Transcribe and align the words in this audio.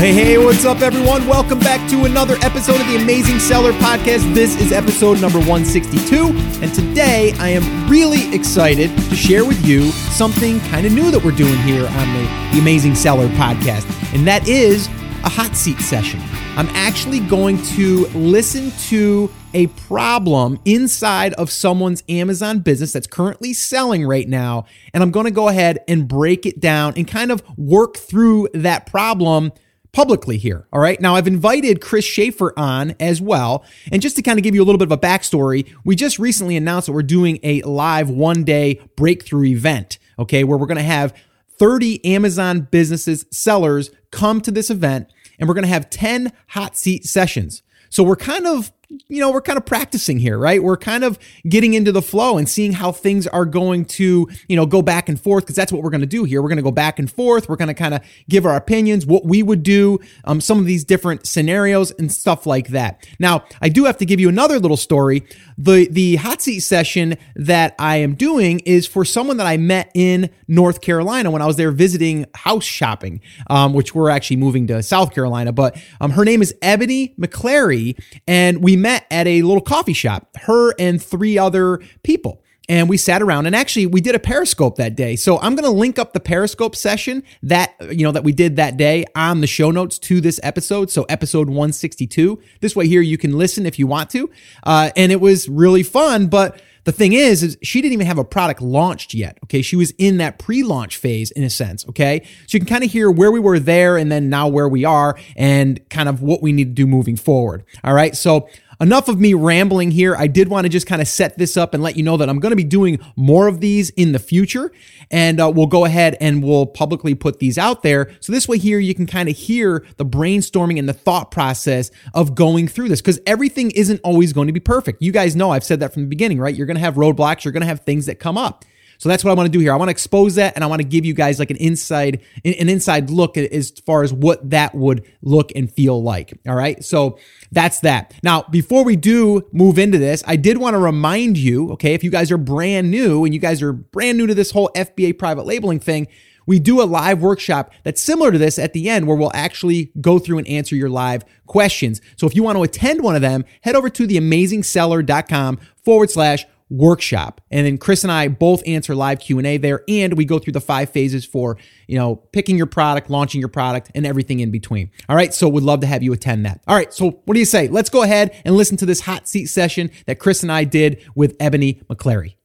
hey, 0.00 0.14
hey, 0.14 0.38
what's 0.38 0.64
up, 0.64 0.80
everyone? 0.80 1.26
Welcome 1.26 1.58
back 1.58 1.86
to 1.90 2.06
another 2.06 2.36
episode 2.40 2.80
of 2.80 2.86
the 2.86 2.96
Amazing 2.96 3.38
Seller 3.38 3.72
Podcast. 3.72 4.34
This 4.34 4.58
is 4.58 4.72
episode 4.72 5.20
number 5.20 5.38
162, 5.40 6.28
and 6.62 6.72
today 6.72 7.34
I 7.38 7.50
am 7.50 7.86
really 7.86 8.34
excited 8.34 8.88
to 8.96 9.14
share 9.14 9.44
with 9.44 9.62
you 9.62 9.90
something 9.92 10.58
kind 10.60 10.86
of 10.86 10.94
new 10.94 11.10
that 11.10 11.22
we're 11.22 11.32
doing 11.32 11.58
here 11.58 11.86
on 11.86 12.14
the, 12.14 12.50
the 12.54 12.60
Amazing 12.60 12.94
Seller 12.94 13.28
Podcast, 13.28 13.84
and 14.14 14.26
that 14.26 14.48
is 14.48 14.86
a 15.22 15.28
hot 15.28 15.54
seat 15.54 15.78
session. 15.80 16.18
I'm 16.56 16.68
actually 16.68 17.20
going 17.20 17.62
to 17.74 18.06
listen 18.14 18.70
to 18.88 19.30
a 19.52 19.66
problem 19.66 20.58
inside 20.64 21.34
of 21.34 21.50
someone's 21.50 22.02
Amazon 22.08 22.60
business 22.60 22.94
that's 22.94 23.06
currently 23.06 23.52
selling 23.52 24.06
right 24.06 24.26
now, 24.26 24.64
and 24.94 25.02
I'm 25.02 25.10
going 25.10 25.26
to 25.26 25.30
go 25.30 25.48
ahead 25.48 25.80
and 25.88 26.08
break 26.08 26.46
it 26.46 26.58
down 26.58 26.94
and 26.96 27.06
kind 27.06 27.30
of 27.30 27.42
work 27.58 27.98
through 27.98 28.48
that 28.54 28.86
problem 28.86 29.52
publicly 29.92 30.36
here. 30.36 30.66
All 30.72 30.80
right. 30.80 31.00
Now, 31.00 31.16
I've 31.16 31.26
invited 31.26 31.80
Chris 31.80 32.04
Schaeffer 32.04 32.52
on 32.56 32.94
as 33.00 33.20
well. 33.20 33.64
And 33.90 34.00
just 34.00 34.16
to 34.16 34.22
kind 34.22 34.38
of 34.38 34.42
give 34.42 34.54
you 34.54 34.62
a 34.62 34.66
little 34.66 34.78
bit 34.78 34.88
of 34.88 34.92
a 34.92 34.98
backstory, 34.98 35.72
we 35.84 35.96
just 35.96 36.18
recently 36.18 36.56
announced 36.56 36.86
that 36.86 36.92
we're 36.92 37.02
doing 37.02 37.38
a 37.42 37.62
live 37.62 38.10
one 38.10 38.44
day 38.44 38.80
breakthrough 38.96 39.46
event, 39.46 39.98
okay, 40.18 40.44
where 40.44 40.58
we're 40.58 40.66
going 40.66 40.76
to 40.76 40.82
have 40.82 41.14
30 41.58 42.04
Amazon 42.04 42.60
businesses, 42.70 43.26
sellers 43.30 43.90
come 44.10 44.40
to 44.40 44.50
this 44.50 44.70
event, 44.70 45.12
and 45.38 45.48
we're 45.48 45.54
going 45.54 45.62
to 45.62 45.68
have 45.68 45.90
10 45.90 46.32
hot 46.48 46.76
seat 46.76 47.04
sessions. 47.04 47.62
So 47.90 48.02
we're 48.02 48.16
kind 48.16 48.46
of 48.46 48.72
you 49.08 49.20
know, 49.20 49.30
we're 49.30 49.40
kind 49.40 49.56
of 49.56 49.64
practicing 49.64 50.18
here, 50.18 50.36
right? 50.36 50.62
We're 50.62 50.76
kind 50.76 51.04
of 51.04 51.18
getting 51.48 51.74
into 51.74 51.92
the 51.92 52.02
flow 52.02 52.38
and 52.38 52.48
seeing 52.48 52.72
how 52.72 52.90
things 52.90 53.26
are 53.28 53.44
going 53.44 53.84
to, 53.84 54.28
you 54.48 54.56
know, 54.56 54.66
go 54.66 54.82
back 54.82 55.08
and 55.08 55.20
forth 55.20 55.44
because 55.44 55.54
that's 55.54 55.70
what 55.70 55.82
we're 55.82 55.90
going 55.90 56.00
to 56.00 56.06
do 56.08 56.24
here. 56.24 56.42
We're 56.42 56.48
going 56.48 56.56
to 56.56 56.62
go 56.62 56.72
back 56.72 56.98
and 56.98 57.10
forth. 57.10 57.48
We're 57.48 57.56
going 57.56 57.68
to 57.68 57.74
kind 57.74 57.94
of 57.94 58.00
give 58.28 58.44
our 58.44 58.56
opinions, 58.56 59.06
what 59.06 59.24
we 59.24 59.44
would 59.44 59.62
do, 59.62 60.00
um, 60.24 60.40
some 60.40 60.58
of 60.58 60.66
these 60.66 60.84
different 60.84 61.26
scenarios 61.26 61.92
and 61.92 62.10
stuff 62.10 62.46
like 62.46 62.68
that. 62.68 63.06
Now, 63.20 63.44
I 63.60 63.68
do 63.68 63.84
have 63.84 63.96
to 63.98 64.06
give 64.06 64.18
you 64.18 64.28
another 64.28 64.58
little 64.58 64.76
story. 64.76 65.24
The 65.56 65.86
the 65.88 66.16
hot 66.16 66.42
seat 66.42 66.60
session 66.60 67.16
that 67.36 67.74
I 67.78 67.96
am 67.96 68.14
doing 68.14 68.60
is 68.60 68.86
for 68.86 69.04
someone 69.04 69.36
that 69.36 69.46
I 69.46 69.56
met 69.56 69.90
in 69.94 70.30
North 70.48 70.80
Carolina 70.80 71.30
when 71.30 71.42
I 71.42 71.46
was 71.46 71.56
there 71.56 71.70
visiting 71.70 72.26
house 72.34 72.64
shopping, 72.64 73.20
um, 73.48 73.72
which 73.72 73.94
we're 73.94 74.10
actually 74.10 74.36
moving 74.36 74.66
to 74.68 74.82
South 74.82 75.14
Carolina. 75.14 75.52
But 75.52 75.76
um, 76.00 76.12
her 76.12 76.24
name 76.24 76.42
is 76.42 76.54
Ebony 76.62 77.14
McClary, 77.20 77.96
and 78.26 78.64
we 78.64 78.79
met 78.80 79.06
at 79.10 79.26
a 79.26 79.42
little 79.42 79.62
coffee 79.62 79.92
shop, 79.92 80.36
her 80.42 80.74
and 80.78 81.02
three 81.02 81.38
other 81.38 81.80
people. 82.02 82.42
And 82.68 82.88
we 82.88 82.98
sat 82.98 83.20
around 83.20 83.46
and 83.46 83.56
actually 83.56 83.86
we 83.86 84.00
did 84.00 84.14
a 84.14 84.20
Periscope 84.20 84.76
that 84.76 84.94
day. 84.94 85.16
So 85.16 85.40
I'm 85.40 85.56
going 85.56 85.64
to 85.64 85.76
link 85.76 85.98
up 85.98 86.12
the 86.12 86.20
Periscope 86.20 86.76
session 86.76 87.24
that, 87.42 87.74
you 87.90 88.04
know, 88.04 88.12
that 88.12 88.22
we 88.22 88.30
did 88.30 88.54
that 88.56 88.76
day 88.76 89.06
on 89.16 89.40
the 89.40 89.48
show 89.48 89.72
notes 89.72 89.98
to 89.98 90.20
this 90.20 90.38
episode. 90.44 90.88
So 90.88 91.02
episode 91.08 91.48
162. 91.48 92.40
This 92.60 92.76
way 92.76 92.86
here 92.86 93.00
you 93.00 93.18
can 93.18 93.36
listen 93.36 93.66
if 93.66 93.76
you 93.80 93.88
want 93.88 94.08
to. 94.10 94.30
Uh, 94.62 94.90
and 94.94 95.10
it 95.10 95.20
was 95.20 95.48
really 95.48 95.82
fun, 95.82 96.28
but 96.28 96.62
the 96.84 96.92
thing 96.92 97.12
is, 97.12 97.42
is 97.42 97.58
she 97.62 97.82
didn't 97.82 97.94
even 97.94 98.06
have 98.06 98.18
a 98.18 98.24
product 98.24 98.62
launched 98.62 99.14
yet. 99.14 99.38
Okay. 99.44 99.62
She 99.62 99.76
was 99.76 99.90
in 99.98 100.18
that 100.18 100.38
pre-launch 100.38 100.96
phase 100.96 101.30
in 101.32 101.42
a 101.42 101.50
sense. 101.50 101.86
Okay. 101.88 102.22
So 102.46 102.56
you 102.56 102.60
can 102.60 102.68
kind 102.68 102.84
of 102.84 102.90
hear 102.90 103.10
where 103.10 103.30
we 103.30 103.40
were 103.40 103.58
there 103.58 103.96
and 103.96 104.10
then 104.10 104.30
now 104.30 104.48
where 104.48 104.68
we 104.68 104.84
are 104.84 105.18
and 105.36 105.86
kind 105.90 106.08
of 106.08 106.22
what 106.22 106.40
we 106.40 106.52
need 106.52 106.64
to 106.64 106.74
do 106.74 106.86
moving 106.86 107.16
forward. 107.16 107.64
All 107.84 107.94
right. 107.94 108.16
So 108.16 108.48
enough 108.80 109.08
of 109.08 109.20
me 109.20 109.34
rambling 109.34 109.90
here. 109.90 110.16
I 110.16 110.26
did 110.26 110.48
want 110.48 110.64
to 110.64 110.68
just 110.68 110.86
kind 110.86 111.02
of 111.02 111.08
set 111.08 111.36
this 111.38 111.56
up 111.56 111.74
and 111.74 111.82
let 111.82 111.96
you 111.96 112.02
know 112.02 112.16
that 112.16 112.28
I'm 112.28 112.38
going 112.38 112.50
to 112.50 112.56
be 112.56 112.64
doing 112.64 112.98
more 113.16 113.46
of 113.46 113.60
these 113.60 113.90
in 113.90 114.12
the 114.12 114.18
future. 114.18 114.72
And 115.10 115.40
uh, 115.40 115.52
we'll 115.54 115.66
go 115.66 115.84
ahead 115.84 116.16
and 116.20 116.42
we'll 116.42 116.66
publicly 116.66 117.14
put 117.14 117.38
these 117.38 117.58
out 117.58 117.82
there. 117.82 118.10
So 118.20 118.32
this 118.32 118.48
way, 118.48 118.58
here 118.58 118.78
you 118.78 118.94
can 118.94 119.06
kind 119.06 119.28
of 119.28 119.36
hear 119.36 119.84
the 119.96 120.06
brainstorming 120.06 120.78
and 120.78 120.88
the 120.88 120.94
thought 120.94 121.30
process 121.30 121.90
of 122.14 122.34
going 122.34 122.68
through 122.68 122.88
this 122.88 123.00
because 123.00 123.20
everything 123.26 123.70
isn't 123.72 124.00
always 124.02 124.32
going 124.32 124.46
to 124.46 124.52
be 124.52 124.60
perfect. 124.60 125.02
You 125.02 125.12
guys 125.12 125.36
know 125.36 125.50
I've 125.50 125.64
said 125.64 125.80
that 125.80 125.92
from 125.92 126.02
the 126.02 126.08
beginning, 126.08 126.38
right? 126.38 126.54
You're 126.54 126.66
going 126.66 126.76
to 126.76 126.80
have 126.80 126.94
roadblocks, 126.94 127.44
you're 127.44 127.52
going 127.52 127.62
to 127.62 127.66
have 127.66 127.80
things 127.80 128.06
that 128.06 128.18
come 128.18 128.38
up. 128.38 128.64
So 129.00 129.08
that's 129.08 129.24
what 129.24 129.30
I 129.30 129.34
want 129.34 129.46
to 129.46 129.50
do 129.50 129.60
here. 129.60 129.72
I 129.72 129.76
want 129.76 129.88
to 129.88 129.92
expose 129.92 130.34
that 130.34 130.54
and 130.56 130.62
I 130.62 130.66
want 130.66 130.82
to 130.82 130.86
give 130.86 131.06
you 131.06 131.14
guys 131.14 131.38
like 131.38 131.50
an 131.50 131.56
inside 131.56 132.20
an 132.44 132.68
inside 132.68 133.08
look 133.08 133.38
as 133.38 133.70
far 133.86 134.02
as 134.02 134.12
what 134.12 134.50
that 134.50 134.74
would 134.74 135.06
look 135.22 135.52
and 135.56 135.72
feel 135.72 136.02
like. 136.02 136.38
All 136.46 136.54
right? 136.54 136.84
So 136.84 137.18
that's 137.50 137.80
that. 137.80 138.12
Now, 138.22 138.42
before 138.50 138.84
we 138.84 138.96
do 138.96 139.48
move 139.52 139.78
into 139.78 139.96
this, 139.96 140.22
I 140.26 140.36
did 140.36 140.58
want 140.58 140.74
to 140.74 140.78
remind 140.78 141.38
you, 141.38 141.70
okay, 141.72 141.94
if 141.94 142.04
you 142.04 142.10
guys 142.10 142.30
are 142.30 142.36
brand 142.36 142.90
new 142.90 143.24
and 143.24 143.32
you 143.32 143.40
guys 143.40 143.62
are 143.62 143.72
brand 143.72 144.18
new 144.18 144.26
to 144.26 144.34
this 144.34 144.50
whole 144.50 144.68
FBA 144.76 145.18
private 145.18 145.46
labeling 145.46 145.80
thing, 145.80 146.06
we 146.44 146.58
do 146.58 146.82
a 146.82 146.84
live 146.84 147.22
workshop 147.22 147.72
that's 147.84 148.02
similar 148.02 148.30
to 148.30 148.36
this 148.36 148.58
at 148.58 148.74
the 148.74 148.90
end 148.90 149.06
where 149.06 149.16
we'll 149.16 149.32
actually 149.32 149.92
go 150.02 150.18
through 150.18 150.36
and 150.36 150.46
answer 150.46 150.76
your 150.76 150.90
live 150.90 151.24
questions. 151.46 152.02
So 152.16 152.26
if 152.26 152.36
you 152.36 152.42
want 152.42 152.58
to 152.58 152.64
attend 152.64 153.02
one 153.02 153.14
of 153.14 153.22
them, 153.22 153.46
head 153.62 153.76
over 153.76 153.88
to 153.88 154.06
theamazingseller.com 154.06 155.58
forward 155.82 156.10
slash 156.10 156.44
workshop. 156.70 157.40
And 157.50 157.66
then 157.66 157.76
Chris 157.76 158.04
and 158.04 158.12
I 158.12 158.28
both 158.28 158.62
answer 158.66 158.94
live 158.94 159.20
Q&A 159.20 159.56
there 159.58 159.82
and 159.88 160.16
we 160.16 160.24
go 160.24 160.38
through 160.38 160.52
the 160.52 160.60
five 160.60 160.90
phases 160.90 161.24
for, 161.24 161.58
you 161.86 161.98
know, 161.98 162.16
picking 162.16 162.56
your 162.56 162.66
product, 162.66 163.10
launching 163.10 163.40
your 163.40 163.48
product 163.48 163.90
and 163.94 164.06
everything 164.06 164.40
in 164.40 164.50
between. 164.50 164.90
All 165.08 165.16
right, 165.16 165.34
so 165.34 165.48
we'd 165.48 165.64
love 165.64 165.80
to 165.80 165.86
have 165.86 166.02
you 166.02 166.12
attend 166.12 166.46
that. 166.46 166.62
All 166.66 166.76
right, 166.76 166.94
so 166.94 167.10
what 167.24 167.34
do 167.34 167.40
you 167.40 167.46
say? 167.46 167.68
Let's 167.68 167.90
go 167.90 168.02
ahead 168.02 168.40
and 168.44 168.54
listen 168.56 168.76
to 168.78 168.86
this 168.86 169.00
hot 169.00 169.28
seat 169.28 169.46
session 169.46 169.90
that 170.06 170.18
Chris 170.18 170.42
and 170.42 170.52
I 170.52 170.64
did 170.64 171.04
with 171.14 171.36
Ebony 171.40 171.82
McClary. 171.90 172.36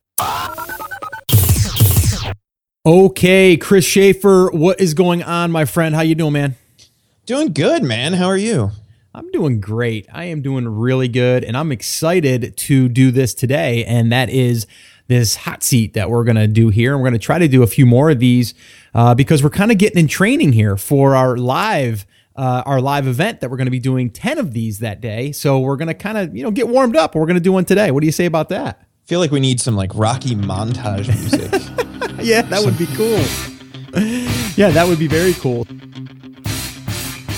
Okay, 2.88 3.58
Chris 3.58 3.84
Schaeffer, 3.84 4.52
what 4.52 4.80
is 4.80 4.94
going 4.94 5.24
on, 5.24 5.52
my 5.52 5.66
friend? 5.66 5.96
How 5.96 6.02
you 6.02 6.14
doing, 6.14 6.34
man? 6.34 6.56
Doing 7.26 7.54
good, 7.54 7.82
man. 7.82 8.14
How 8.14 8.28
are 8.28 8.38
you? 8.38 8.72
I'm 9.16 9.32
doing 9.32 9.62
great. 9.62 10.08
I 10.12 10.26
am 10.26 10.42
doing 10.42 10.68
really 10.68 11.08
good, 11.08 11.46
and 11.46 11.56
I'm 11.56 11.72
excited 11.72 12.58
to 12.58 12.90
do 12.90 13.12
this 13.12 13.34
today. 13.34 13.86
And 13.86 14.12
that 14.12 14.30
is 14.30 14.68
this 15.08 15.38
hot 15.38 15.64
seat 15.64 15.94
that 15.94 16.10
we're 16.10 16.26
going 16.26 16.36
to 16.36 16.48
do 16.48 16.68
here. 16.68 16.92
And 16.92 17.02
we're 17.02 17.10
going 17.10 17.20
to 17.20 17.26
try 17.26 17.40
to 17.40 17.48
do 17.48 17.64
a 17.64 17.68
few 17.68 17.86
more 17.86 18.10
of 18.10 18.20
these 18.20 18.54
uh, 18.94 19.16
because 19.16 19.42
we're 19.42 19.52
kind 19.52 19.72
of 19.72 19.78
getting 19.78 20.00
in 20.00 20.08
training 20.08 20.52
here 20.52 20.76
for 20.76 21.16
our 21.16 21.38
live. 21.38 22.06
Uh, 22.38 22.62
our 22.66 22.82
live 22.82 23.08
event 23.08 23.40
that 23.40 23.50
we're 23.50 23.56
going 23.56 23.64
to 23.64 23.72
be 23.72 23.80
doing 23.80 24.10
10 24.10 24.40
of 24.40 24.52
these 24.52 24.80
that 24.80 25.00
day. 25.00 25.32
So 25.32 25.58
we're 25.58 25.78
going 25.78 25.88
to 25.88 25.94
kind 25.94 26.18
of, 26.18 26.36
you 26.36 26.44
know, 26.44 26.52
get 26.52 26.68
warmed 26.68 26.98
up. 26.98 27.16
We're 27.16 27.26
going 27.26 27.36
to 27.36 27.40
do 27.40 27.54
one 27.54 27.64
today. 27.64 27.92
What 27.92 28.02
do 28.02 28.08
you 28.08 28.12
say 28.12 28.26
about 28.26 28.50
that? 28.50 28.78
I 28.82 29.08
feel 29.08 29.22
like 29.22 29.32
we 29.32 29.40
need 29.40 29.62
some 29.62 29.78
like 29.78 29.96
Rocky 29.96 30.36
montage 30.36 31.08
music. 31.08 31.50
yeah, 32.22 32.42
that 32.42 32.66
would 32.66 32.78
be 32.78 32.88
cool. 32.88 33.24
yeah, 34.58 34.70
that 34.72 34.86
would 34.86 35.00
be 35.00 35.08
very 35.08 35.34
cool. 35.36 35.66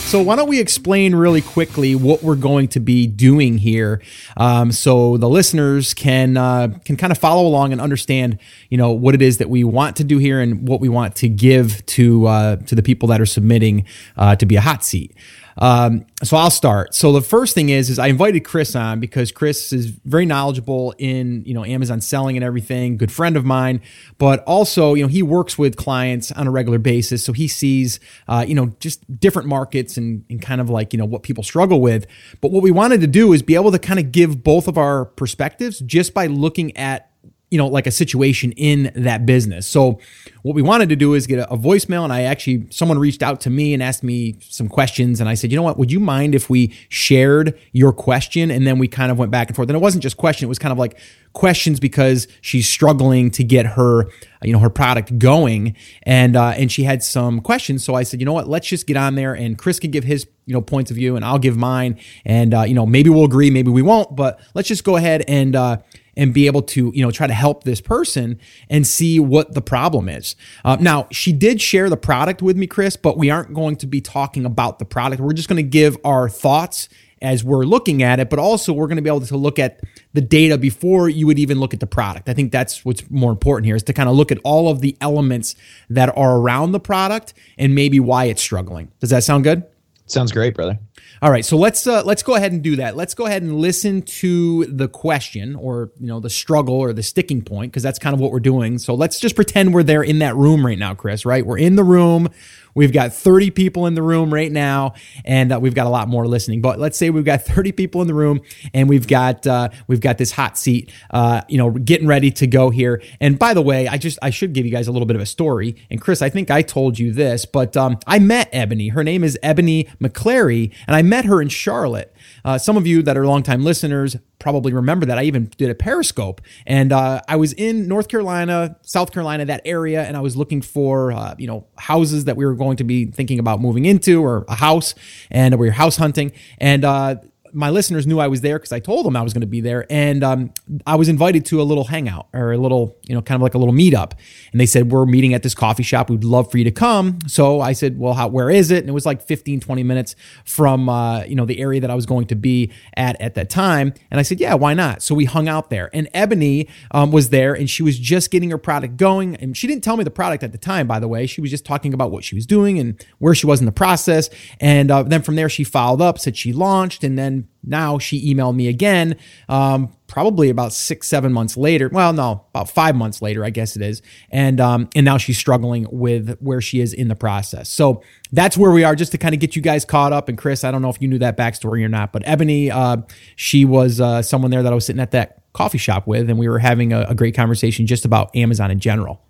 So 0.07 0.22
why 0.22 0.38
don't 0.38 0.47
we 0.47 0.62
explain 0.62 1.16
really 1.16 1.41
quickly 1.41 1.94
what 1.94 2.23
we're 2.23 2.38
going 2.38 2.69
to 2.69 2.79
be 2.79 3.07
doing 3.07 3.57
here, 3.57 4.01
um, 4.38 4.72
so 4.72 5.18
the 5.18 5.28
listeners 5.28 5.94
can 5.94 6.38
uh, 6.38 6.69
can 6.85 6.95
kind 6.95 7.12
of 7.12 7.18
follow 7.18 7.45
along 7.45 7.73
and 7.73 7.81
understand, 7.81 8.40
you 8.69 8.78
know, 8.78 8.91
what 8.91 9.16
it 9.16 9.22
is 9.22 9.38
that 9.40 9.50
we 9.50 9.66
want 9.66 9.97
to 9.97 10.06
do 10.06 10.18
here 10.18 10.40
and 10.40 10.66
what 10.66 10.79
we 10.79 10.88
want 10.88 11.18
to 11.18 11.28
give 11.28 11.85
to 11.88 12.25
uh, 12.25 12.56
to 12.56 12.73
the 12.73 12.81
people 12.81 13.09
that 13.09 13.19
are 13.19 13.25
submitting 13.25 13.84
uh, 14.16 14.34
to 14.38 14.45
be 14.45 14.56
a 14.56 14.62
hot 14.62 14.81
seat. 14.81 15.13
Um, 15.57 16.06
so 16.23 16.38
I'll 16.38 16.51
start. 16.51 16.94
So 16.94 17.12
the 17.12 17.22
first 17.22 17.56
thing 17.56 17.69
is, 17.69 17.90
is 17.90 18.00
I 18.00 18.07
invited 18.07 18.41
Chris 18.41 18.75
on 18.75 19.00
because 19.00 19.31
Chris 19.31 19.73
is 19.73 19.88
very 19.88 20.25
knowledgeable 20.25 20.94
in, 20.97 21.44
you 21.45 21.53
know, 21.53 21.66
Amazon 21.66 22.01
selling 22.01 22.38
and 22.38 22.44
everything, 22.44 22.97
good 22.97 23.12
friend 23.12 23.35
of 23.35 23.45
mine, 23.45 23.81
but 24.18 24.44
also, 24.45 24.94
you 24.94 25.03
know, 25.03 25.07
he 25.07 25.23
works 25.23 25.57
with 25.57 25.75
clients 25.75 26.31
on 26.31 26.47
a 26.47 26.51
regular 26.51 26.79
basis. 26.79 27.23
So 27.23 27.34
he 27.34 27.47
sees, 27.47 28.00
uh, 28.28 28.45
you 28.47 28.56
know, 28.56 28.68
just 28.79 29.19
different 29.19 29.47
markets 29.47 29.97
and, 29.97 30.23
and 30.29 30.41
kind 30.41 30.62
of 30.62 30.69
like, 30.69 30.94
you 30.94 31.00
know, 31.00 31.06
what 31.06 31.23
people 31.23 31.44
struggle 31.44 31.81
with. 31.81 32.07
But 32.41 32.51
what 32.51 32.63
we 32.63 32.72
wanted 32.72 33.01
to 33.01 33.07
do 33.07 33.34
is 33.34 33.41
be 33.41 33.56
able 33.56 33.72
to 33.72 33.79
kind 33.79 34.00
of 34.00 34.12
give 34.12 34.44
both 34.44 34.68
of 34.68 34.78
our 34.78 35.06
perspectives 35.06 35.79
just 35.79 36.13
by 36.13 36.28
looking 36.28 36.75
at 36.78 37.06
you 37.50 37.58
know, 37.58 37.68
like 37.68 37.88
a 37.88 37.91
situation 37.91 38.52
in 38.53 38.91
that 38.94 39.25
business. 39.25 39.66
So 39.66 40.00
what 40.41 40.53
we 40.53 40.62
wanted 40.62 40.90
to 40.90 40.97
do 40.97 41.13
is 41.13 41.28
get 41.28 41.40
a, 41.40 41.53
a, 41.53 41.58
voicemail 41.58 42.03
and 42.03 42.12
I 42.12 42.24
actually 42.24 42.68
someone 42.72 43.00
reached 43.00 43.24
out 43.24 43.39
to 43.42 43.50
me 43.50 43.74
and 43.74 43.81
asked 43.81 44.04
me 44.04 44.36
some 44.42 44.68
questions 44.68 45.22
and 45.22 45.30
I 45.30 45.33
said, 45.33 45.51
"You 45.51 45.56
know 45.56 45.63
what? 45.63 45.77
Would 45.77 45.89
you 45.89 46.01
mind 46.01 46.36
if 46.36 46.50
we 46.50 46.74
shared 46.89 47.57
your 47.72 47.94
question?" 47.94 48.51
And 48.51 48.68
then 48.68 48.80
we 48.80 48.89
kind 48.89 49.12
of 49.12 49.18
went 49.18 49.31
back 49.31 49.48
and 49.48 49.56
forth. 49.56 49.69
And 49.69 49.77
it 49.77 49.81
wasn't 49.81 50.04
just 50.04 50.18
question, 50.18 50.45
it 50.45 50.50
was 50.50 50.60
kind 50.60 50.74
of 50.74 50.77
like 50.77 51.00
questions 51.31 51.80
because 51.80 52.27
she's 52.42 52.68
struggling 52.68 53.31
to 53.31 53.44
get 53.45 53.66
her, 53.66 54.10
you 54.42 54.51
know, 54.51 54.60
her 54.60 54.69
product 54.69 55.18
going 55.18 55.75
and 56.04 56.36
uh 56.36 56.54
and 56.57 56.69
she 56.69 56.83
had 56.83 57.01
some 57.01 57.39
questions. 57.39 57.81
So 57.86 57.95
I 57.95 58.04
said, 58.04 58.19
"You 58.19 58.25
know 58.25 58.33
what? 58.33 58.50
Let's 58.50 58.68
just 58.68 58.88
get 58.88 58.98
on 58.98 59.16
there 59.16 59.33
and 59.33 59.57
Chris 59.57 59.80
can 59.80 59.92
give 59.92 60.04
his, 60.04 60.27
you 60.45 60.54
know, 60.54 60.62
points 60.62 60.92
of 60.92 60.98
view 60.98 61.16
and 61.16 61.24
I'll 61.24 61.39
give 61.39 61.56
mine 61.56 61.98
and 62.25 62.54
uh 62.54 62.63
you 62.63 62.74
know, 62.74 62.86
maybe 62.86 63.10
we'll 63.10 63.25
agree, 63.25 63.51
maybe 63.51 63.72
we 63.72 63.81
won't, 63.81 64.18
but 64.18 64.42
let's 64.54 64.68
just 64.68 64.83
go 64.83 64.98
ahead 64.98 65.24
and 65.30 65.56
uh 65.56 65.77
and 66.18 66.34
be 66.34 66.48
able 66.48 66.64
to, 66.64 66.92
you 66.94 67.02
know, 67.02 67.12
try 67.12 67.28
to 67.28 67.34
help 67.34 67.64
this 67.64 67.80
person 67.80 68.40
and 68.69 68.86
see 68.86 69.19
what 69.19 69.54
the 69.54 69.62
problem 69.62 70.10
is. 70.10 70.36
Uh, 70.66 70.75
now, 70.80 71.08
she 71.12 71.31
did 71.31 71.62
share 71.62 71.90
the 71.90 71.96
product 71.96 72.42
with 72.42 72.58
me, 72.58 72.68
Chris, 72.68 72.98
but 72.98 73.18
we 73.18 73.30
aren't 73.30 73.54
going 73.54 73.78
to 73.78 73.88
be 73.88 74.02
talking 74.02 74.44
about 74.44 74.80
the 74.80 74.86
product. 74.86 75.22
We're 75.22 75.34
just 75.34 75.48
going 75.48 75.64
to 75.64 75.69
give 75.69 75.96
our 76.04 76.28
thoughts 76.28 76.90
as 77.22 77.44
we're 77.44 77.64
looking 77.64 78.04
at 78.04 78.19
it, 78.19 78.30
but 78.30 78.40
also 78.40 78.74
we're 78.74 78.88
going 78.88 78.98
to 78.98 79.02
be 79.02 79.10
able 79.10 79.22
to 79.22 79.38
look 79.38 79.58
at 79.60 79.80
the 80.14 80.22
data 80.22 80.58
before 80.58 81.10
you 81.10 81.25
would 81.25 81.40
even 81.40 81.60
look 81.60 81.74
at 81.74 81.80
the 81.80 81.88
product. 81.88 82.30
I 82.30 82.34
think 82.34 82.52
that's 82.52 82.84
what's 82.86 83.10
more 83.10 83.31
important 83.31 83.66
here 83.66 83.75
is 83.75 83.84
to 83.84 83.94
kind 83.94 84.10
of 84.10 84.16
look 84.16 84.31
at 84.31 84.40
all 84.44 84.70
of 84.70 84.81
the 84.81 84.98
elements 85.02 85.56
that 85.90 86.16
are 86.18 86.38
around 86.38 86.74
the 86.74 86.80
product 86.80 87.34
and 87.58 87.74
maybe 87.74 88.00
why 88.00 88.25
it's 88.25 88.42
struggling. 88.42 88.92
Does 89.00 89.10
that 89.10 89.24
sound 89.24 89.44
good? 89.44 89.63
Sounds 90.07 90.31
great, 90.31 90.56
brother. 90.56 90.80
All 91.21 91.31
right, 91.31 91.44
so 91.44 91.57
let's 91.57 91.86
uh, 91.86 92.04
let's 92.04 92.24
go 92.24 92.36
ahead 92.36 92.51
and 92.51 92.62
do 92.62 92.77
that. 92.77 92.95
Let's 92.95 93.13
go 93.13 93.25
ahead 93.25 93.42
and 93.42 93.59
listen 93.59 94.04
to 94.04 94.65
the 94.65 94.88
question, 94.88 95.56
or 95.56 95.92
you 96.00 96.07
know, 96.07 96.19
the 96.19 96.30
struggle 96.30 96.75
or 96.75 96.94
the 96.94 97.04
sticking 97.04 97.42
point, 97.42 97.71
because 97.71 97.83
that's 97.83 98.00
kind 98.00 98.13
of 98.13 98.19
what 98.19 98.31
we're 98.31 98.39
doing. 98.39 98.77
So 98.77 98.94
let's 98.94 99.19
just 99.19 99.36
pretend 99.36 99.74
we're 99.74 99.83
there 99.83 100.04
in 100.04 100.19
that 100.19 100.36
room 100.36 100.65
right 100.65 100.77
now, 100.77 100.94
Chris. 100.94 101.25
Right, 101.25 101.45
we're 101.45 101.57
in 101.57 101.75
the 101.75 101.83
room. 101.83 102.30
We've 102.77 102.94
got 102.94 103.12
30 103.12 103.50
people 103.50 103.88
in 103.88 103.95
the 103.95 104.03
room 104.03 104.31
right 104.31 104.51
now, 104.51 104.94
and 105.25 105.51
uh, 105.51 105.59
we've 105.59 105.74
got 105.74 105.88
a 105.88 105.89
lot 105.89 106.07
more 106.07 106.27
listening. 106.27 106.62
But 106.62 106.77
let's 106.77 106.95
say 106.95 107.09
we've 107.09 107.25
got 107.25 107.41
30 107.41 107.71
people 107.71 108.01
in 108.03 108.07
the 108.07 108.13
room, 108.13 108.41
and 108.71 108.88
we've 108.88 109.07
got 109.07 109.47
uh, 109.47 109.69
we've 109.88 110.00
got 110.00 110.19
this 110.19 110.31
hot 110.31 110.59
seat, 110.59 110.91
uh, 111.09 111.41
you 111.50 111.57
know, 111.57 111.71
getting 111.71 112.06
ready 112.07 112.29
to 112.29 112.45
go 112.45 112.69
here. 112.69 113.01
And 113.19 113.39
by 113.39 113.56
the 113.56 113.63
way, 113.63 113.88
I 113.88 113.97
just 113.97 114.19
I 114.21 114.29
should 114.29 114.53
give 114.53 114.63
you 114.63 114.71
guys 114.71 114.88
a 114.88 114.91
little 114.91 115.07
bit 115.07 115.15
of 115.15 115.24
a 115.24 115.25
story. 115.25 115.75
And 115.89 116.00
Chris, 116.00 116.21
I 116.21 116.29
think 116.29 116.51
I 116.51 116.62
told 116.62 117.00
you 117.00 117.12
this, 117.12 117.45
but 117.45 117.75
um, 117.75 117.97
I 118.06 118.19
met 118.19 118.47
Ebony. 118.53 118.89
Her 118.89 119.03
name 119.03 119.24
is 119.24 119.39
Ebony 119.41 119.88
McClary, 120.00 120.71
and 120.85 120.95
I 120.95 121.01
met 121.01 121.25
her 121.25 121.41
in 121.41 121.50
Charlotte. 121.50 122.15
Uh, 122.45 122.59
some 122.59 122.77
of 122.77 122.85
you 122.85 123.01
that 123.01 123.18
are 123.18 123.25
longtime 123.25 123.63
listeners 123.63 124.18
probably 124.39 124.74
remember 124.74 125.06
that. 125.07 125.18
I 125.18 125.24
even 125.24 125.51
did 125.57 125.69
a 125.69 125.75
Periscope, 125.75 126.42
and 126.66 126.92
uh, 126.92 127.22
I 127.28 127.36
was 127.36 127.54
in 127.54 127.88
North 127.88 128.07
Carolina, 128.07 128.78
South 128.81 129.12
Carolina, 129.12 129.45
that 129.45 129.62
area, 129.66 130.04
and 130.04 130.16
I 130.16 130.22
was 130.22 130.36
looking 130.36 130.62
for 130.62 131.12
uh, 131.12 131.36
you 131.38 131.48
know 131.48 131.68
houses 131.78 132.25
that 132.25 132.38
we 132.38 132.45
were 132.45 132.56
going 132.56 132.78
to 132.78 132.84
be 132.84 133.06
thinking 133.06 133.39
about 133.39 133.62
moving 133.62 133.86
into 133.86 134.24
or 134.24 134.45
a 134.48 134.56
house, 134.56 134.95
and 135.31 135.57
we 135.60 135.68
were 135.68 135.74
house 135.74 135.98
hunting, 135.98 136.31
and 136.60 136.86
uh, 136.86 137.16
my 137.57 137.71
listeners 137.71 138.06
knew 138.06 138.19
I 138.19 138.27
was 138.27 138.42
there 138.42 138.59
because 138.59 138.71
I 138.71 138.80
told 138.80 139.04
them 139.04 139.15
I 139.15 139.24
was 139.24 139.33
going 139.33 139.42
to 139.42 139.48
be 139.48 139.62
there, 139.62 139.88
and 139.89 140.24
um, 140.24 140.54
I 140.86 140.95
was 140.95 141.09
invited 141.09 141.44
to 141.48 141.59
a 141.59 141.63
little 141.63 141.86
hangout 141.86 142.27
or 142.31 142.51
a 142.51 142.57
little, 142.57 142.95
you 143.07 143.15
know, 143.15 143.21
kind 143.21 143.36
of 143.36 143.42
like 143.42 143.56
a 143.56 143.57
little 143.57 143.74
meetup. 143.74 144.12
And 144.51 144.62
they 144.62 144.68
said 144.68 144.92
we're 144.92 145.07
meeting 145.07 145.33
at 145.33 145.42
this 145.42 145.56
coffee 145.56 145.81
shop. 145.81 146.12
We'd 146.12 146.24
love 146.24 146.51
for 146.51 146.59
you 146.59 146.63
to 146.65 146.71
come. 146.71 147.18
So 147.25 147.59
I 147.59 147.74
said, 147.74 147.98
well, 147.98 148.13
how, 148.13 148.27
where 148.27 148.51
is 148.51 148.69
it? 148.69 148.81
And 148.81 148.89
it 148.89 148.92
was 148.92 149.07
like 149.07 149.24
15, 149.24 149.59
20 149.59 149.81
minutes 149.81 150.15
from, 150.45 150.88
uh, 150.88 151.24
you 151.24 151.33
know, 151.33 151.45
the 151.45 151.59
area 151.59 151.81
that 151.81 151.89
I 151.89 151.95
was 151.95 152.06
going 152.06 152.27
to 152.27 152.36
be 152.36 152.71
at 152.95 153.19
at 153.19 153.33
that 153.33 153.50
time. 153.50 153.92
And 154.12 154.19
I 154.19 154.24
said, 154.24 154.39
yeah, 154.39 154.53
why 154.53 154.75
not? 154.75 155.01
So 155.01 155.15
we 155.15 155.25
hung 155.25 155.48
out 155.48 155.71
there, 155.71 155.89
and 155.94 156.07
Ebony 156.13 156.69
um, 156.92 157.12
was 157.12 157.30
there, 157.30 157.56
and 157.56 157.68
she 157.68 157.81
was 157.81 157.98
just 157.98 158.30
getting 158.30 158.51
her 158.51 158.60
product 158.60 158.98
going, 158.98 159.36
and 159.38 159.57
she 159.57 159.65
didn't 159.65 159.83
tell 159.83 159.98
me 159.98 160.03
the 160.03 160.12
product 160.12 160.44
at 160.44 160.51
the 160.51 160.60
time. 160.60 160.86
By 160.86 161.00
the 161.00 161.07
way, 161.07 161.25
she 161.25 161.42
was 161.42 161.50
just 161.50 161.65
talking 161.65 161.95
about 161.95 162.12
what 162.12 162.24
she 162.24 162.36
was 162.36 162.45
doing 162.45 162.77
and 162.77 163.03
where 163.18 163.33
she 163.33 163.48
was 163.48 163.60
in 163.60 163.65
the 163.65 163.71
process. 163.71 164.30
And 164.60 164.92
uh, 164.92 165.01
then 165.01 165.24
from 165.24 165.36
there, 165.36 165.50
she 165.50 165.63
followed 165.63 166.01
up, 166.01 166.19
said 166.19 166.38
she 166.38 166.53
launched, 166.53 167.03
and 167.03 167.18
then 167.18 167.47
now 167.64 168.00
she 168.00 168.34
emailed 168.34 168.56
me 168.56 168.68
again, 168.68 169.18
um, 169.50 169.94
probably 170.08 170.50
about 170.50 170.72
six, 170.72 171.08
seven 171.08 171.34
months 171.34 171.58
later. 171.58 171.90
Well, 171.92 172.14
no, 172.14 172.46
about 172.50 172.70
five 172.70 172.96
months 172.96 173.22
later, 173.22 173.44
I 173.44 173.50
guess 173.50 173.76
it 173.76 173.82
is. 173.82 174.02
And 174.30 174.62
um, 174.62 174.90
and 174.96 175.04
now 175.04 175.18
she's 175.18 175.38
struggling 175.38 175.86
with 175.92 176.38
where 176.40 176.62
she 176.62 176.80
is 176.80 176.94
in 176.94 177.10
the 177.10 177.16
process. 177.16 177.70
So 177.70 178.02
that's 178.32 178.58
where 178.58 178.72
we 178.72 178.84
are, 178.84 178.96
just 178.96 179.12
to 179.12 179.18
kind 179.18 179.34
of 179.34 179.42
get 179.42 179.56
you 179.56 179.62
guys 179.62 179.84
caught 179.84 180.14
up. 180.14 180.30
And 180.30 180.38
Chris, 180.38 180.64
I 180.64 180.72
don't 180.72 180.82
know 180.82 180.90
if 180.90 181.02
you 181.02 181.08
knew 181.08 181.20
that 181.20 181.36
backstory 181.38 181.84
or 181.84 181.90
not, 181.90 182.14
but 182.14 182.24
Ebony, 182.26 182.72
uh, 182.72 182.98
she 183.36 183.66
was 183.66 184.00
uh, 184.00 184.22
someone 184.22 184.52
there 184.52 184.64
that 184.64 184.72
I 184.72 184.76
was 184.76 184.86
sitting 184.86 185.02
at 185.02 185.12
that 185.12 185.44
coffee 185.54 185.78
shop 185.78 186.08
with, 186.08 186.30
and 186.30 186.40
we 186.40 186.48
were 186.48 186.60
having 186.60 186.94
a, 186.94 187.02
a 187.10 187.16
great 187.16 187.36
conversation 187.36 187.86
just 187.86 188.06
about 188.06 188.34
Amazon 188.36 188.72
in 188.72 188.80
general. 188.80 189.22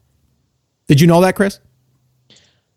Did 0.88 1.02
you 1.02 1.08
know 1.08 1.22
that, 1.22 1.36
Chris? 1.36 1.60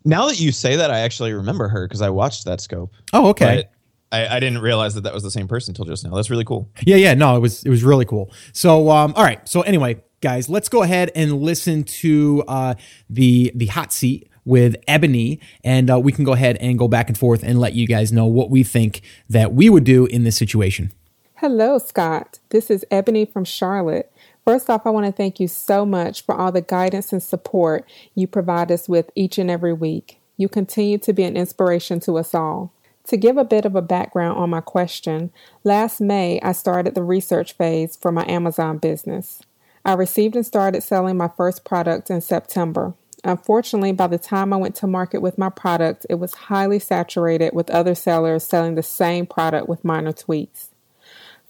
Now 0.05 0.27
that 0.29 0.41
you 0.41 0.53
say 0.53 0.77
that, 0.77 0.91
I 0.91 1.01
actually 1.01 1.33
remember 1.35 1.69
her 1.69 1.87
because 1.87 2.01
I 2.01 2.09
watched 2.09 2.47
that 2.47 2.61
scope. 2.61 2.95
Oh, 3.13 3.29
okay. 3.31 3.57
But 3.57 3.73
I, 4.13 4.37
I 4.37 4.41
didn't 4.41 4.59
realize 4.59 4.95
that 4.95 5.03
that 5.03 5.15
was 5.15 5.23
the 5.23 5.31
same 5.31 5.49
person 5.49 5.73
until 5.73 5.85
just 5.85 6.05
now. 6.05 6.15
That's 6.15 6.31
really 6.31 6.45
cool. 6.45 6.69
Yeah, 6.83 6.97
yeah, 6.97 7.15
no, 7.15 7.37
it 7.37 7.41
was 7.41 7.63
it 7.65 7.71
was 7.71 7.85
really 7.85 8.05
cool. 8.05 8.33
So, 8.53 8.91
um, 8.91 9.13
all 9.17 9.25
right. 9.25 9.47
So 9.49 9.63
anyway, 9.63 10.03
guys, 10.21 10.49
let's 10.49 10.69
go 10.69 10.83
ahead 10.83 11.11
and 11.15 11.41
listen 11.41 11.85
to 11.85 12.45
uh, 12.49 12.75
the 13.09 13.53
the 13.55 13.67
hot 13.67 13.93
seat 13.93 14.29
with 14.45 14.77
Ebony, 14.89 15.41
and 15.63 15.91
uh, 15.91 16.01
we 16.01 16.13
can 16.13 16.25
go 16.25 16.33
ahead 16.33 16.57
and 16.61 16.79
go 16.79 16.89
back 16.89 17.09
and 17.09 17.17
forth 17.17 17.43
and 17.43 17.61
let 17.61 17.75
you 17.75 17.87
guys 17.87 18.13
know 18.13 18.27
what 18.27 18.51
we 18.51 18.63
think 18.63 19.03
that 19.29 19.53
we 19.53 19.69
would 19.69 19.85
do 19.85 20.07
in 20.07 20.25
this 20.25 20.37
situation. 20.37 20.93
Hello, 21.37 21.79
Scott. 21.79 22.39
This 22.51 22.71
is 22.71 22.85
Ebony 22.91 23.25
from 23.25 23.45
Charlotte. 23.45 24.13
First 24.45 24.69
off, 24.69 24.87
I 24.87 24.91
want 24.91 25.07
to 25.07 25.13
thank 25.13 25.39
you 25.39 25.49
so 25.49 25.87
much 25.87 26.25
for 26.25 26.35
all 26.35 26.51
the 26.51 26.61
guidance 26.61 27.13
and 27.13 27.23
support 27.23 27.89
you 28.15 28.27
provide 28.27 28.73
us 28.73 28.89
with 28.89 29.11
each 29.15 29.39
and 29.39 29.51
every 29.51 29.73
week. 29.73 30.19
You 30.37 30.49
continue 30.49 30.99
to 30.99 31.13
be 31.13 31.25
an 31.25 31.37
inspiration 31.37 32.01
to 32.01 32.19
us 32.19 32.35
all. 32.35 32.73
To 33.09 33.17
give 33.17 33.37
a 33.37 33.45
bit 33.45 33.65
of 33.65 33.75
a 33.75 33.83
background 33.83 34.39
on 34.39 34.51
my 34.51 34.61
question, 34.61 35.33
last 35.65 36.01
May 36.01 36.41
I 36.43 36.53
started 36.53 36.95
the 36.95 37.03
research 37.03 37.55
phase 37.55 37.97
for 37.97 38.13
my 38.13 38.27
Amazon 38.29 38.79
business. 38.79 39.43
I 39.85 39.95
received 39.95 40.37
and 40.37 40.47
started 40.47 40.83
selling 40.83 41.17
my 41.17 41.29
first 41.29 41.65
product 41.65 42.11
in 42.11 42.21
September. 42.21 42.95
Unfortunately, 43.25 43.93
by 43.93 44.07
the 44.07 44.19
time 44.19 44.53
I 44.53 44.57
went 44.57 44.75
to 44.77 44.87
market 44.87 45.21
with 45.21 45.39
my 45.39 45.51
product, 45.51 46.07
it 46.09 46.15
was 46.15 46.35
highly 46.35 46.79
saturated 46.79 47.53
with 47.53 47.71
other 47.71 47.95
sellers 47.95 48.45
selling 48.45 48.75
the 48.75 48.83
same 48.83 49.27
product 49.27 49.69
with 49.69 49.85
minor 49.85 50.13
tweaks. 50.13 50.71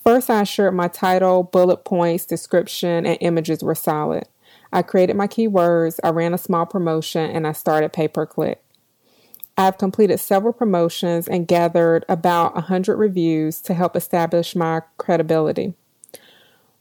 First, 0.03 0.31
I 0.31 0.43
assured 0.43 0.75
my 0.75 0.88
title, 0.88 1.43
bullet 1.43 1.85
points, 1.85 2.25
description, 2.25 3.06
and 3.06 3.19
images 3.20 3.62
were 3.62 3.75
solid. 3.75 4.25
I 4.73 4.82
created 4.82 5.17
my 5.17 5.26
keywords, 5.26 6.00
I 6.03 6.11
ran 6.11 6.32
a 6.32 6.38
small 6.38 6.64
promotion, 6.64 7.31
and 7.31 7.46
I 7.46 7.53
started 7.53 7.93
pay 7.93 8.08
per 8.08 8.26
click. 8.26 8.62
I've 9.61 9.77
completed 9.77 10.19
several 10.19 10.55
promotions 10.55 11.29
and 11.29 11.47
gathered 11.47 12.07
about 12.09 12.55
100 12.55 12.97
reviews 12.97 13.61
to 13.61 13.75
help 13.75 13.95
establish 13.95 14.57
my 14.57 14.81
credibility. 14.97 15.75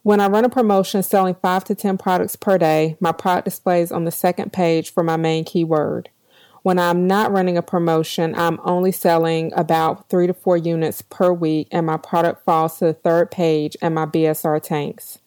When 0.04 0.22
I 0.22 0.28
run 0.28 0.46
a 0.46 0.50
promotion 0.50 1.04
selling 1.04 1.36
5 1.36 1.66
to 1.66 1.76
10 1.76 1.98
products 1.98 2.38
per 2.38 2.58
day, 2.58 2.96
my 3.02 3.12
product 3.12 3.44
displays 3.44 3.92
on 3.92 4.06
the 4.06 4.12
second 4.12 4.54
page 4.54 4.94
for 4.94 5.04
my 5.04 5.18
main 5.18 5.44
keyword. 5.44 6.10
When 6.64 6.80
I'm 6.80 7.06
not 7.06 7.34
running 7.34 7.58
a 7.58 7.62
promotion, 7.62 8.34
I'm 8.34 8.62
only 8.64 8.94
selling 8.94 9.52
about 9.58 10.10
3 10.10 10.28
to 10.28 10.34
4 10.34 10.56
units 10.56 11.02
per 11.02 11.34
week 11.34 11.68
and 11.72 11.86
my 11.86 11.98
product 11.98 12.46
falls 12.46 12.80
to 12.80 12.86
the 12.86 12.94
third 12.94 13.30
page 13.30 13.76
and 13.82 13.94
my 13.94 14.06
BSR 14.06 14.64
tanks. 14.64 15.20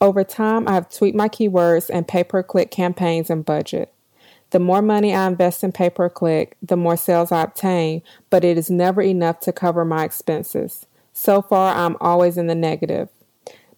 Over 0.00 0.22
time, 0.22 0.68
I 0.68 0.74
have 0.74 0.88
tweaked 0.88 1.16
my 1.16 1.28
keywords 1.28 1.90
and 1.92 2.06
pay 2.06 2.22
per 2.22 2.44
click 2.44 2.70
campaigns 2.70 3.28
and 3.28 3.44
budget. 3.44 3.92
The 4.56 4.60
more 4.60 4.80
money 4.80 5.14
I 5.14 5.26
invest 5.26 5.62
in 5.62 5.72
pay 5.72 5.90
per 5.90 6.08
click, 6.08 6.56
the 6.62 6.78
more 6.78 6.96
sales 6.96 7.30
I 7.30 7.42
obtain, 7.42 8.00
but 8.30 8.42
it 8.42 8.56
is 8.56 8.70
never 8.70 9.02
enough 9.02 9.38
to 9.40 9.52
cover 9.52 9.84
my 9.84 10.02
expenses. 10.02 10.86
So 11.12 11.42
far, 11.42 11.76
I'm 11.76 11.94
always 12.00 12.38
in 12.38 12.46
the 12.46 12.54
negative. 12.54 13.10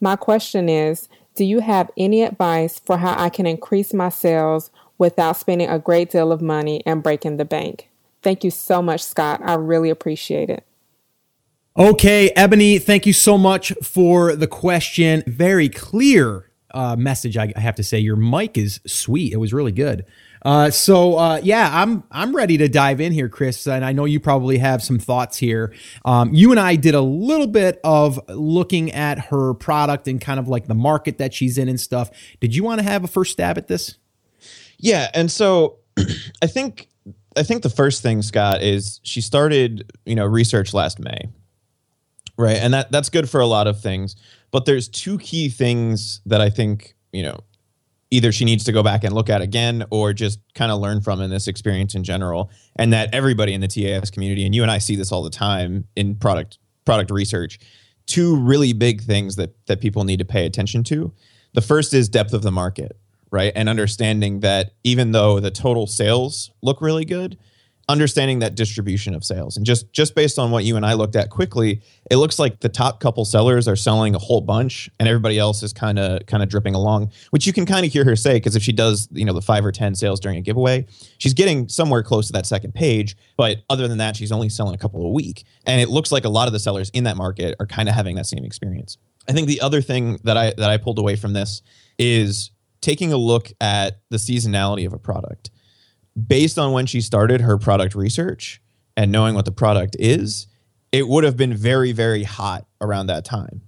My 0.01 0.15
question 0.15 0.69
is 0.69 1.09
Do 1.35 1.45
you 1.45 1.59
have 1.59 1.91
any 1.97 2.23
advice 2.23 2.79
for 2.79 2.99
how 2.99 3.17
I 3.19 3.29
can 3.29 3.45
increase 3.45 3.93
my 3.93 4.09
sales 4.09 4.71
without 4.99 5.37
spending 5.37 5.69
a 5.69 5.81
great 5.81 6.11
deal 6.11 6.31
of 6.31 6.41
money 6.41 6.81
and 6.87 7.03
breaking 7.03 7.39
the 7.39 7.45
bank? 7.45 7.89
Thank 8.23 8.45
you 8.45 8.53
so 8.53 8.81
much, 8.81 9.03
Scott. 9.03 9.41
I 9.43 9.55
really 9.55 9.91
appreciate 9.91 10.49
it. 10.49 10.63
Okay, 11.77 12.31
Ebony, 12.37 12.79
thank 12.79 13.05
you 13.05 13.13
so 13.13 13.37
much 13.37 13.73
for 13.83 14.37
the 14.37 14.47
question. 14.47 15.25
Very 15.27 15.69
clear 15.69 16.53
uh, 16.71 16.95
message, 16.95 17.37
I 17.37 17.53
have 17.57 17.75
to 17.75 17.83
say. 17.83 17.99
Your 17.99 18.15
mic 18.15 18.57
is 18.57 18.79
sweet. 18.87 19.33
It 19.33 19.39
was 19.39 19.53
really 19.53 19.73
good. 19.73 20.05
Uh, 20.45 20.71
so 20.71 21.17
uh, 21.17 21.41
yeah, 21.43 21.71
I'm 21.73 22.05
I'm 22.11 22.35
ready 22.35 22.57
to 22.59 22.69
dive 22.69 23.01
in 23.01 23.13
here, 23.13 23.29
Chris, 23.29 23.67
and 23.67 23.85
I 23.85 23.93
know 23.93 24.05
you 24.05 24.21
probably 24.21 24.59
have 24.59 24.83
some 24.83 24.99
thoughts 24.99 25.37
here. 25.37 25.75
Um, 26.05 26.33
you 26.33 26.51
and 26.51 26.61
I 26.61 26.77
did 26.77 26.95
a 26.95 27.01
little 27.01 27.47
bit 27.47 27.81
of 27.85 28.21
looking 28.29 28.93
at 28.93 29.19
her 29.27 29.55
product 29.55 30.07
and 30.07 30.21
kind 30.21 30.39
of 30.39 30.49
like 30.49 30.67
the 30.67 30.75
market 30.75 31.19
that 31.19 31.35
she's 31.35 31.59
in 31.59 31.69
and 31.69 31.81
stuff. 31.81 32.11
Did 32.41 32.55
you 32.55 32.63
want 32.63 32.81
to 32.81 32.85
have 32.85 33.05
a 33.05 33.09
first 33.09 33.33
stab 33.33 33.59
at 33.59 33.69
this? 33.69 33.97
Yeah, 34.79 35.11
and 35.15 35.31
so 35.31 35.79
I 36.43 36.47
think 36.47 36.89
I 37.37 37.43
think 37.43 37.63
the 37.63 37.71
first 37.71 38.03
thing, 38.03 38.23
Scott, 38.23 38.63
is 38.63 39.01
she 39.03 39.21
started 39.21 39.91
you 40.07 40.15
know 40.15 40.27
research 40.27 40.73
last 40.73 40.99
May, 40.99 41.29
right? 42.37 42.57
And 42.57 42.75
that 42.75 42.93
that's 42.93 43.11
good 43.11 43.29
for 43.29 43.41
a 43.41 43.47
lot 43.47 43.67
of 43.67 43.81
things, 43.81 44.17
but 44.51 44.67
there's 44.67 44.89
two 44.89 45.19
key 45.19 45.49
things 45.49 46.21
that 46.27 46.41
I 46.41 46.51
think 46.51 46.95
you 47.13 47.23
know 47.23 47.41
either 48.11 48.33
she 48.33 48.45
needs 48.45 48.65
to 48.65 48.73
go 48.73 48.83
back 48.83 49.05
and 49.05 49.15
look 49.15 49.29
at 49.29 49.43
again 49.43 49.85
or 49.91 50.13
just 50.13 50.41
kind 50.55 50.73
of 50.73 50.81
learn 50.81 51.01
from 51.01 51.21
in 51.21 51.31
this 51.31 51.47
experience 51.47 51.95
in 51.95 52.05
general 52.05 52.51
and 52.77 52.93
that 52.93 53.15
everybody 53.15 53.53
in 53.53 53.61
the 53.61 53.69
TAS 53.69 54.11
community 54.11 54.47
and 54.47 54.55
you 54.55 54.63
and 54.63 54.71
I 54.71 54.79
see 54.79 54.97
this 54.97 55.13
all 55.13 55.23
the 55.23 55.31
time 55.31 55.87
in 55.97 56.15
product 56.17 56.59
product 56.85 57.11
research 57.11 57.59
two 58.07 58.37
really 58.37 58.73
big 58.73 59.03
things 59.03 59.37
that 59.37 59.55
that 59.67 59.81
people 59.81 60.05
need 60.05 60.19
to 60.19 60.25
pay 60.25 60.47
attention 60.47 60.83
to. 60.85 61.13
The 61.55 61.61
first 61.61 61.93
is 61.93 62.09
depth 62.09 62.33
of 62.33 62.43
the 62.43 62.53
market 62.53 62.99
right? 63.31 63.53
And 63.55 63.69
understanding 63.69 64.41
that 64.41 64.73
even 64.85 65.13
though 65.13 65.41
the 65.41 65.51
total 65.51 65.87
sales 65.87 66.51
look 66.63 66.81
really 66.81 67.05
good 67.05 67.39
understanding 67.89 68.41
that 68.41 68.55
distribution 68.55 69.15
of 69.15 69.25
sales. 69.25 69.57
And 69.57 69.65
just 69.65 69.91
just 69.93 70.15
based 70.15 70.39
on 70.39 70.51
what 70.51 70.65
you 70.65 70.77
and 70.77 70.85
I 70.85 70.93
looked 70.93 71.17
at 71.17 71.31
quickly 71.31 71.81
it 72.11 72.17
looks 72.17 72.39
like 72.39 72.61
the 72.61 72.69
top 72.69 73.01
couple 73.01 73.25
sellers 73.25 73.67
are 73.67 73.77
selling 73.77 74.15
a 74.15 74.19
whole 74.19 74.43
bunch 74.43 74.91
and 74.99 75.09
everybody 75.09 75.39
else 75.39 75.63
is 75.63 75.73
kind 75.73 75.99
of 75.99 76.27
kind 76.27 76.43
of 76.43 76.49
dripping 76.51 76.75
along 76.75 77.11
which 77.31 77.47
you 77.47 77.53
can 77.53 77.65
kind 77.65 77.87
of 77.87 77.93
hear 77.93 78.05
her 78.05 78.15
say 78.15 78.35
because 78.35 78.57
if 78.57 78.63
she 78.63 78.73
does 78.73 79.09
you 79.13 79.25
know 79.25 79.33
the 79.33 79.41
5 79.41 79.65
or 79.65 79.73
10 79.73 79.95
sales 79.95 80.21
during 80.21 80.37
a 80.37 80.43
giveaway 80.43 80.87
she's 81.17 81.33
getting 81.35 81.69
somewhere 81.69 82.03
close 82.03 82.27
to 82.27 82.33
that 82.35 82.47
second 82.47 82.75
page. 82.75 83.17
But 83.37 83.63
other 83.71 83.89
than 83.89 83.99
that 83.99 84.17
she's 84.17 84.33
only 84.33 84.51
selling 84.51 84.75
a 84.75 84.79
couple 84.79 85.05
a 85.05 85.11
week. 85.11 85.45
And 85.65 85.81
it 85.81 85.89
looks 85.89 86.13
like 86.13 86.25
a 86.25 86.29
lot 86.29 86.47
of 86.47 86.53
the 86.53 86.61
sellers 86.61 86.91
in 86.91 87.05
that 87.05 87.17
market 87.17 87.57
are 87.59 87.67
kind 87.67 87.89
of 87.89 87.95
having 87.95 88.17
that 88.17 88.27
same 88.27 88.45
experience. 88.45 88.99
I 89.29 89.33
think 89.33 89.49
the 89.49 89.61
other 89.61 89.81
thing 89.81 90.19
that 90.25 90.37
i 90.37 90.53
that 90.57 90.71
i 90.71 90.77
pulled 90.77 90.99
away 90.99 91.17
from 91.17 91.33
this 91.33 91.63
is 91.99 92.51
taking 92.81 93.13
a 93.13 93.17
look 93.17 93.51
at 93.61 94.01
the 94.11 94.19
seasonality 94.19 94.87
of 94.87 94.93
a 94.93 94.99
product 94.99 95.51
based 96.27 96.59
on 96.59 96.73
when 96.73 96.87
she 96.87 97.01
started 97.01 97.41
her 97.41 97.59
product 97.59 97.95
research 97.95 98.61
and 98.97 99.13
knowing 99.13 99.35
what 99.35 99.45
the 99.45 99.53
product 99.53 99.97
is, 99.99 100.47
it 100.91 101.07
would 101.07 101.25
have 101.25 101.37
been 101.37 101.55
very, 101.55 101.93
very 101.93 102.25
hot 102.25 102.67
around 102.81 103.07
that 103.07 103.25
time, 103.25 103.63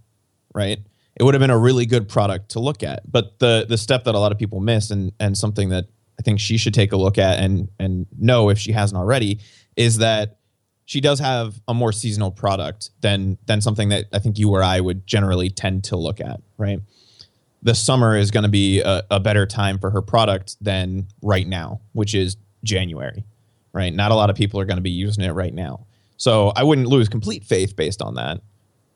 right? 0.54 0.78
It 1.16 1.22
would 1.22 1.34
have 1.34 1.40
been 1.40 1.50
a 1.50 1.58
really 1.58 1.86
good 1.86 2.08
product 2.08 2.50
to 2.50 2.60
look 2.60 2.82
at. 2.82 3.10
But 3.10 3.38
the 3.38 3.66
the 3.68 3.76
step 3.76 4.04
that 4.04 4.14
a 4.14 4.18
lot 4.18 4.32
of 4.32 4.38
people 4.38 4.60
miss 4.60 4.90
and 4.90 5.12
and 5.20 5.36
something 5.36 5.68
that 5.68 5.86
I 6.18 6.22
think 6.22 6.40
she 6.40 6.56
should 6.56 6.74
take 6.74 6.92
a 6.92 6.96
look 6.96 7.18
at 7.18 7.38
and 7.38 7.68
and 7.78 8.06
know 8.18 8.48
if 8.48 8.58
she 8.58 8.72
hasn't 8.72 8.98
already 8.98 9.40
is 9.76 9.98
that 9.98 10.38
she 10.86 11.00
does 11.00 11.20
have 11.20 11.60
a 11.68 11.74
more 11.74 11.92
seasonal 11.92 12.30
product 12.30 12.90
than 13.00 13.38
than 13.46 13.60
something 13.60 13.90
that 13.90 14.06
I 14.12 14.18
think 14.18 14.38
you 14.38 14.50
or 14.50 14.62
I 14.62 14.80
would 14.80 15.06
generally 15.06 15.50
tend 15.50 15.84
to 15.84 15.96
look 15.96 16.20
at, 16.20 16.40
right? 16.56 16.80
The 17.62 17.74
summer 17.74 18.16
is 18.16 18.30
going 18.30 18.44
to 18.44 18.48
be 18.50 18.80
a, 18.80 19.02
a 19.10 19.20
better 19.20 19.46
time 19.46 19.78
for 19.78 19.90
her 19.90 20.02
product 20.02 20.56
than 20.60 21.06
right 21.22 21.46
now, 21.46 21.80
which 21.92 22.14
is 22.14 22.36
January, 22.64 23.24
right? 23.72 23.92
Not 23.92 24.10
a 24.10 24.14
lot 24.14 24.30
of 24.30 24.36
people 24.36 24.60
are 24.60 24.64
going 24.64 24.78
to 24.78 24.82
be 24.82 24.90
using 24.90 25.24
it 25.24 25.32
right 25.32 25.52
now. 25.52 25.86
So 26.16 26.52
I 26.56 26.64
wouldn't 26.64 26.88
lose 26.88 27.08
complete 27.08 27.44
faith 27.44 27.76
based 27.76 28.02
on 28.02 28.14
that. 28.14 28.40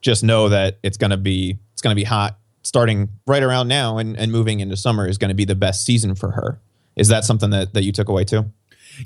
Just 0.00 0.22
know 0.22 0.48
that 0.50 0.78
it's 0.82 0.96
going 0.96 1.10
to 1.10 1.16
be 1.16 1.58
it's 1.72 1.82
going 1.82 1.94
to 1.94 2.00
be 2.00 2.04
hot 2.04 2.38
starting 2.62 3.10
right 3.26 3.42
around 3.42 3.68
now 3.68 3.98
and, 3.98 4.16
and 4.18 4.32
moving 4.32 4.60
into 4.60 4.76
summer 4.76 5.06
is 5.06 5.18
going 5.18 5.28
to 5.28 5.34
be 5.34 5.44
the 5.44 5.54
best 5.54 5.84
season 5.84 6.14
for 6.14 6.32
her. 6.32 6.60
Is 6.96 7.08
that 7.08 7.24
something 7.24 7.50
that, 7.50 7.74
that 7.74 7.84
you 7.84 7.92
took 7.92 8.08
away 8.08 8.24
too? 8.24 8.50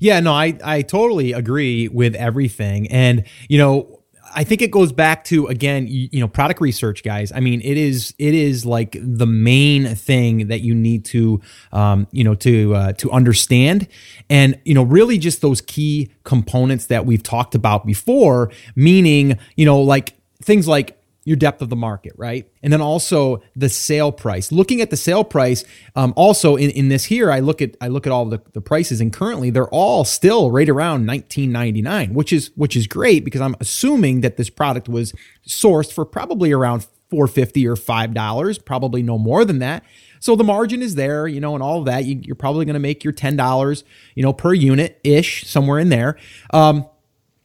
Yeah, 0.00 0.20
no, 0.20 0.32
I, 0.32 0.58
I 0.64 0.82
totally 0.82 1.32
agree 1.32 1.88
with 1.88 2.14
everything. 2.14 2.88
And, 2.90 3.24
you 3.48 3.58
know, 3.58 3.97
I 4.34 4.44
think 4.44 4.62
it 4.62 4.70
goes 4.70 4.92
back 4.92 5.24
to 5.24 5.46
again, 5.46 5.86
you, 5.86 6.08
you, 6.12 6.20
know, 6.20 6.28
product 6.28 6.60
research, 6.60 7.02
guys. 7.02 7.32
I 7.32 7.40
mean, 7.40 7.60
it 7.60 7.76
is 7.76 8.14
it 8.18 8.34
is 8.34 8.66
like 8.66 8.96
the 9.00 9.26
main 9.26 9.94
thing 9.94 10.48
that 10.48 10.60
you 10.60 10.74
need 10.74 11.04
to, 11.06 11.40
um, 11.72 12.06
you 12.12 12.24
know, 12.24 12.34
to 12.36 12.74
uh, 12.74 12.92
to 12.94 13.10
understand, 13.10 13.88
and 14.28 14.60
you 14.64 14.74
know, 14.74 14.82
really 14.82 15.18
just 15.18 15.40
those 15.40 15.60
key 15.60 16.10
components 16.24 16.86
that 16.86 17.06
we've 17.06 17.22
talked 17.22 17.54
about 17.54 17.86
before. 17.86 18.50
Meaning, 18.74 19.38
you 19.56 19.66
know, 19.66 19.80
like 19.80 20.14
things 20.42 20.68
like 20.68 20.98
your 21.28 21.36
depth 21.36 21.60
of 21.60 21.68
the 21.68 21.76
market, 21.76 22.14
right? 22.16 22.50
And 22.62 22.72
then 22.72 22.80
also 22.80 23.42
the 23.54 23.68
sale 23.68 24.10
price. 24.10 24.50
Looking 24.50 24.80
at 24.80 24.88
the 24.88 24.96
sale 24.96 25.24
price, 25.24 25.62
um, 25.94 26.14
also 26.16 26.56
in, 26.56 26.70
in 26.70 26.88
this 26.88 27.04
here, 27.04 27.30
I 27.30 27.40
look 27.40 27.60
at 27.60 27.76
I 27.82 27.88
look 27.88 28.06
at 28.06 28.12
all 28.12 28.24
the, 28.24 28.40
the 28.54 28.62
prices, 28.62 29.00
and 29.02 29.12
currently 29.12 29.50
they're 29.50 29.68
all 29.68 30.06
still 30.06 30.50
right 30.50 30.68
around 30.68 31.06
19.99, 31.06 32.12
which 32.12 32.32
is 32.32 32.50
which 32.56 32.74
is 32.74 32.86
great 32.86 33.26
because 33.26 33.42
I'm 33.42 33.54
assuming 33.60 34.22
that 34.22 34.38
this 34.38 34.48
product 34.48 34.88
was 34.88 35.12
sourced 35.46 35.92
for 35.92 36.06
probably 36.06 36.50
around 36.50 36.86
450 37.10 37.68
or 37.68 37.76
five 37.76 38.14
dollars, 38.14 38.58
probably 38.58 39.02
no 39.02 39.18
more 39.18 39.44
than 39.44 39.58
that. 39.58 39.84
So 40.20 40.34
the 40.34 40.44
margin 40.44 40.80
is 40.80 40.94
there, 40.94 41.28
you 41.28 41.40
know, 41.40 41.52
and 41.52 41.62
all 41.62 41.80
of 41.80 41.84
that. 41.84 42.06
You, 42.06 42.32
are 42.32 42.36
probably 42.36 42.64
going 42.64 42.72
to 42.74 42.80
make 42.80 43.04
your 43.04 43.12
ten 43.12 43.36
dollars, 43.36 43.84
you 44.14 44.22
know, 44.22 44.32
per 44.32 44.54
unit 44.54 44.98
ish, 45.04 45.46
somewhere 45.46 45.78
in 45.78 45.90
there. 45.90 46.16
Um, 46.54 46.86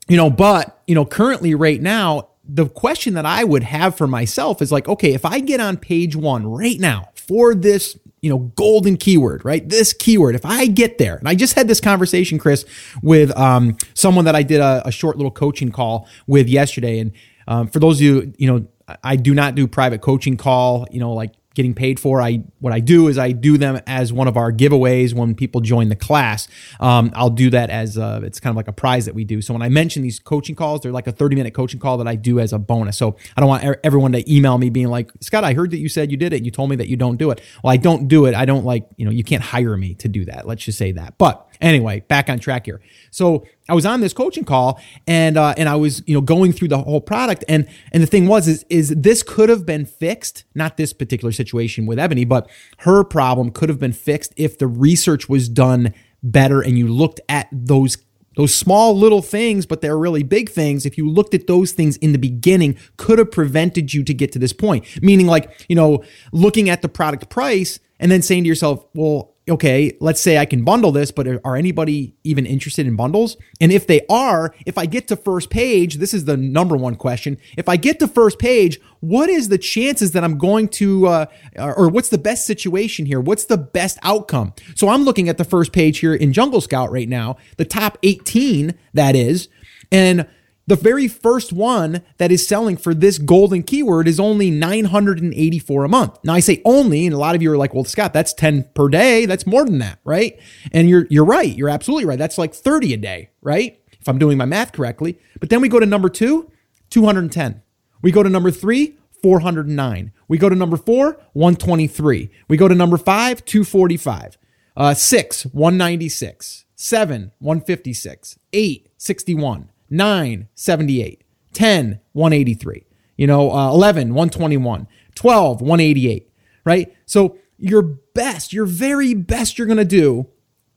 you 0.07 0.15
know, 0.15 0.29
but 0.29 0.81
you 0.87 0.95
know, 0.95 1.05
currently 1.05 1.53
right 1.53 1.81
now 1.81 2.29
the 2.53 2.69
question 2.69 3.15
that 3.15 3.25
I 3.25 3.43
would 3.43 3.63
have 3.63 3.97
for 3.97 4.05
myself 4.05 4.61
is 4.61 4.71
like, 4.71 4.87
okay, 4.87 5.13
if 5.13 5.25
I 5.25 5.39
get 5.39 5.59
on 5.59 5.75
page 5.75 6.15
one 6.15 6.45
right 6.45 6.79
now 6.79 7.09
for 7.15 7.55
this, 7.55 7.97
you 8.21 8.29
know, 8.29 8.37
golden 8.55 8.95
keyword, 8.95 9.43
right? 9.43 9.67
This 9.67 9.91
keyword, 9.91 10.35
if 10.35 10.45
I 10.45 10.67
get 10.67 10.99
there, 10.99 11.15
and 11.15 11.27
I 11.27 11.33
just 11.33 11.55
had 11.55 11.67
this 11.67 11.81
conversation, 11.81 12.37
Chris, 12.37 12.63
with 13.01 13.35
um, 13.35 13.75
someone 13.95 14.25
that 14.25 14.35
I 14.35 14.43
did 14.43 14.61
a, 14.61 14.83
a, 14.85 14.91
short 14.91 15.17
little 15.17 15.31
coaching 15.31 15.71
call 15.71 16.07
with 16.27 16.47
yesterday. 16.47 16.99
And 16.99 17.11
um, 17.47 17.67
for 17.67 17.79
those 17.79 17.97
of 17.97 18.01
you, 18.03 18.33
you 18.37 18.47
know, 18.47 18.67
I 19.03 19.15
do 19.15 19.33
not 19.33 19.55
do 19.55 19.67
private 19.67 20.01
coaching 20.01 20.37
call, 20.37 20.85
you 20.91 20.99
know, 20.99 21.13
like 21.13 21.33
getting 21.53 21.73
paid 21.73 21.99
for. 21.99 22.21
I 22.21 22.43
what 22.59 22.73
I 22.73 22.79
do 22.79 23.07
is 23.07 23.17
I 23.17 23.31
do 23.31 23.57
them 23.57 23.81
as 23.85 24.11
one 24.11 24.27
of 24.27 24.37
our 24.37 24.51
giveaways 24.51 25.13
when 25.13 25.35
people 25.35 25.61
join 25.61 25.89
the 25.89 25.95
class. 25.95 26.47
Um, 26.79 27.11
I'll 27.15 27.29
do 27.29 27.49
that 27.51 27.69
as 27.69 27.97
a, 27.97 28.21
it's 28.23 28.39
kind 28.39 28.51
of 28.51 28.57
like 28.57 28.67
a 28.67 28.73
prize 28.73 29.05
that 29.05 29.15
we 29.15 29.23
do. 29.23 29.41
So 29.41 29.53
when 29.53 29.61
I 29.61 29.69
mention 29.69 30.01
these 30.03 30.19
coaching 30.19 30.55
calls, 30.55 30.81
they're 30.81 30.91
like 30.91 31.07
a 31.07 31.11
30 31.11 31.35
minute 31.35 31.53
coaching 31.53 31.79
call 31.79 31.97
that 31.97 32.07
I 32.07 32.15
do 32.15 32.39
as 32.39 32.53
a 32.53 32.59
bonus. 32.59 32.97
So 32.97 33.17
I 33.37 33.41
don't 33.41 33.49
want 33.49 33.77
everyone 33.83 34.11
to 34.13 34.33
email 34.33 34.57
me 34.57 34.69
being 34.69 34.87
like, 34.87 35.11
Scott, 35.19 35.43
I 35.43 35.53
heard 35.53 35.71
that 35.71 35.77
you 35.77 35.89
said 35.89 36.11
you 36.11 36.17
did 36.17 36.33
it. 36.33 36.43
You 36.43 36.51
told 36.51 36.69
me 36.69 36.75
that 36.77 36.87
you 36.87 36.97
don't 36.97 37.17
do 37.17 37.31
it. 37.31 37.41
Well, 37.63 37.71
I 37.71 37.77
don't 37.77 38.07
do 38.07 38.25
it. 38.25 38.35
I 38.35 38.45
don't 38.45 38.65
like, 38.65 38.87
you 38.97 39.05
know, 39.05 39.11
you 39.11 39.23
can't 39.23 39.43
hire 39.43 39.77
me 39.77 39.93
to 39.95 40.07
do 40.07 40.25
that. 40.25 40.47
Let's 40.47 40.63
just 40.63 40.77
say 40.77 40.91
that. 40.93 41.17
But 41.17 41.47
Anyway, 41.63 42.01
back 42.01 42.29
on 42.29 42.39
track 42.39 42.65
here. 42.65 42.81
So 43.09 43.45
I 43.69 43.73
was 43.73 43.85
on 43.85 44.01
this 44.01 44.13
coaching 44.13 44.43
call 44.43 44.81
and 45.07 45.37
uh, 45.37 45.53
and 45.57 45.69
I 45.69 45.75
was 45.75 46.03
you 46.05 46.13
know 46.13 46.21
going 46.21 46.51
through 46.51 46.67
the 46.67 46.79
whole 46.79 46.99
product 46.99 47.45
and 47.47 47.67
and 47.93 48.03
the 48.03 48.07
thing 48.07 48.27
was 48.27 48.49
is 48.49 48.65
is 48.69 48.89
this 48.89 49.23
could 49.23 49.47
have 49.47 49.65
been 49.65 49.85
fixed, 49.85 50.43
not 50.53 50.75
this 50.75 50.91
particular 50.91 51.31
situation 51.31 51.85
with 51.85 51.97
Ebony, 51.97 52.25
but 52.25 52.49
her 52.79 53.05
problem 53.05 53.49
could 53.49 53.69
have 53.69 53.79
been 53.79 53.93
fixed 53.93 54.33
if 54.35 54.57
the 54.57 54.67
research 54.67 55.29
was 55.29 55.47
done 55.47 55.93
better 56.21 56.61
and 56.61 56.77
you 56.77 56.87
looked 56.87 57.21
at 57.29 57.47
those 57.51 57.97
those 58.35 58.53
small 58.53 58.97
little 58.97 59.21
things, 59.21 59.65
but 59.65 59.81
they're 59.81 59.97
really 59.97 60.23
big 60.23 60.49
things. 60.49 60.85
If 60.85 60.97
you 60.97 61.09
looked 61.09 61.33
at 61.33 61.47
those 61.47 61.71
things 61.71 61.97
in 61.97 62.11
the 62.11 62.17
beginning, 62.17 62.77
could 62.97 63.19
have 63.19 63.31
prevented 63.31 63.93
you 63.93 64.03
to 64.03 64.13
get 64.13 64.31
to 64.33 64.39
this 64.39 64.53
point. 64.53 64.85
Meaning, 65.03 65.27
like, 65.27 65.65
you 65.69 65.75
know, 65.75 66.03
looking 66.31 66.69
at 66.69 66.81
the 66.81 66.89
product 66.89 67.29
price 67.29 67.79
and 67.99 68.11
then 68.11 68.21
saying 68.21 68.43
to 68.43 68.47
yourself, 68.47 68.85
well, 68.93 69.32
okay, 69.49 69.97
let's 69.99 70.21
say 70.21 70.37
I 70.37 70.45
can 70.45 70.63
bundle 70.63 70.91
this, 70.91 71.11
but 71.11 71.27
are 71.43 71.55
anybody 71.55 72.15
even 72.23 72.45
interested 72.45 72.87
in 72.87 72.95
bundles? 72.95 73.35
And 73.59 73.71
if 73.71 73.87
they 73.87 74.01
are, 74.09 74.55
if 74.65 74.77
I 74.77 74.85
get 74.85 75.07
to 75.09 75.15
first 75.15 75.49
page, 75.49 75.95
this 75.95 76.13
is 76.13 76.25
the 76.25 76.37
number 76.37 76.77
one 76.77 76.95
question. 76.95 77.37
If 77.57 77.67
I 77.67 77.75
get 77.75 77.99
to 77.99 78.07
first 78.07 78.39
page, 78.39 78.79
what 79.01 79.29
is 79.29 79.49
the 79.49 79.57
chances 79.57 80.11
that 80.11 80.23
I'm 80.23 80.37
going 80.37 80.69
to, 80.69 81.07
uh, 81.07 81.25
or 81.57 81.89
what's 81.89 82.09
the 82.09 82.17
best 82.17 82.45
situation 82.45 83.05
here? 83.05 83.19
What's 83.19 83.45
the 83.45 83.57
best 83.57 83.97
outcome? 84.01 84.53
So 84.75 84.87
I'm 84.87 85.03
looking 85.03 85.27
at 85.27 85.37
the 85.37 85.43
first 85.43 85.73
page 85.73 85.99
here 85.99 86.15
in 86.15 86.31
Jungle 86.31 86.61
Scout 86.61 86.91
right 86.91 87.09
now, 87.09 87.35
the 87.57 87.65
top 87.65 87.97
18, 88.03 88.73
that 88.93 89.15
is. 89.15 89.49
And 89.91 90.25
the 90.65 90.75
very 90.75 91.07
first 91.07 91.51
one 91.51 92.03
that 92.17 92.31
is 92.31 92.47
selling 92.47 92.77
for 92.77 92.93
this 92.93 93.17
golden 93.17 93.63
keyword 93.63 94.07
is 94.07 94.19
only 94.19 94.49
984 94.49 95.83
a 95.83 95.89
month. 95.89 96.17
Now 96.23 96.33
I 96.33 96.39
say 96.39 96.61
only, 96.63 97.05
and 97.05 97.13
a 97.13 97.17
lot 97.17 97.35
of 97.35 97.41
you 97.41 97.51
are 97.51 97.57
like, 97.57 97.73
well, 97.73 97.83
Scott, 97.83 98.13
that's 98.13 98.33
10 98.33 98.69
per 98.73 98.87
day. 98.87 99.25
That's 99.25 99.45
more 99.45 99.65
than 99.65 99.79
that, 99.79 99.99
right? 100.05 100.39
And 100.71 100.89
you're 100.89 101.05
you're 101.09 101.25
right. 101.25 101.53
You're 101.55 101.69
absolutely 101.69 102.05
right. 102.05 102.19
That's 102.19 102.37
like 102.37 102.53
30 102.53 102.93
a 102.93 102.97
day, 102.97 103.29
right? 103.41 103.79
If 103.99 104.07
I'm 104.07 104.17
doing 104.17 104.37
my 104.37 104.45
math 104.45 104.71
correctly. 104.71 105.19
But 105.39 105.49
then 105.49 105.61
we 105.61 105.69
go 105.69 105.79
to 105.79 105.85
number 105.85 106.09
two, 106.09 106.49
210. 106.89 107.61
We 108.01 108.11
go 108.11 108.23
to 108.23 108.29
number 108.29 108.51
three, 108.51 108.97
409. 109.21 110.11
We 110.27 110.37
go 110.37 110.49
to 110.49 110.55
number 110.55 110.77
four, 110.77 111.17
123. 111.33 112.29
We 112.47 112.57
go 112.57 112.67
to 112.67 112.75
number 112.75 112.97
five, 112.97 113.45
245. 113.45 114.37
Uh, 114.75 114.93
six, 114.93 115.45
196. 115.45 116.65
Seven, 116.75 117.31
156. 117.39 118.39
Eight, 118.51 118.89
61. 118.97 119.69
9, 119.93 120.47
78, 120.55 121.23
10, 121.53 121.99
183, 122.13 122.85
you 123.15 123.27
know, 123.27 123.51
uh, 123.51 123.69
11, 123.69 124.09
121, 124.09 124.87
12, 125.15 125.61
188, 125.61 126.29
right? 126.65 126.95
So 127.05 127.37
your 127.57 127.81
best, 127.81 128.51
your 128.51 128.65
very 128.65 129.13
best 129.13 129.57
you're 129.57 129.67
going 129.67 129.77
to 129.77 129.85
do, 129.85 130.27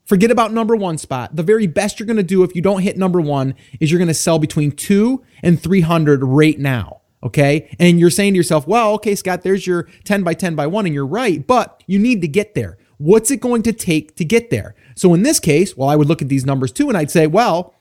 forget 0.04 0.30
about 0.30 0.52
number 0.52 0.76
one 0.76 0.98
spot. 0.98 1.34
The 1.34 1.42
very 1.42 1.66
best 1.66 1.98
you're 1.98 2.06
going 2.06 2.18
to 2.18 2.22
do 2.22 2.42
if 2.42 2.54
you 2.54 2.62
don't 2.62 2.82
hit 2.82 2.96
number 2.96 3.20
one 3.20 3.54
is 3.80 3.90
you're 3.90 3.98
going 3.98 4.08
to 4.08 4.14
sell 4.14 4.38
between 4.38 4.70
two 4.70 5.24
and 5.42 5.60
300 5.60 6.22
right 6.22 6.58
now. 6.58 7.00
Okay. 7.22 7.74
And 7.78 7.98
you're 7.98 8.10
saying 8.10 8.34
to 8.34 8.36
yourself, 8.36 8.66
well, 8.66 8.92
okay, 8.94 9.14
Scott, 9.14 9.42
there's 9.42 9.66
your 9.66 9.88
10 10.04 10.22
by 10.22 10.34
10 10.34 10.54
by 10.54 10.66
one. 10.66 10.84
And 10.86 10.94
you're 10.94 11.06
right, 11.06 11.44
but 11.44 11.82
you 11.86 11.98
need 11.98 12.20
to 12.20 12.28
get 12.28 12.54
there. 12.54 12.78
What's 12.98 13.30
it 13.30 13.40
going 13.40 13.62
to 13.62 13.72
take 13.72 14.14
to 14.16 14.24
get 14.24 14.50
there? 14.50 14.74
So 14.94 15.12
in 15.12 15.22
this 15.22 15.40
case, 15.40 15.76
well, 15.76 15.88
I 15.88 15.96
would 15.96 16.08
look 16.08 16.22
at 16.22 16.28
these 16.28 16.46
numbers 16.46 16.72
too 16.72 16.88
and 16.88 16.96
I'd 16.96 17.10
say, 17.10 17.26
well, 17.26 17.74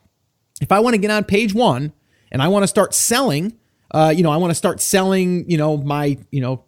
if 0.62 0.72
I 0.72 0.80
want 0.80 0.94
to 0.94 0.98
get 0.98 1.12
on 1.12 1.24
page 1.24 1.54
one 1.54 1.94
and 2.32 2.42
I 2.42 2.48
want 2.48 2.64
to 2.64 2.68
start 2.68 2.94
selling, 2.94 3.58
uh, 3.92 4.14
you 4.16 4.24
know, 4.24 4.32
I 4.32 4.38
want 4.38 4.52
to 4.52 4.56
start 4.56 4.82
selling, 4.82 5.50
you 5.50 5.58
know, 5.58 5.78
my, 5.78 6.18
you 6.32 6.42
know, 6.42 6.64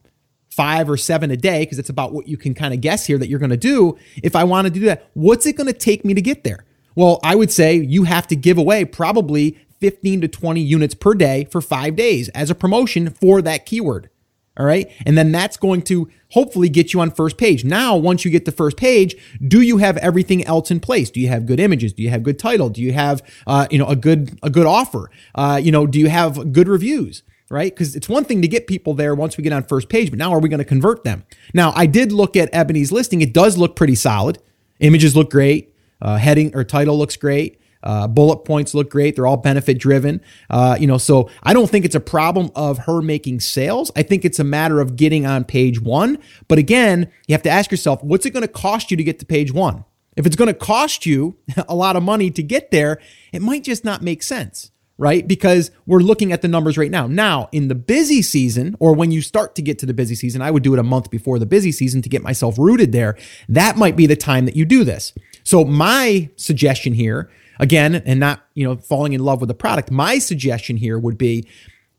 five 0.49 0.89
or 0.89 0.97
seven 0.97 1.29
a 1.29 1.37
day, 1.37 1.61
because 1.61 1.77
it's 1.77 1.89
about 1.89 2.13
what 2.13 2.27
you 2.27 2.35
can 2.35 2.53
kind 2.53 2.73
of 2.73 2.81
guess 2.81 3.05
here 3.05 3.17
that 3.17 3.29
you're 3.29 3.39
going 3.39 3.51
to 3.51 3.57
do. 3.57 3.97
If 4.23 4.35
I 4.35 4.43
want 4.43 4.65
to 4.65 4.71
do 4.71 4.81
that, 4.85 5.09
what's 5.13 5.45
it 5.45 5.53
going 5.53 5.67
to 5.67 5.73
take 5.73 6.03
me 6.03 6.13
to 6.13 6.21
get 6.21 6.43
there? 6.43 6.65
Well, 6.95 7.19
I 7.23 7.35
would 7.35 7.51
say 7.51 7.75
you 7.75 8.05
have 8.05 8.25
to 8.27 8.35
give 8.35 8.57
away 8.57 8.83
probably 8.83 9.59
15 9.79 10.21
to 10.21 10.27
20 10.27 10.59
units 10.61 10.95
per 10.95 11.13
day 11.13 11.45
for 11.51 11.61
five 11.61 11.95
days 11.95 12.29
as 12.29 12.49
a 12.49 12.55
promotion 12.55 13.11
for 13.11 13.41
that 13.43 13.67
keyword. 13.67 14.09
All 14.57 14.65
right. 14.65 14.91
And 15.05 15.17
then 15.17 15.31
that's 15.31 15.55
going 15.55 15.83
to 15.83 16.09
hopefully 16.31 16.67
get 16.67 16.91
you 16.91 16.99
on 16.99 17.11
first 17.11 17.37
page. 17.37 17.63
Now, 17.63 17.95
once 17.95 18.25
you 18.25 18.31
get 18.31 18.45
the 18.45 18.51
first 18.51 18.75
page, 18.75 19.15
do 19.47 19.61
you 19.61 19.77
have 19.77 19.97
everything 19.97 20.43
else 20.45 20.71
in 20.71 20.79
place? 20.79 21.11
Do 21.11 21.21
you 21.21 21.27
have 21.27 21.45
good 21.45 21.59
images? 21.59 21.93
Do 21.93 22.01
you 22.01 22.09
have 22.09 22.23
good 22.23 22.39
title? 22.39 22.69
Do 22.69 22.81
you 22.81 22.91
have, 22.93 23.21
uh, 23.45 23.67
you 23.69 23.77
know, 23.77 23.87
a 23.87 23.95
good, 23.95 24.37
a 24.41 24.49
good 24.49 24.65
offer? 24.65 25.11
Uh, 25.35 25.61
you 25.63 25.71
know, 25.71 25.85
do 25.85 25.99
you 25.99 26.09
have 26.09 26.51
good 26.51 26.67
reviews? 26.67 27.21
Right? 27.49 27.73
Because 27.73 27.95
it's 27.95 28.09
one 28.09 28.25
thing 28.25 28.41
to 28.41 28.47
get 28.47 28.67
people 28.67 28.93
there 28.93 29.15
once 29.15 29.37
we 29.37 29.43
get 29.43 29.53
on 29.53 29.63
first 29.63 29.87
page, 29.87 30.09
but 30.09 30.19
now 30.19 30.33
are 30.33 30.39
we 30.39 30.49
going 30.49 30.57
to 30.57 30.65
convert 30.65 31.05
them? 31.05 31.23
Now, 31.53 31.71
I 31.75 31.85
did 31.85 32.11
look 32.11 32.35
at 32.35 32.49
Ebony's 32.51 32.91
listing. 32.91 33.21
It 33.21 33.33
does 33.33 33.57
look 33.57 33.75
pretty 33.75 33.95
solid. 33.95 34.39
Images 34.79 35.15
look 35.15 35.31
great. 35.31 35.73
Uh, 36.01 36.17
heading 36.17 36.53
or 36.53 36.63
title 36.65 36.97
looks 36.97 37.15
great. 37.15 37.61
Uh, 37.83 38.07
bullet 38.07 38.37
points 38.45 38.73
look 38.73 38.89
great. 38.89 39.15
They're 39.15 39.27
all 39.27 39.37
benefit 39.37 39.77
driven. 39.77 40.21
Uh, 40.49 40.77
you 40.79 40.87
know, 40.87 40.97
so 40.97 41.29
I 41.43 41.53
don't 41.53 41.69
think 41.69 41.85
it's 41.85 41.95
a 41.95 41.99
problem 41.99 42.51
of 42.55 42.79
her 42.79 43.01
making 43.01 43.39
sales. 43.39 43.91
I 43.95 44.03
think 44.03 44.25
it's 44.25 44.39
a 44.39 44.43
matter 44.43 44.79
of 44.81 44.95
getting 44.95 45.25
on 45.25 45.43
page 45.43 45.81
one. 45.81 46.17
But 46.47 46.57
again, 46.57 47.11
you 47.27 47.33
have 47.33 47.43
to 47.43 47.49
ask 47.49 47.71
yourself, 47.71 48.03
what's 48.03 48.25
it 48.25 48.31
going 48.31 48.41
to 48.41 48.47
cost 48.47 48.91
you 48.91 48.97
to 48.97 49.03
get 49.03 49.19
to 49.19 49.25
page 49.25 49.51
one? 49.51 49.85
If 50.15 50.25
it's 50.25 50.35
going 50.35 50.47
to 50.47 50.53
cost 50.53 51.05
you 51.05 51.37
a 51.69 51.75
lot 51.75 51.95
of 51.95 52.03
money 52.03 52.31
to 52.31 52.43
get 52.43 52.71
there, 52.71 52.99
it 53.31 53.41
might 53.41 53.63
just 53.63 53.85
not 53.85 54.01
make 54.01 54.23
sense 54.23 54.71
right? 54.97 55.27
Because 55.27 55.71
we're 55.85 55.99
looking 55.99 56.31
at 56.33 56.41
the 56.41 56.47
numbers 56.47 56.77
right 56.77 56.91
now. 56.91 57.07
Now, 57.07 57.49
in 57.51 57.67
the 57.67 57.75
busy 57.75 58.21
season, 58.21 58.75
or 58.79 58.93
when 58.93 59.11
you 59.11 59.21
start 59.21 59.55
to 59.55 59.61
get 59.61 59.79
to 59.79 59.85
the 59.85 59.93
busy 59.93 60.15
season, 60.15 60.41
I 60.41 60.51
would 60.51 60.63
do 60.63 60.73
it 60.73 60.79
a 60.79 60.83
month 60.83 61.09
before 61.09 61.39
the 61.39 61.45
busy 61.45 61.71
season 61.71 62.01
to 62.01 62.09
get 62.09 62.23
myself 62.23 62.57
rooted 62.57 62.91
there. 62.91 63.15
That 63.47 63.77
might 63.77 63.95
be 63.95 64.07
the 64.07 64.15
time 64.15 64.45
that 64.45 64.55
you 64.55 64.65
do 64.65 64.83
this. 64.83 65.13
So, 65.43 65.63
my 65.63 66.29
suggestion 66.35 66.93
here, 66.93 67.29
again, 67.59 67.95
and 67.95 68.19
not, 68.19 68.45
you 68.53 68.63
know, 68.63 68.77
falling 68.77 69.13
in 69.13 69.23
love 69.23 69.39
with 69.41 69.47
the 69.47 69.55
product, 69.55 69.91
my 69.91 70.19
suggestion 70.19 70.77
here 70.77 70.97
would 70.97 71.17
be, 71.17 71.47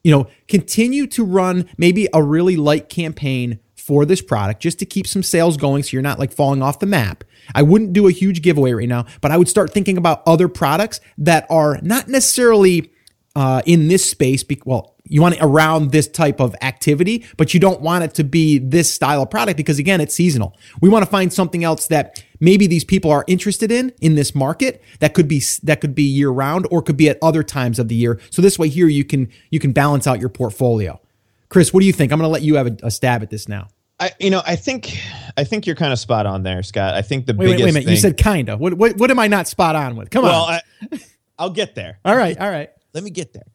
you 0.05 0.11
know, 0.11 0.29
continue 0.47 1.07
to 1.09 1.25
run 1.25 1.69
maybe 1.77 2.09
a 2.12 2.23
really 2.23 2.57
light 2.57 2.88
campaign 2.88 3.59
for 3.75 4.05
this 4.05 4.21
product 4.21 4.61
just 4.61 4.79
to 4.79 4.85
keep 4.85 5.07
some 5.07 5.23
sales 5.23 5.57
going 5.57 5.83
so 5.83 5.91
you're 5.93 6.03
not 6.03 6.19
like 6.19 6.33
falling 6.33 6.62
off 6.62 6.79
the 6.79 6.87
map. 6.87 7.25
I 7.55 7.62
wouldn't 7.62 7.95
do 7.95 8.07
a 8.07 8.12
huge 8.12 8.43
giveaway 8.43 8.73
right 8.73 8.88
now, 8.88 9.07
but 9.21 9.31
I 9.31 9.38
would 9.38 9.49
start 9.49 9.73
thinking 9.73 9.97
about 9.97 10.23
other 10.27 10.47
products 10.47 11.00
that 11.17 11.47
are 11.49 11.79
not 11.83 12.07
necessarily 12.07 12.93
uh, 13.38 13.62
in 13.66 13.87
this 13.87 14.09
space. 14.11 14.42
Be- 14.42 14.61
well, 14.64 14.97
you 15.04 15.23
want 15.23 15.37
it 15.37 15.40
around 15.40 15.92
this 15.92 16.09
type 16.09 16.40
of 16.40 16.57
activity, 16.61 17.25
but 17.37 17.54
you 17.54 17.61
don't 17.61 17.80
want 17.80 18.02
it 18.02 18.14
to 18.14 18.25
be 18.25 18.59
this 18.59 18.92
style 18.92 19.23
of 19.23 19.30
product 19.30 19.57
because 19.57 19.78
again, 19.78 20.00
it's 20.00 20.12
seasonal. 20.12 20.57
We 20.80 20.88
want 20.88 21.04
to 21.04 21.11
find 21.11 21.33
something 21.33 21.62
else 21.62 21.87
that 21.87 22.25
maybe 22.40 22.66
these 22.66 22.85
people 22.85 23.12
are 23.12 23.25
interested 23.28 23.71
in 23.71 23.92
in 24.00 24.16
this 24.16 24.35
market 24.35 24.83
that 24.99 25.14
could 25.14 25.28
be 25.28 25.40
that 25.62 25.80
could 25.80 25.95
be 25.95 26.02
year 26.02 26.30
round 26.30 26.66
or 26.71 26.83
could 26.83 26.97
be 26.97 27.09
at 27.09 27.16
other 27.23 27.45
times 27.45 27.78
of 27.78 27.87
the 27.87 27.95
year. 27.95 28.21
So 28.30 28.42
this 28.42 28.59
way 28.59 28.68
here 28.68 28.88
you 28.88 29.04
can 29.04 29.28
you 29.50 29.61
can 29.61 29.71
balance 29.73 30.09
out 30.09 30.18
your 30.18 30.30
portfolio. 30.30 31.00
Chris, 31.49 31.73
what 31.73 31.80
do 31.80 31.87
you 31.87 31.92
think? 31.92 32.12
I'm 32.12 32.18
going 32.18 32.28
to 32.28 32.33
let 32.33 32.42
you 32.42 32.57
have 32.57 32.66
a, 32.66 32.76
a 32.83 32.90
stab 32.90 33.23
at 33.23 33.30
this 33.30 33.49
now. 33.49 33.68
I, 34.00 34.11
you 34.21 34.30
know, 34.30 34.42
I 34.47 34.54
think, 34.54 34.97
I 35.37 35.45
think 35.45 35.66
you're 35.66 35.75
kind 35.75 35.92
of 35.92 35.99
spot 35.99 36.26
on 36.26 36.42
there, 36.42 36.62
Scott. 36.62 36.95
I 36.95 37.02
think 37.02 37.26
the 37.26 37.33
wait, 37.33 37.47
biggest. 37.47 37.59
Wait, 37.59 37.64
wait 37.64 37.71
a 37.71 37.73
minute. 37.73 37.85
Thing, 37.87 37.95
you 37.95 38.00
said 38.00 38.16
kinda. 38.16 38.57
What, 38.57 38.75
what, 38.75 38.97
what 38.97 39.11
am 39.11 39.18
I 39.18 39.26
not 39.28 39.49
spot 39.49 39.75
on 39.75 39.97
with? 39.97 40.11
Come 40.11 40.25
well, 40.25 40.45
on. 40.45 40.61
I, 40.92 41.00
I'll 41.38 41.50
get 41.50 41.75
there. 41.75 41.99
all 42.04 42.16
right, 42.16 42.38
all 42.38 42.50
right. 42.50 42.71
Let 42.99 43.05
me 43.05 43.11
get 43.11 43.33
there. 43.33 43.47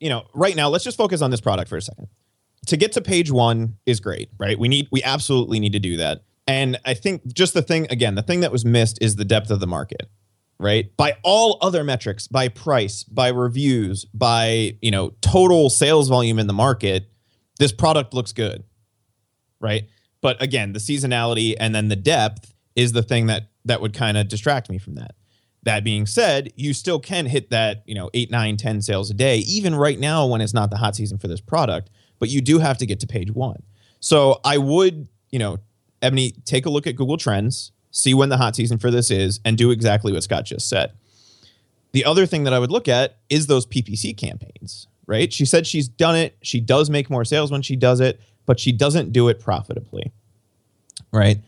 You 0.00 0.08
know, 0.08 0.26
right 0.34 0.56
now, 0.56 0.68
let's 0.68 0.82
just 0.82 0.96
focus 0.96 1.22
on 1.22 1.30
this 1.30 1.40
product 1.40 1.68
for 1.68 1.76
a 1.76 1.82
second. 1.82 2.08
To 2.66 2.76
get 2.76 2.90
to 2.92 3.00
page 3.00 3.30
one 3.30 3.76
is 3.86 4.00
great, 4.00 4.28
right? 4.38 4.58
We 4.58 4.66
need, 4.66 4.88
we 4.90 5.04
absolutely 5.04 5.60
need 5.60 5.72
to 5.74 5.78
do 5.78 5.98
that. 5.98 6.24
And 6.48 6.80
I 6.84 6.94
think 6.94 7.32
just 7.32 7.54
the 7.54 7.62
thing, 7.62 7.86
again, 7.90 8.16
the 8.16 8.22
thing 8.22 8.40
that 8.40 8.50
was 8.50 8.64
missed 8.64 8.98
is 9.00 9.14
the 9.14 9.24
depth 9.24 9.52
of 9.52 9.60
the 9.60 9.68
market, 9.68 10.10
right? 10.58 10.96
By 10.96 11.16
all 11.22 11.58
other 11.60 11.84
metrics, 11.84 12.26
by 12.26 12.48
price, 12.48 13.04
by 13.04 13.28
reviews, 13.28 14.04
by, 14.06 14.76
you 14.82 14.90
know, 14.90 15.10
total 15.20 15.70
sales 15.70 16.08
volume 16.08 16.40
in 16.40 16.48
the 16.48 16.52
market, 16.52 17.08
this 17.60 17.70
product 17.70 18.14
looks 18.14 18.32
good, 18.32 18.64
right? 19.60 19.84
But 20.22 20.42
again, 20.42 20.72
the 20.72 20.80
seasonality 20.80 21.54
and 21.60 21.72
then 21.72 21.86
the 21.86 21.94
depth 21.94 22.52
is 22.74 22.90
the 22.90 23.04
thing 23.04 23.26
that 23.26 23.50
that 23.64 23.80
would 23.80 23.94
kind 23.94 24.16
of 24.16 24.26
distract 24.26 24.68
me 24.68 24.78
from 24.78 24.96
that. 24.96 25.14
That 25.64 25.84
being 25.84 26.06
said, 26.06 26.52
you 26.56 26.72
still 26.72 27.00
can 27.00 27.26
hit 27.26 27.50
that, 27.50 27.82
you 27.86 27.94
know, 27.94 28.10
eight, 28.14 28.30
nine, 28.30 28.56
10 28.56 28.80
sales 28.80 29.10
a 29.10 29.14
day, 29.14 29.38
even 29.38 29.74
right 29.74 29.98
now 29.98 30.26
when 30.26 30.40
it's 30.40 30.54
not 30.54 30.70
the 30.70 30.76
hot 30.76 30.96
season 30.96 31.18
for 31.18 31.28
this 31.28 31.40
product, 31.40 31.90
but 32.18 32.28
you 32.28 32.40
do 32.40 32.58
have 32.58 32.78
to 32.78 32.86
get 32.86 33.00
to 33.00 33.06
page 33.06 33.30
one. 33.30 33.62
So 34.00 34.40
I 34.44 34.58
would, 34.58 35.08
you 35.30 35.38
know, 35.38 35.58
Ebony, 36.00 36.32
take 36.44 36.66
a 36.66 36.70
look 36.70 36.86
at 36.86 36.96
Google 36.96 37.16
Trends, 37.16 37.72
see 37.90 38.14
when 38.14 38.28
the 38.28 38.36
hot 38.36 38.54
season 38.54 38.78
for 38.78 38.90
this 38.90 39.10
is, 39.10 39.40
and 39.44 39.58
do 39.58 39.70
exactly 39.70 40.12
what 40.12 40.22
Scott 40.22 40.44
just 40.44 40.68
said. 40.68 40.92
The 41.92 42.04
other 42.04 42.26
thing 42.26 42.44
that 42.44 42.52
I 42.52 42.58
would 42.58 42.70
look 42.70 42.88
at 42.88 43.18
is 43.28 43.46
those 43.46 43.66
PPC 43.66 44.16
campaigns, 44.16 44.86
right? 45.06 45.32
She 45.32 45.44
said 45.44 45.66
she's 45.66 45.88
done 45.88 46.16
it. 46.16 46.36
She 46.42 46.60
does 46.60 46.90
make 46.90 47.10
more 47.10 47.24
sales 47.24 47.50
when 47.50 47.62
she 47.62 47.76
does 47.76 48.00
it, 48.00 48.20
but 48.46 48.60
she 48.60 48.72
doesn't 48.72 49.12
do 49.12 49.28
it 49.28 49.40
profitably, 49.40 50.12
right? 51.12 51.38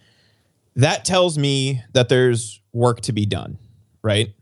That 0.77 1.05
tells 1.05 1.39
me 1.39 1.83
that 1.93 2.09
there's 2.09 2.61
work 2.73 3.01
to 3.03 3.13
be 3.13 3.27
done, 3.27 3.59
right? 4.03 4.35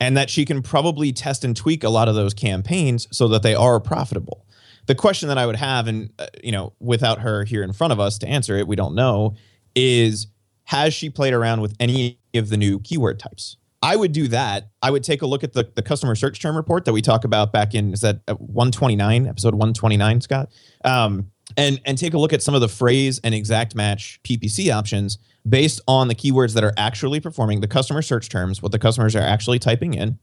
And 0.00 0.16
that 0.16 0.30
she 0.30 0.44
can 0.44 0.62
probably 0.62 1.12
test 1.12 1.44
and 1.44 1.56
tweak 1.56 1.84
a 1.84 1.88
lot 1.88 2.08
of 2.08 2.14
those 2.14 2.34
campaigns 2.34 3.06
so 3.10 3.28
that 3.28 3.42
they 3.42 3.54
are 3.54 3.80
profitable. 3.80 4.46
The 4.86 4.94
question 4.94 5.28
that 5.28 5.38
I 5.38 5.46
would 5.46 5.56
have, 5.56 5.86
and 5.86 6.12
uh, 6.18 6.26
you 6.42 6.52
know, 6.52 6.74
without 6.78 7.20
her 7.20 7.44
here 7.44 7.62
in 7.62 7.72
front 7.72 7.92
of 7.92 8.00
us 8.00 8.18
to 8.18 8.28
answer 8.28 8.56
it, 8.56 8.66
we 8.66 8.76
don't 8.76 8.94
know, 8.94 9.34
is 9.74 10.26
has 10.64 10.94
she 10.94 11.10
played 11.10 11.32
around 11.32 11.60
with 11.60 11.74
any 11.80 12.18
of 12.34 12.48
the 12.48 12.56
new 12.56 12.80
keyword 12.80 13.18
types? 13.18 13.56
I 13.82 13.96
would 13.96 14.12
do 14.12 14.28
that. 14.28 14.70
I 14.80 14.90
would 14.90 15.04
take 15.04 15.20
a 15.20 15.26
look 15.26 15.44
at 15.44 15.52
the, 15.52 15.70
the 15.74 15.82
customer 15.82 16.14
search 16.14 16.40
term 16.40 16.56
report 16.56 16.86
that 16.86 16.94
we 16.94 17.02
talk 17.02 17.24
about 17.24 17.52
back 17.52 17.74
in 17.74 17.92
is 17.92 18.00
that 18.00 18.20
129 18.26 19.26
episode 19.26 19.54
129 19.54 20.20
Scott, 20.22 20.50
um, 20.84 21.30
and 21.56 21.80
and 21.84 21.98
take 21.98 22.14
a 22.14 22.18
look 22.18 22.32
at 22.32 22.42
some 22.42 22.54
of 22.54 22.60
the 22.60 22.68
phrase 22.68 23.20
and 23.22 23.34
exact 23.34 23.74
match 23.74 24.20
PPC 24.24 24.74
options 24.74 25.18
based 25.48 25.80
on 25.86 26.08
the 26.08 26.14
keywords 26.14 26.54
that 26.54 26.64
are 26.64 26.72
actually 26.76 27.20
performing 27.20 27.60
the 27.60 27.68
customer 27.68 28.02
search 28.02 28.28
terms, 28.28 28.62
what 28.62 28.72
the 28.72 28.78
customers 28.78 29.14
are 29.14 29.22
actually 29.22 29.58
typing 29.58 29.94
in, 29.94 30.18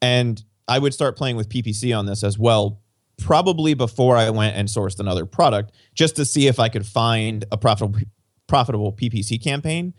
and 0.00 0.42
I 0.68 0.78
would 0.78 0.94
start 0.94 1.16
playing 1.16 1.36
with 1.36 1.48
PPC 1.48 1.96
on 1.96 2.06
this 2.06 2.22
as 2.22 2.38
well. 2.38 2.80
Probably 3.18 3.74
before 3.74 4.16
I 4.16 4.30
went 4.30 4.56
and 4.56 4.68
sourced 4.68 4.98
another 4.98 5.26
product, 5.26 5.72
just 5.94 6.16
to 6.16 6.24
see 6.24 6.46
if 6.46 6.58
I 6.58 6.68
could 6.68 6.86
find 6.86 7.44
a 7.52 7.58
profitable 7.58 8.00
profitable 8.46 8.92
PPC 8.92 9.42
campaign 9.42 9.94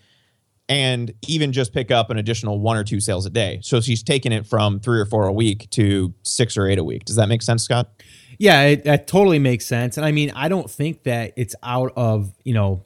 and 0.67 1.13
even 1.27 1.51
just 1.51 1.73
pick 1.73 1.91
up 1.91 2.09
an 2.09 2.17
additional 2.17 2.59
one 2.59 2.77
or 2.77 2.83
two 2.83 2.99
sales 2.99 3.25
a 3.25 3.29
day. 3.29 3.59
So 3.61 3.81
she's 3.81 4.03
taking 4.03 4.31
it 4.31 4.45
from 4.45 4.79
three 4.79 4.99
or 4.99 5.05
four 5.05 5.25
a 5.25 5.33
week 5.33 5.69
to 5.71 6.13
six 6.23 6.57
or 6.57 6.67
eight 6.67 6.79
a 6.79 6.83
week. 6.83 7.05
Does 7.05 7.17
that 7.17 7.27
make 7.27 7.41
sense, 7.41 7.63
Scott? 7.63 7.89
Yeah, 8.41 8.63
it, 8.63 8.85
that 8.85 9.05
totally 9.05 9.37
makes 9.37 9.67
sense. 9.67 9.97
And 9.97 10.05
I 10.05 10.11
mean, 10.11 10.31
I 10.35 10.47
don't 10.47 10.67
think 10.67 11.03
that 11.03 11.33
it's 11.37 11.55
out 11.61 11.93
of 11.95 12.33
you 12.43 12.55
know 12.55 12.83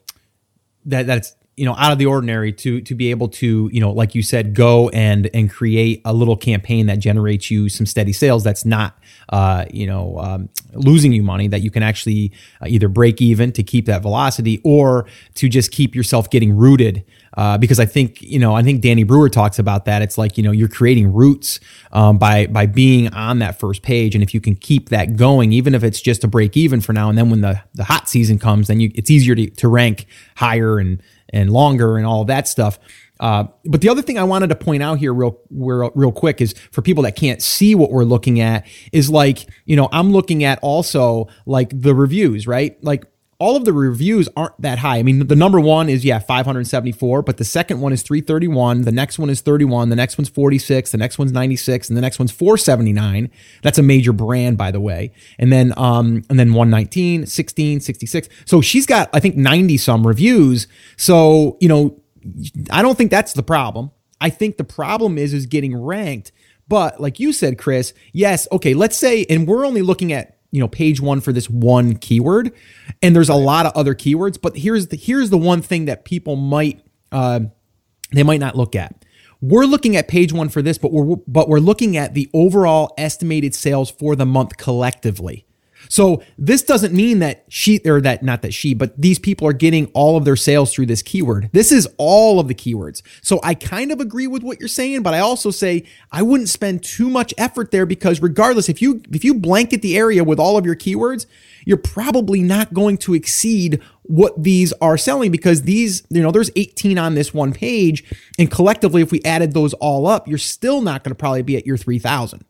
that 0.84 1.06
that's 1.06 1.34
you 1.56 1.64
know 1.64 1.74
out 1.78 1.90
of 1.90 1.98
the 1.98 2.06
ordinary 2.06 2.52
to 2.52 2.80
to 2.82 2.94
be 2.94 3.10
able 3.10 3.28
to 3.28 3.70
you 3.72 3.80
know 3.80 3.90
like 3.90 4.14
you 4.14 4.22
said 4.22 4.54
go 4.54 4.88
and 4.90 5.30
and 5.32 5.50
create 5.50 6.02
a 6.04 6.12
little 6.12 6.36
campaign 6.36 6.86
that 6.86 6.98
generates 6.98 7.50
you 7.50 7.68
some 7.68 7.86
steady 7.86 8.12
sales 8.12 8.44
that's 8.44 8.64
not 8.64 8.98
uh 9.30 9.64
you 9.70 9.86
know 9.86 10.18
um, 10.18 10.48
losing 10.74 11.12
you 11.12 11.22
money 11.22 11.48
that 11.48 11.62
you 11.62 11.70
can 11.70 11.82
actually 11.82 12.30
uh, 12.60 12.66
either 12.68 12.88
break 12.88 13.22
even 13.22 13.52
to 13.52 13.62
keep 13.62 13.86
that 13.86 14.02
velocity 14.02 14.60
or 14.64 15.06
to 15.34 15.48
just 15.48 15.70
keep 15.70 15.94
yourself 15.94 16.28
getting 16.28 16.54
rooted 16.54 17.04
uh, 17.36 17.58
because 17.58 17.78
I 17.78 17.84
think 17.84 18.22
you 18.22 18.38
know 18.38 18.54
I 18.54 18.62
think 18.62 18.80
Danny 18.80 19.04
Brewer 19.04 19.28
talks 19.28 19.58
about 19.58 19.84
that. 19.84 20.00
It's 20.00 20.16
like 20.16 20.38
you 20.38 20.42
know 20.42 20.52
you're 20.52 20.68
creating 20.68 21.12
roots 21.12 21.60
um, 21.92 22.18
by 22.18 22.46
by 22.46 22.64
being 22.66 23.12
on 23.12 23.40
that 23.40 23.58
first 23.58 23.82
page, 23.82 24.14
and 24.14 24.24
if 24.24 24.32
you 24.32 24.40
can 24.40 24.54
keep 24.54 24.88
that 24.88 25.16
going, 25.16 25.52
even 25.52 25.74
if 25.74 25.84
it's 25.84 26.00
just 26.00 26.24
a 26.24 26.28
break 26.28 26.56
even 26.56 26.80
for 26.80 26.94
now, 26.94 27.10
and 27.10 27.18
then 27.18 27.28
when 27.28 27.42
the 27.42 27.60
the 27.74 27.84
hot 27.84 28.08
season 28.08 28.38
comes, 28.38 28.68
then 28.68 28.80
you, 28.80 28.90
it's 28.94 29.10
easier 29.10 29.34
to, 29.34 29.50
to 29.50 29.68
rank 29.68 30.06
higher 30.36 30.78
and 30.78 31.02
and 31.30 31.50
longer 31.50 31.96
and 31.96 32.06
all 32.06 32.24
that 32.24 32.48
stuff. 32.48 32.78
Uh, 33.18 33.44
but 33.64 33.80
the 33.80 33.88
other 33.88 34.02
thing 34.02 34.18
I 34.18 34.24
wanted 34.24 34.48
to 34.48 34.54
point 34.54 34.82
out 34.82 34.98
here 34.98 35.12
real, 35.12 35.40
real, 35.50 35.90
real 35.94 36.12
quick 36.12 36.40
is 36.40 36.54
for 36.70 36.82
people 36.82 37.02
that 37.04 37.16
can't 37.16 37.40
see 37.40 37.74
what 37.74 37.90
we're 37.90 38.04
looking 38.04 38.40
at 38.40 38.66
is 38.92 39.08
like, 39.08 39.46
you 39.64 39.74
know, 39.74 39.88
I'm 39.90 40.12
looking 40.12 40.44
at 40.44 40.58
also 40.60 41.28
like 41.46 41.70
the 41.72 41.94
reviews, 41.94 42.46
right? 42.46 42.76
Like 42.84 43.06
all 43.38 43.56
of 43.56 43.64
the 43.64 43.72
reviews 43.72 44.28
aren't 44.36 44.58
that 44.60 44.78
high. 44.78 44.98
I 44.98 45.02
mean, 45.02 45.26
the 45.26 45.36
number 45.36 45.60
one 45.60 45.88
is, 45.88 46.04
yeah, 46.04 46.18
574, 46.18 47.22
but 47.22 47.36
the 47.36 47.44
second 47.44 47.80
one 47.80 47.92
is 47.92 48.02
331. 48.02 48.82
The 48.82 48.92
next 48.92 49.18
one 49.18 49.28
is 49.28 49.42
31. 49.42 49.90
The 49.90 49.96
next 49.96 50.16
one's 50.16 50.30
46. 50.30 50.92
The 50.92 50.98
next 50.98 51.18
one's 51.18 51.32
96. 51.32 51.88
And 51.88 51.96
the 51.96 52.00
next 52.00 52.18
one's 52.18 52.32
479. 52.32 53.30
That's 53.62 53.78
a 53.78 53.82
major 53.82 54.12
brand, 54.12 54.56
by 54.56 54.70
the 54.70 54.80
way. 54.80 55.12
And 55.38 55.52
then, 55.52 55.74
um, 55.76 56.24
and 56.30 56.38
then 56.38 56.54
119, 56.54 57.26
16, 57.26 57.80
66. 57.80 58.28
So 58.46 58.62
she's 58.62 58.86
got, 58.86 59.10
I 59.12 59.20
think, 59.20 59.36
90 59.36 59.76
some 59.76 60.06
reviews. 60.06 60.66
So, 60.96 61.58
you 61.60 61.68
know, 61.68 62.00
I 62.70 62.80
don't 62.80 62.96
think 62.96 63.10
that's 63.10 63.34
the 63.34 63.42
problem. 63.42 63.90
I 64.20 64.30
think 64.30 64.56
the 64.56 64.64
problem 64.64 65.18
is, 65.18 65.34
is 65.34 65.44
getting 65.44 65.76
ranked. 65.76 66.32
But 66.68 67.00
like 67.00 67.20
you 67.20 67.32
said, 67.32 67.58
Chris, 67.58 67.92
yes, 68.12 68.48
okay, 68.50 68.74
let's 68.74 68.96
say, 68.96 69.24
and 69.28 69.46
we're 69.46 69.66
only 69.66 69.82
looking 69.82 70.12
at 70.12 70.35
you 70.56 70.60
know 70.60 70.68
page 70.68 71.02
one 71.02 71.20
for 71.20 71.32
this 71.34 71.50
one 71.50 71.96
keyword. 71.96 72.50
And 73.02 73.14
there's 73.14 73.28
a 73.28 73.34
lot 73.34 73.66
of 73.66 73.72
other 73.76 73.94
keywords 73.94 74.40
but 74.40 74.56
here's 74.56 74.88
the 74.88 74.96
here's 74.96 75.28
the 75.28 75.36
one 75.36 75.60
thing 75.60 75.84
that 75.84 76.06
people 76.06 76.34
might 76.34 76.80
uh, 77.12 77.40
they 78.12 78.22
might 78.22 78.40
not 78.40 78.56
look 78.56 78.74
at. 78.74 79.04
We're 79.42 79.66
looking 79.66 79.96
at 79.96 80.08
page 80.08 80.32
one 80.32 80.48
for 80.48 80.62
this 80.62 80.78
but 80.78 80.92
we're 80.92 81.16
but 81.26 81.50
we're 81.50 81.58
looking 81.58 81.98
at 81.98 82.14
the 82.14 82.30
overall 82.32 82.94
estimated 82.96 83.54
sales 83.54 83.90
for 83.90 84.16
the 84.16 84.24
month 84.24 84.56
collectively 84.56 85.44
so 85.88 86.22
this 86.38 86.62
doesn't 86.62 86.94
mean 86.94 87.18
that 87.20 87.44
she 87.48 87.80
or 87.84 88.00
that 88.00 88.22
not 88.22 88.42
that 88.42 88.54
she, 88.54 88.74
but 88.74 89.00
these 89.00 89.18
people 89.18 89.46
are 89.46 89.52
getting 89.52 89.86
all 89.86 90.16
of 90.16 90.24
their 90.24 90.36
sales 90.36 90.72
through 90.72 90.86
this 90.86 91.02
keyword. 91.02 91.50
This 91.52 91.72
is 91.72 91.88
all 91.98 92.40
of 92.40 92.48
the 92.48 92.54
keywords. 92.54 93.02
So 93.22 93.40
I 93.42 93.54
kind 93.54 93.92
of 93.92 94.00
agree 94.00 94.26
with 94.26 94.42
what 94.42 94.58
you're 94.58 94.68
saying, 94.68 95.02
but 95.02 95.14
I 95.14 95.20
also 95.20 95.50
say 95.50 95.84
I 96.10 96.22
wouldn't 96.22 96.48
spend 96.48 96.82
too 96.82 97.08
much 97.08 97.32
effort 97.38 97.70
there 97.70 97.86
because 97.86 98.20
regardless, 98.20 98.68
if 98.68 98.82
you 98.82 99.02
if 99.12 99.24
you 99.24 99.34
blanket 99.34 99.82
the 99.82 99.96
area 99.96 100.24
with 100.24 100.38
all 100.38 100.56
of 100.56 100.66
your 100.66 100.76
keywords, 100.76 101.26
you're 101.64 101.76
probably 101.76 102.42
not 102.42 102.72
going 102.72 102.96
to 102.98 103.14
exceed 103.14 103.82
what 104.04 104.40
these 104.40 104.72
are 104.80 104.96
selling 104.96 105.32
because 105.32 105.62
these, 105.62 106.06
you 106.10 106.22
know, 106.22 106.30
there's 106.30 106.50
18 106.56 106.96
on 106.96 107.14
this 107.14 107.34
one 107.34 107.52
page. 107.52 108.04
And 108.38 108.50
collectively, 108.50 109.02
if 109.02 109.10
we 109.10 109.20
added 109.24 109.52
those 109.52 109.74
all 109.74 110.06
up, 110.06 110.28
you're 110.28 110.38
still 110.38 110.80
not 110.80 111.02
going 111.02 111.10
to 111.10 111.16
probably 111.16 111.42
be 111.42 111.56
at 111.56 111.66
your 111.66 111.76
3,000. 111.76 112.44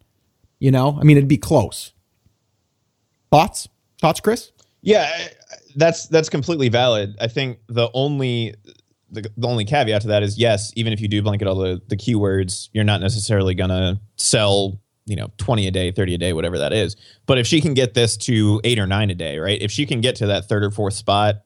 You 0.59 0.71
know, 0.71 0.99
I 1.01 1.05
mean, 1.05 1.17
it'd 1.17 1.29
be 1.29 1.39
close. 1.39 1.93
Thoughts? 3.31 3.69
Thoughts, 4.01 4.21
Chris? 4.21 4.53
Yeah, 4.83 5.29
that's 5.75 6.07
that's 6.07 6.29
completely 6.29 6.69
valid. 6.69 7.17
I 7.21 7.29
think 7.29 7.59
the 7.69 7.91
only 7.93 8.55
the, 9.11 9.31
the 9.37 9.49
only 9.49 9.65
caveat 9.65 10.03
to 10.03 10.09
that 10.09 10.23
is 10.23 10.39
yes, 10.39 10.73
even 10.77 10.93
if 10.93 11.01
you 11.01 11.09
do 11.09 11.23
blanket 11.23 11.49
all 11.49 11.57
the, 11.57 11.81
the 11.89 11.97
keywords, 11.97 12.69
you're 12.73 12.85
not 12.85 13.01
necessarily 13.01 13.55
to 13.55 14.01
sell, 14.17 14.81
you 15.07 15.17
know, 15.17 15.31
20 15.39 15.67
a 15.67 15.71
day, 15.71 15.93
30 15.93 16.15
a 16.15 16.19
day, 16.19 16.33
whatever 16.33 16.59
that 16.59 16.73
is. 16.73 16.97
But 17.27 17.39
if 17.39 17.47
she 17.47 17.61
can 17.61 17.75
get 17.75 17.95
this 17.95 18.17
to 18.19 18.61
eight 18.65 18.79
or 18.79 18.87
nine 18.87 19.11
a 19.11 19.15
day, 19.15 19.39
right? 19.39 19.61
If 19.61 19.71
she 19.71 19.87
can 19.87 20.01
get 20.01 20.17
to 20.17 20.27
that 20.27 20.49
third 20.49 20.65
or 20.65 20.71
fourth 20.71 20.95
spot 20.95 21.43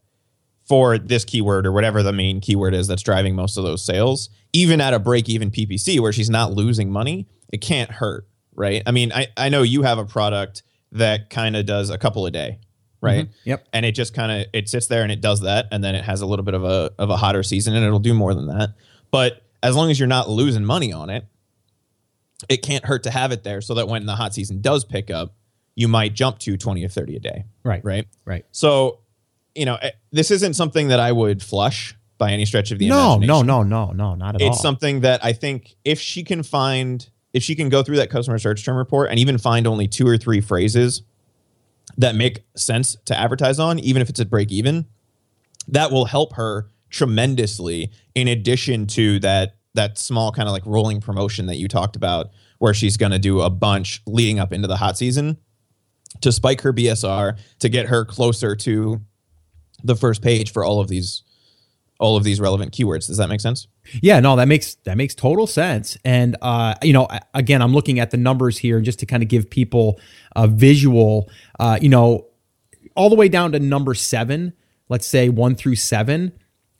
for 0.64 0.98
this 0.98 1.24
keyword 1.24 1.66
or 1.66 1.72
whatever 1.72 2.02
the 2.02 2.12
main 2.12 2.40
keyword 2.40 2.74
is 2.74 2.86
that's 2.86 3.02
driving 3.02 3.34
most 3.34 3.56
of 3.56 3.64
those 3.64 3.84
sales, 3.84 4.30
even 4.52 4.80
at 4.80 4.94
a 4.94 4.98
break 4.98 5.28
even 5.28 5.50
PPC 5.50 6.00
where 6.00 6.12
she's 6.12 6.30
not 6.30 6.52
losing 6.52 6.90
money, 6.90 7.26
it 7.52 7.58
can't 7.58 7.90
hurt, 7.90 8.26
right? 8.54 8.82
I 8.86 8.90
mean, 8.92 9.12
I, 9.12 9.28
I 9.36 9.48
know 9.48 9.62
you 9.62 9.82
have 9.82 9.98
a 9.98 10.04
product 10.04 10.62
that 10.92 11.30
kind 11.30 11.56
of 11.56 11.66
does 11.66 11.90
a 11.90 11.98
couple 11.98 12.26
a 12.26 12.30
day, 12.30 12.58
right? 13.00 13.26
Mm-hmm. 13.26 13.48
Yep. 13.48 13.68
And 13.72 13.86
it 13.86 13.92
just 13.92 14.14
kind 14.14 14.30
of 14.42 14.46
it 14.52 14.68
sits 14.68 14.86
there 14.86 15.02
and 15.02 15.12
it 15.12 15.20
does 15.20 15.40
that, 15.42 15.66
and 15.70 15.82
then 15.84 15.94
it 15.94 16.04
has 16.04 16.20
a 16.20 16.26
little 16.26 16.44
bit 16.44 16.54
of 16.54 16.64
a 16.64 16.90
of 16.98 17.10
a 17.10 17.16
hotter 17.16 17.42
season, 17.42 17.74
and 17.74 17.84
it'll 17.84 17.98
do 17.98 18.14
more 18.14 18.34
than 18.34 18.46
that. 18.46 18.70
But 19.10 19.42
as 19.62 19.76
long 19.76 19.90
as 19.90 19.98
you're 20.00 20.06
not 20.08 20.28
losing 20.30 20.64
money 20.64 20.92
on 20.92 21.10
it, 21.10 21.26
it 22.48 22.58
can't 22.58 22.84
hurt 22.84 23.02
to 23.04 23.10
have 23.10 23.32
it 23.32 23.42
there, 23.44 23.60
so 23.60 23.74
that 23.74 23.88
when 23.88 24.06
the 24.06 24.14
hot 24.16 24.34
season 24.34 24.60
does 24.60 24.84
pick 24.84 25.10
up, 25.10 25.34
you 25.74 25.88
might 25.88 26.14
jump 26.14 26.38
to 26.40 26.56
twenty 26.56 26.84
or 26.84 26.88
thirty 26.88 27.16
a 27.16 27.20
day. 27.20 27.44
Right. 27.64 27.84
Right. 27.84 28.06
Right. 28.24 28.44
So, 28.50 29.00
you 29.54 29.66
know, 29.66 29.76
eh, 29.76 29.90
this 30.10 30.30
isn't 30.30 30.54
something 30.54 30.88
that 30.88 31.00
I 31.00 31.12
would 31.12 31.42
flush 31.42 31.94
by 32.18 32.32
any 32.32 32.44
stretch 32.46 32.70
of 32.70 32.78
the 32.78 32.88
No, 32.88 33.14
imagination. 33.14 33.46
no, 33.46 33.62
no, 33.62 33.86
no, 33.86 33.92
no, 33.92 34.14
not 34.14 34.34
at 34.34 34.42
all. 34.42 34.48
It's 34.48 34.60
something 34.60 35.00
that 35.00 35.24
I 35.24 35.32
think 35.32 35.74
if 35.84 36.00
she 36.00 36.22
can 36.24 36.42
find, 36.42 37.08
if 37.32 37.42
she 37.42 37.54
can 37.54 37.68
go 37.68 37.82
through 37.82 37.96
that 37.96 38.10
customer 38.10 38.38
search 38.38 38.64
term 38.64 38.76
report 38.76 39.10
and 39.10 39.18
even 39.18 39.38
find 39.38 39.66
only 39.66 39.86
two 39.86 40.06
or 40.06 40.16
three 40.16 40.40
phrases 40.40 41.02
that 41.96 42.14
make 42.14 42.44
sense 42.56 42.96
to 43.04 43.18
advertise 43.18 43.58
on, 43.58 43.78
even 43.78 44.02
if 44.02 44.08
it's 44.08 44.20
at 44.20 44.30
break 44.30 44.50
even, 44.50 44.86
that 45.68 45.90
will 45.90 46.06
help 46.06 46.34
her 46.34 46.68
tremendously. 46.90 47.90
In 48.14 48.28
addition 48.28 48.86
to 48.88 49.18
that, 49.20 49.56
that 49.74 49.98
small 49.98 50.32
kind 50.32 50.48
of 50.48 50.52
like 50.52 50.66
rolling 50.66 51.00
promotion 51.00 51.46
that 51.46 51.56
you 51.56 51.68
talked 51.68 51.96
about, 51.96 52.30
where 52.58 52.74
she's 52.74 52.96
going 52.96 53.12
to 53.12 53.18
do 53.18 53.40
a 53.40 53.50
bunch 53.50 54.02
leading 54.06 54.38
up 54.38 54.52
into 54.52 54.68
the 54.68 54.76
hot 54.76 54.98
season 54.98 55.38
to 56.20 56.32
spike 56.32 56.60
her 56.60 56.72
BSR 56.72 57.38
to 57.60 57.68
get 57.68 57.86
her 57.86 58.04
closer 58.04 58.54
to 58.56 59.00
the 59.82 59.96
first 59.96 60.22
page 60.22 60.52
for 60.52 60.64
all 60.64 60.80
of 60.80 60.88
these 60.88 61.22
all 62.00 62.16
of 62.16 62.24
these 62.24 62.40
relevant 62.40 62.72
keywords. 62.72 63.06
Does 63.06 63.18
that 63.18 63.28
make 63.28 63.40
sense? 63.40 63.68
Yeah, 64.02 64.18
no, 64.20 64.34
that 64.36 64.48
makes 64.48 64.74
that 64.86 64.96
makes 64.96 65.14
total 65.14 65.46
sense. 65.46 65.96
And 66.04 66.36
uh, 66.42 66.74
you 66.82 66.92
know, 66.92 67.06
again, 67.34 67.62
I'm 67.62 67.72
looking 67.72 68.00
at 68.00 68.10
the 68.10 68.16
numbers 68.16 68.58
here 68.58 68.80
just 68.80 68.98
to 69.00 69.06
kind 69.06 69.22
of 69.22 69.28
give 69.28 69.48
people 69.48 70.00
a 70.34 70.48
visual. 70.48 71.30
Uh, 71.60 71.78
you 71.80 71.88
know, 71.88 72.26
all 72.96 73.10
the 73.10 73.16
way 73.16 73.28
down 73.28 73.52
to 73.52 73.60
number 73.60 73.94
seven. 73.94 74.54
Let's 74.88 75.06
say 75.06 75.28
one 75.28 75.54
through 75.54 75.76
seven. 75.76 76.32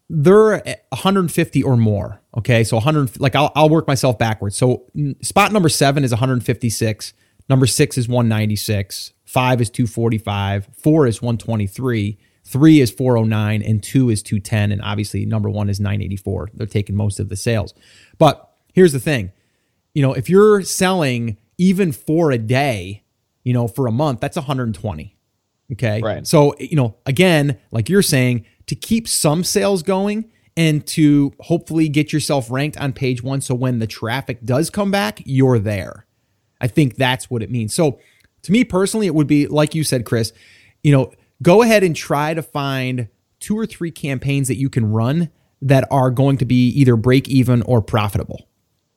They're 0.09 0.61
150 0.89 1.63
or 1.63 1.77
more. 1.77 2.21
Okay, 2.37 2.65
so 2.65 2.77
100. 2.77 3.21
Like 3.21 3.37
I'll 3.37 3.53
I'll 3.55 3.69
work 3.69 3.87
myself 3.87 4.19
backwards. 4.19 4.57
So 4.57 4.87
spot 5.23 5.53
number 5.53 5.69
seven 5.69 6.03
is 6.03 6.11
156. 6.11 7.13
Number 7.49 7.67
six 7.67 7.99
is 7.99 8.09
196. 8.09 9.13
Five 9.25 9.61
is 9.61 9.71
245. 9.71 10.69
Four 10.77 11.07
is 11.07 11.21
123. 11.21 12.19
Three 12.51 12.81
is 12.81 12.91
409 12.91 13.63
and 13.63 13.81
two 13.81 14.11
is 14.11 14.25
210. 14.25 14.73
And 14.73 14.83
obviously, 14.83 15.25
number 15.25 15.49
one 15.49 15.69
is 15.69 15.79
984. 15.79 16.51
They're 16.55 16.67
taking 16.67 16.97
most 16.97 17.21
of 17.21 17.29
the 17.29 17.37
sales. 17.37 17.75
But 18.19 18.51
here's 18.75 18.93
the 18.93 18.99
thing 18.99 19.31
you 19.95 20.03
know, 20.03 20.13
if 20.13 20.29
you're 20.29 20.63
selling 20.63 21.37
even 21.59 21.93
for 21.93 22.33
a 22.33 22.39
day, 22.39 23.05
you 23.45 23.53
know, 23.53 23.69
for 23.69 23.87
a 23.87 23.93
month, 23.93 24.21
that's 24.21 24.37
120. 24.37 25.17
Okay. 25.73 26.01
Right. 26.01 26.27
So, 26.27 26.57
you 26.59 26.75
know, 26.75 26.97
again, 27.07 27.59
like 27.71 27.89
you're 27.89 28.03
saying, 28.03 28.45
to 28.67 28.75
keep 28.75 29.07
some 29.07 29.45
sales 29.45 29.83
going 29.83 30.31
and 30.57 30.85
to 30.89 31.33
hopefully 31.41 31.89
get 31.89 32.13
yourself 32.13 32.51
ranked 32.51 32.77
on 32.79 32.93
page 32.93 33.23
one. 33.23 33.41
So 33.41 33.55
when 33.55 33.79
the 33.79 33.87
traffic 33.87 34.45
does 34.45 34.71
come 34.71 34.91
back, 34.91 35.23
you're 35.25 35.59
there. 35.59 36.07
I 36.61 36.67
think 36.67 36.97
that's 36.97 37.31
what 37.31 37.43
it 37.43 37.51
means. 37.51 37.75
So 37.75 38.01
to 38.43 38.53
me 38.53 38.65
personally, 38.65 39.07
it 39.07 39.15
would 39.15 39.29
be 39.29 39.47
like 39.47 39.75
you 39.75 39.85
said, 39.85 40.05
Chris, 40.05 40.33
you 40.83 40.93
know, 40.93 41.13
go 41.43 41.63
ahead 41.63 41.83
and 41.83 41.95
try 41.95 42.35
to 42.35 42.43
find 42.43 43.09
two 43.39 43.59
or 43.59 43.67
three 43.67 43.91
campaigns 43.91 44.49
that 44.49 44.57
you 44.57 44.69
can 44.69 44.91
run 44.91 45.31
that 45.63 45.87
are 45.91 46.11
going 46.11 46.37
to 46.39 46.45
be 46.45 46.69
either 46.69 46.97
break 46.97 47.29
even 47.29 47.63
or 47.63 47.83
profitable. 47.83 48.49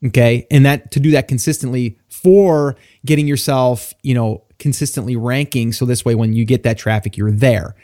Okay. 0.05 0.45
And 0.51 0.65
that 0.65 0.91
to 0.91 0.99
do 0.99 1.11
that 1.11 1.27
consistently 1.27 1.97
for 2.09 2.75
getting 3.05 3.27
yourself, 3.27 3.93
you 4.01 4.13
know, 4.13 4.43
consistently 4.59 5.15
ranking. 5.15 5.71
So 5.71 5.85
this 5.85 6.03
way, 6.03 6.15
when 6.15 6.33
you 6.33 6.45
get 6.45 6.63
that 6.63 6.77
traffic, 6.77 7.15
you're 7.15 7.31
there. 7.31 7.75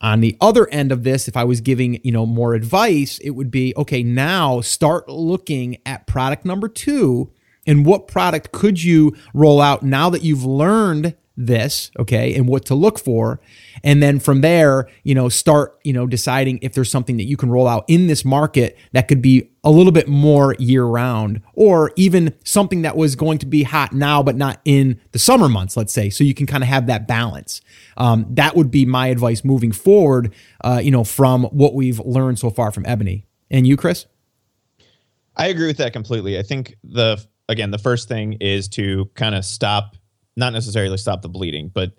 On 0.00 0.20
the 0.20 0.36
other 0.40 0.68
end 0.68 0.92
of 0.92 1.02
this, 1.02 1.28
if 1.28 1.36
I 1.36 1.44
was 1.44 1.60
giving, 1.60 2.00
you 2.04 2.12
know, 2.12 2.26
more 2.26 2.54
advice, 2.54 3.18
it 3.18 3.30
would 3.30 3.50
be 3.50 3.72
okay, 3.76 4.02
now 4.02 4.60
start 4.60 5.08
looking 5.08 5.78
at 5.86 6.06
product 6.06 6.44
number 6.44 6.68
two 6.68 7.32
and 7.66 7.86
what 7.86 8.06
product 8.06 8.52
could 8.52 8.82
you 8.82 9.16
roll 9.32 9.60
out 9.60 9.82
now 9.82 10.10
that 10.10 10.22
you've 10.22 10.44
learned 10.44 11.16
this, 11.36 11.90
okay, 11.98 12.34
and 12.34 12.46
what 12.46 12.64
to 12.66 12.74
look 12.74 12.98
for. 12.98 13.40
And 13.82 14.02
then 14.02 14.20
from 14.20 14.40
there, 14.40 14.88
you 15.02 15.14
know, 15.14 15.28
start, 15.28 15.78
you 15.82 15.92
know, 15.92 16.06
deciding 16.06 16.60
if 16.62 16.74
there's 16.74 16.90
something 16.90 17.16
that 17.16 17.24
you 17.24 17.36
can 17.36 17.50
roll 17.50 17.66
out 17.66 17.84
in 17.88 18.06
this 18.06 18.24
market 18.24 18.78
that 18.92 19.08
could 19.08 19.20
be 19.20 19.50
a 19.64 19.70
little 19.70 19.92
bit 19.92 20.06
more 20.06 20.54
year 20.58 20.84
round 20.84 21.40
or 21.54 21.92
even 21.96 22.34
something 22.44 22.82
that 22.82 22.96
was 22.96 23.16
going 23.16 23.38
to 23.38 23.46
be 23.46 23.62
hot 23.62 23.92
now, 23.92 24.22
but 24.22 24.36
not 24.36 24.60
in 24.64 25.00
the 25.12 25.18
summer 25.18 25.48
months, 25.48 25.76
let's 25.76 25.92
say. 25.92 26.10
So 26.10 26.22
you 26.22 26.34
can 26.34 26.46
kind 26.46 26.62
of 26.62 26.68
have 26.68 26.86
that 26.86 27.08
balance. 27.08 27.60
Um, 27.96 28.26
that 28.30 28.56
would 28.56 28.70
be 28.70 28.86
my 28.86 29.08
advice 29.08 29.44
moving 29.44 29.72
forward, 29.72 30.32
uh, 30.62 30.80
you 30.82 30.90
know, 30.90 31.04
from 31.04 31.44
what 31.44 31.74
we've 31.74 31.98
learned 32.00 32.38
so 32.38 32.50
far 32.50 32.70
from 32.70 32.84
Ebony. 32.86 33.26
And 33.50 33.66
you, 33.66 33.76
Chris? 33.76 34.06
I 35.36 35.48
agree 35.48 35.66
with 35.66 35.78
that 35.78 35.92
completely. 35.92 36.38
I 36.38 36.42
think 36.42 36.76
the 36.84 37.24
again 37.48 37.70
the 37.70 37.78
first 37.78 38.08
thing 38.08 38.34
is 38.34 38.68
to 38.68 39.10
kind 39.14 39.34
of 39.34 39.44
stop, 39.44 39.96
not 40.36 40.52
necessarily 40.52 40.96
stop 40.96 41.22
the 41.22 41.28
bleeding, 41.28 41.70
but 41.72 41.92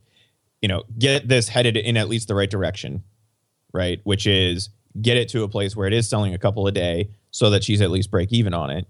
you 0.61 0.67
know 0.67 0.83
get 0.97 1.27
this 1.27 1.47
headed 1.47 1.77
in 1.77 1.97
at 1.97 2.09
least 2.09 2.27
the 2.27 2.35
right 2.35 2.49
direction, 2.49 3.03
right? 3.73 3.99
Which 4.03 4.27
is 4.27 4.69
get 5.01 5.17
it 5.17 5.29
to 5.29 5.43
a 5.43 5.49
place 5.49 5.75
where 5.75 5.87
it 5.87 5.93
is 5.93 6.09
selling 6.09 6.33
a 6.33 6.37
couple 6.37 6.65
a 6.67 6.71
day, 6.71 7.09
so 7.31 7.49
that 7.49 7.63
she's 7.63 7.81
at 7.81 7.91
least 7.91 8.11
break 8.11 8.31
even 8.31 8.53
on 8.53 8.69
it, 8.69 8.87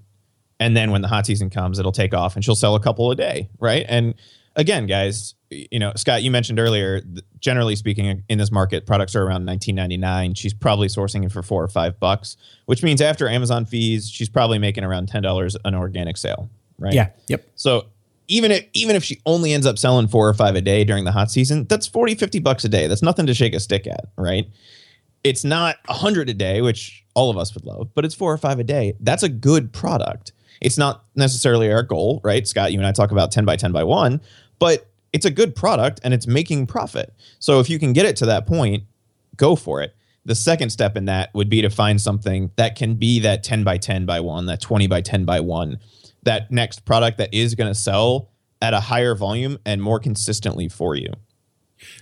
and 0.59 0.75
then 0.75 0.91
when 0.91 1.01
the 1.01 1.07
hot 1.07 1.25
season 1.25 1.49
comes, 1.49 1.79
it'll 1.79 1.91
take 1.91 2.13
off 2.13 2.35
and 2.35 2.45
she'll 2.45 2.55
sell 2.55 2.75
a 2.75 2.79
couple 2.79 3.11
a 3.11 3.15
day, 3.15 3.49
right? 3.59 3.85
And 3.87 4.15
again, 4.55 4.85
guys, 4.85 5.35
you 5.49 5.79
know, 5.79 5.91
Scott, 5.95 6.23
you 6.23 6.31
mentioned 6.31 6.59
earlier, 6.59 7.01
generally 7.39 7.75
speaking, 7.75 8.23
in 8.29 8.37
this 8.37 8.51
market, 8.51 8.85
products 8.85 9.15
are 9.15 9.23
around 9.23 9.45
19.99. 9.45 10.37
She's 10.37 10.53
probably 10.53 10.87
sourcing 10.87 11.25
it 11.25 11.31
for 11.31 11.43
four 11.43 11.63
or 11.63 11.67
five 11.67 11.99
bucks, 11.99 12.37
which 12.65 12.83
means 12.83 13.01
after 13.01 13.27
Amazon 13.27 13.65
fees, 13.65 14.09
she's 14.09 14.29
probably 14.29 14.57
making 14.57 14.83
around 14.83 15.07
ten 15.07 15.21
dollars 15.21 15.55
an 15.65 15.75
organic 15.75 16.17
sale, 16.17 16.49
right? 16.79 16.93
Yeah. 16.93 17.09
Yep. 17.27 17.45
So 17.55 17.87
even 18.27 18.51
if 18.51 18.65
even 18.73 18.95
if 18.95 19.03
she 19.03 19.21
only 19.25 19.53
ends 19.53 19.65
up 19.65 19.77
selling 19.77 20.07
four 20.07 20.27
or 20.27 20.33
five 20.33 20.55
a 20.55 20.61
day 20.61 20.83
during 20.83 21.05
the 21.05 21.11
hot 21.11 21.31
season, 21.31 21.65
that's 21.65 21.87
40, 21.87 22.15
50 22.15 22.39
bucks 22.39 22.63
a 22.63 22.69
day. 22.69 22.87
That's 22.87 23.01
nothing 23.01 23.25
to 23.27 23.33
shake 23.33 23.53
a 23.53 23.59
stick 23.59 23.87
at, 23.87 24.05
right? 24.17 24.47
It's 25.23 25.43
not 25.43 25.77
a 25.87 25.93
hundred 25.93 26.29
a 26.29 26.33
day, 26.33 26.61
which 26.61 27.03
all 27.15 27.29
of 27.29 27.37
us 27.37 27.53
would 27.55 27.65
love, 27.65 27.89
but 27.95 28.05
it's 28.05 28.15
four 28.15 28.31
or 28.31 28.37
five 28.37 28.59
a 28.59 28.63
day. 28.63 28.95
That's 28.99 29.23
a 29.23 29.29
good 29.29 29.73
product. 29.73 30.33
It's 30.61 30.77
not 30.77 31.03
necessarily 31.15 31.71
our 31.71 31.83
goal, 31.83 32.21
right? 32.23 32.47
Scott, 32.47 32.71
you 32.71 32.79
and 32.79 32.87
I 32.87 32.91
talk 32.91 33.11
about 33.11 33.31
10 33.31 33.45
by 33.45 33.55
10 33.55 33.71
by 33.71 33.83
one, 33.83 34.21
but 34.59 34.87
it's 35.13 35.25
a 35.25 35.31
good 35.31 35.55
product 35.55 35.99
and 36.03 36.13
it's 36.13 36.27
making 36.27 36.67
profit. 36.67 37.13
So 37.39 37.59
if 37.59 37.69
you 37.69 37.79
can 37.79 37.93
get 37.93 38.05
it 38.05 38.15
to 38.17 38.25
that 38.27 38.45
point, 38.45 38.83
go 39.37 39.55
for 39.55 39.81
it. 39.81 39.95
The 40.25 40.35
second 40.35 40.71
step 40.71 40.97
in 40.97 41.05
that 41.05 41.33
would 41.33 41.49
be 41.49 41.61
to 41.61 41.69
find 41.69 42.01
something 42.01 42.51
that 42.55 42.75
can 42.75 42.95
be 42.95 43.19
that 43.19 43.43
10 43.43 43.63
by 43.63 43.77
10 43.77 44.05
by 44.05 44.19
one, 44.19 44.47
that 44.47 44.59
20 44.59 44.87
by 44.87 45.01
10 45.01 45.23
by 45.23 45.39
one, 45.39 45.79
that 46.25 46.51
next 46.51 46.85
product 46.85 47.17
that 47.17 47.33
is 47.33 47.55
going 47.55 47.69
to 47.69 47.75
sell 47.75 48.29
at 48.61 48.73
a 48.73 48.79
higher 48.79 49.15
volume 49.15 49.57
and 49.65 49.81
more 49.81 49.99
consistently 49.99 50.67
for 50.67 50.95
you. 50.95 51.11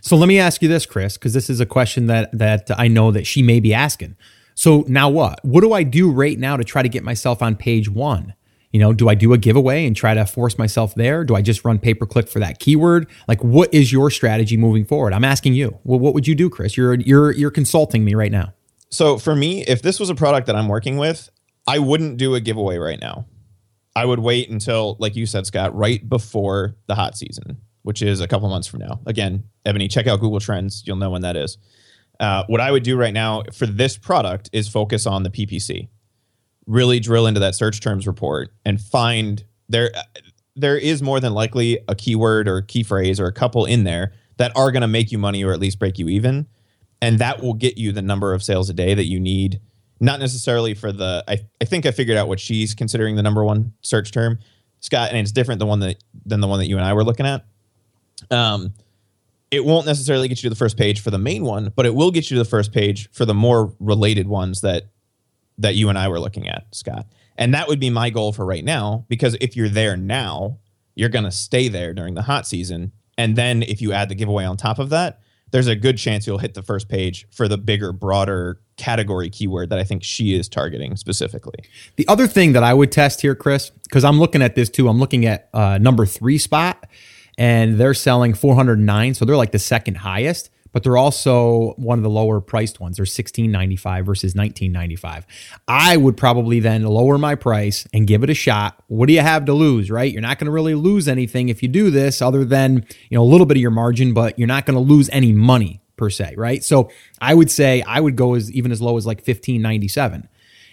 So 0.02 0.16
let 0.16 0.28
me 0.28 0.40
ask 0.40 0.62
you 0.62 0.70
this, 0.70 0.86
Chris, 0.86 1.18
because 1.18 1.34
this 1.34 1.50
is 1.50 1.60
a 1.60 1.66
question 1.66 2.08
that 2.08 2.38
that 2.38 2.70
I 2.78 2.88
know 2.88 3.12
that 3.12 3.26
she 3.26 3.42
may 3.42 3.60
be 3.60 3.74
asking. 3.74 4.16
So 4.56 4.86
now 4.88 5.10
what? 5.10 5.44
What 5.44 5.62
do 5.62 5.74
I 5.74 5.84
do 5.84 6.12
right 6.12 6.38
now 6.38 6.58
to 6.58 6.64
try 6.64 6.84
to 6.84 6.90
get 6.90 7.04
myself 7.04 7.42
on 7.42 7.56
page 7.56 7.90
one? 7.90 8.34
You 8.72 8.80
know, 8.80 8.92
do 8.92 9.08
I 9.08 9.14
do 9.14 9.34
a 9.34 9.38
giveaway 9.38 9.86
and 9.86 9.96
try 9.96 10.16
to 10.16 10.26
force 10.26 10.58
myself 10.58 10.96
there? 10.96 11.24
Do 11.24 11.36
I 11.36 11.42
just 11.42 11.64
run 11.64 11.78
pay 11.78 11.94
per 11.94 12.08
click 12.08 12.28
for 12.28 12.40
that 12.40 12.60
keyword? 12.60 13.08
Like, 13.28 13.44
what 13.44 13.72
is 13.74 13.92
your 13.92 14.10
strategy 14.10 14.58
moving 14.58 14.84
forward? 14.84 15.14
I'm 15.14 15.24
asking 15.24 15.54
you. 15.54 15.78
Well, 15.84 16.00
what 16.00 16.14
would 16.16 16.28
you 16.28 16.34
do, 16.34 16.50
Chris? 16.50 16.76
You're 16.76 16.96
you're 16.96 17.32
you're 17.32 17.52
consulting 17.52 18.04
me 18.04 18.16
right 18.16 18.32
now. 18.32 18.54
So 18.90 19.18
for 19.18 19.36
me, 19.36 19.64
if 19.66 19.82
this 19.82 20.00
was 20.00 20.10
a 20.10 20.16
product 20.16 20.48
that 20.48 20.56
I'm 20.56 20.68
working 20.68 20.98
with, 20.98 21.30
I 21.68 21.80
wouldn't 21.80 22.18
do 22.18 22.36
a 22.36 22.40
giveaway 22.40 22.78
right 22.78 23.00
now. 23.00 23.26
I 23.96 24.06
would 24.06 24.20
wait 24.20 24.50
until, 24.50 24.98
like 25.00 25.16
you 25.16 25.26
said, 25.26 25.46
Scott, 25.46 25.76
right 25.76 26.08
before 26.08 26.76
the 26.88 26.96
hot 26.96 27.16
season, 27.16 27.58
which 27.84 28.02
is 28.02 28.22
a 28.22 28.28
couple 28.28 28.50
months 28.50 28.68
from 28.68 28.80
now. 28.80 29.00
Again, 29.06 29.44
Ebony, 29.66 29.88
check 29.88 30.08
out 30.08 30.20
Google 30.20 30.40
Trends. 30.40 30.84
You'll 30.86 30.98
know 30.98 31.12
when 31.12 31.22
that 31.22 31.36
is. 31.36 31.58
Uh, 32.20 32.44
what 32.48 32.62
I 32.62 32.72
would 32.72 32.84
do 32.84 32.98
right 32.98 33.14
now 33.14 33.44
for 33.54 33.66
this 33.66 33.98
product 33.98 34.50
is 34.54 34.68
focus 34.68 35.06
on 35.06 35.24
the 35.24 35.30
PPC. 35.30 35.90
Really 36.66 37.00
drill 37.00 37.28
into 37.28 37.40
that 37.42 37.56
search 37.56 37.82
terms 37.82 38.08
report 38.08 38.50
and 38.66 38.80
find 38.80 39.44
there. 39.68 39.92
There 40.56 40.78
is 40.78 41.02
more 41.02 41.20
than 41.20 41.34
likely 41.34 41.80
a 41.88 41.96
keyword 41.96 42.48
or 42.48 42.62
key 42.62 42.84
phrase 42.84 43.20
or 43.20 43.26
a 43.26 43.34
couple 43.34 43.66
in 43.66 43.84
there 43.84 44.14
that 44.38 44.52
are 44.56 44.72
going 44.72 44.82
to 44.82 44.88
make 44.88 45.12
you 45.12 45.18
money 45.18 45.44
or 45.44 45.52
at 45.52 45.60
least 45.60 45.80
break 45.80 45.98
you 45.98 46.10
even, 46.10 46.48
and 47.02 47.20
that 47.20 47.42
will 47.42 47.56
get 47.56 47.78
you 47.78 47.92
the 47.92 48.02
number 48.02 48.34
of 48.34 48.44
sales 48.44 48.70
a 48.70 48.74
day 48.74 48.94
that 48.94 49.06
you 49.06 49.20
need 49.20 49.60
not 50.00 50.20
necessarily 50.20 50.74
for 50.74 50.92
the. 50.92 51.24
I 51.28 51.40
I 51.62 51.66
think 51.66 51.86
I 51.86 51.92
figured 51.92 52.18
out 52.18 52.28
what 52.28 52.40
she's 52.40 52.74
considering 52.74 53.16
the 53.16 53.24
number 53.24 53.44
one 53.44 53.74
search 53.82 54.12
term, 54.12 54.40
Scott, 54.80 55.10
and 55.10 55.18
it's 55.18 55.32
different 55.32 55.60
than 55.60 55.68
one 55.68 55.80
that 55.80 56.04
than 56.26 56.42
the 56.42 56.48
one 56.48 56.60
that 56.60 56.68
you 56.68 56.78
and 56.78 56.86
I 56.86 56.94
were 56.94 57.04
looking 57.04 57.26
at. 57.26 57.46
Um, 58.32 58.74
it 59.52 59.64
won't 59.64 59.86
necessarily 59.86 60.28
get 60.28 60.40
you 60.40 60.48
to 60.48 60.50
the 60.50 60.58
first 60.58 60.78
page 60.78 61.02
for 61.02 61.12
the 61.12 61.20
main 61.20 61.44
one, 61.44 61.72
but 61.76 61.86
it 61.86 61.94
will 61.94 62.10
get 62.10 62.32
you 62.32 62.38
to 62.38 62.44
the 62.44 62.50
first 62.50 62.72
page 62.74 63.10
for 63.12 63.24
the 63.24 63.36
more 63.36 63.74
related 63.80 64.28
ones 64.28 64.62
that 64.62 64.90
that 65.60 65.76
you 65.76 65.90
and 65.90 65.98
I 65.98 66.08
were 66.08 66.20
looking 66.20 66.50
at, 66.50 66.66
Scott. 66.74 67.06
And 67.38 67.54
that 67.54 67.68
would 67.68 67.80
be 67.80 67.90
my 67.90 68.10
goal 68.10 68.34
for 68.34 68.46
right 68.46 68.64
now 68.64 69.06
because 69.08 69.36
if 69.42 69.56
you're 69.56 69.70
there 69.70 69.98
now, 69.98 70.60
you're 70.96 71.10
to 71.10 71.32
stay 71.32 71.68
there 71.68 71.94
during 71.94 72.14
the 72.14 72.24
hot 72.24 72.48
season. 72.48 72.92
And 73.18 73.36
then 73.36 73.64
if 73.64 73.82
you 73.82 73.94
add 73.94 74.10
the 74.10 74.16
giveaway 74.16 74.46
on 74.46 74.58
top 74.58 74.80
of 74.80 74.90
that, 74.90 75.20
there's 75.54 75.68
a 75.68 75.76
good 75.76 76.00
chance 76.00 76.26
you'll 76.26 76.40
hit 76.40 76.56
the 76.56 76.64
first 76.64 76.90
page 76.90 77.28
for 77.30 77.48
the 77.48 77.60
bigger, 77.60 77.94
broader 77.94 78.60
category 78.76 79.30
keyword 79.30 79.70
that 79.70 79.78
I 79.78 79.84
think 79.84 80.04
she 80.04 80.34
is 80.34 80.50
targeting 80.50 80.96
specifically. 80.98 81.60
The 81.96 82.08
other 82.08 82.26
thing 82.26 82.54
that 82.54 82.64
I 82.64 82.74
would 82.74 82.92
test 82.92 83.22
here, 83.22 83.36
Chris, 83.36 83.70
because 83.84 84.04
I'm 84.04 84.20
looking 84.20 84.42
at 84.42 84.56
this 84.56 84.68
too, 84.68 84.90
I'm 84.90 84.98
looking 85.00 85.28
at 85.28 85.50
uh, 85.54 85.78
number 85.78 86.08
three 86.08 86.40
spot 86.40 86.90
and 87.38 87.78
they're 87.78 87.94
selling 87.94 88.34
409. 88.34 89.14
So 89.14 89.26
they're 89.26 89.38
like 89.38 89.52
the 89.52 89.60
second 89.60 89.98
highest 89.98 90.50
but 90.74 90.84
they're 90.84 90.98
also 90.98 91.74
one 91.78 91.98
of 92.00 92.04
the 92.04 92.10
lower 92.10 92.42
priced 92.42 92.82
ones. 92.82 92.98
They're 92.98 93.06
16.95 93.06 94.06
versus 94.06 94.34
19.95. 94.34 95.24
I 95.68 95.96
would 95.96 96.18
probably 96.18 96.60
then 96.60 96.84
lower 96.84 97.18
my 97.18 97.36
price 97.36 97.88
and 97.94 98.06
give 98.06 98.24
it 98.24 98.30
a 98.30 98.34
shot. 98.34 98.84
What 98.88 99.08
do 99.08 99.14
you 99.14 99.22
have 99.22 99.46
to 99.46 99.54
lose, 99.54 99.90
right? 99.90 100.12
You're 100.12 100.22
not 100.22 100.40
going 100.40 100.48
to 100.48 100.52
really 100.52 100.76
lose 100.76 101.08
anything 101.08 101.48
if 101.48 101.64
you 101.64 101.70
do 101.70 101.90
this 101.90 102.22
other 102.22 102.44
than, 102.44 102.86
you 103.10 103.18
know, 103.18 103.24
a 103.24 103.30
little 103.30 103.46
bit 103.46 103.56
of 103.56 103.62
your 103.62 103.72
margin, 103.72 104.14
but 104.14 104.38
you're 104.38 104.48
not 104.48 104.66
going 104.66 104.76
to 104.76 104.82
lose 104.82 105.10
any 105.14 105.32
money 105.32 105.82
per 105.96 106.10
se, 106.10 106.34
right? 106.36 106.64
So 106.64 106.90
I 107.22 107.34
would 107.34 107.52
say 107.52 107.84
I 107.84 108.00
would 108.00 108.16
go 108.16 108.34
as 108.34 108.52
even 108.52 108.72
as 108.72 108.82
low 108.82 108.98
as 108.98 109.06
like 109.06 109.24
15.97 109.24 110.28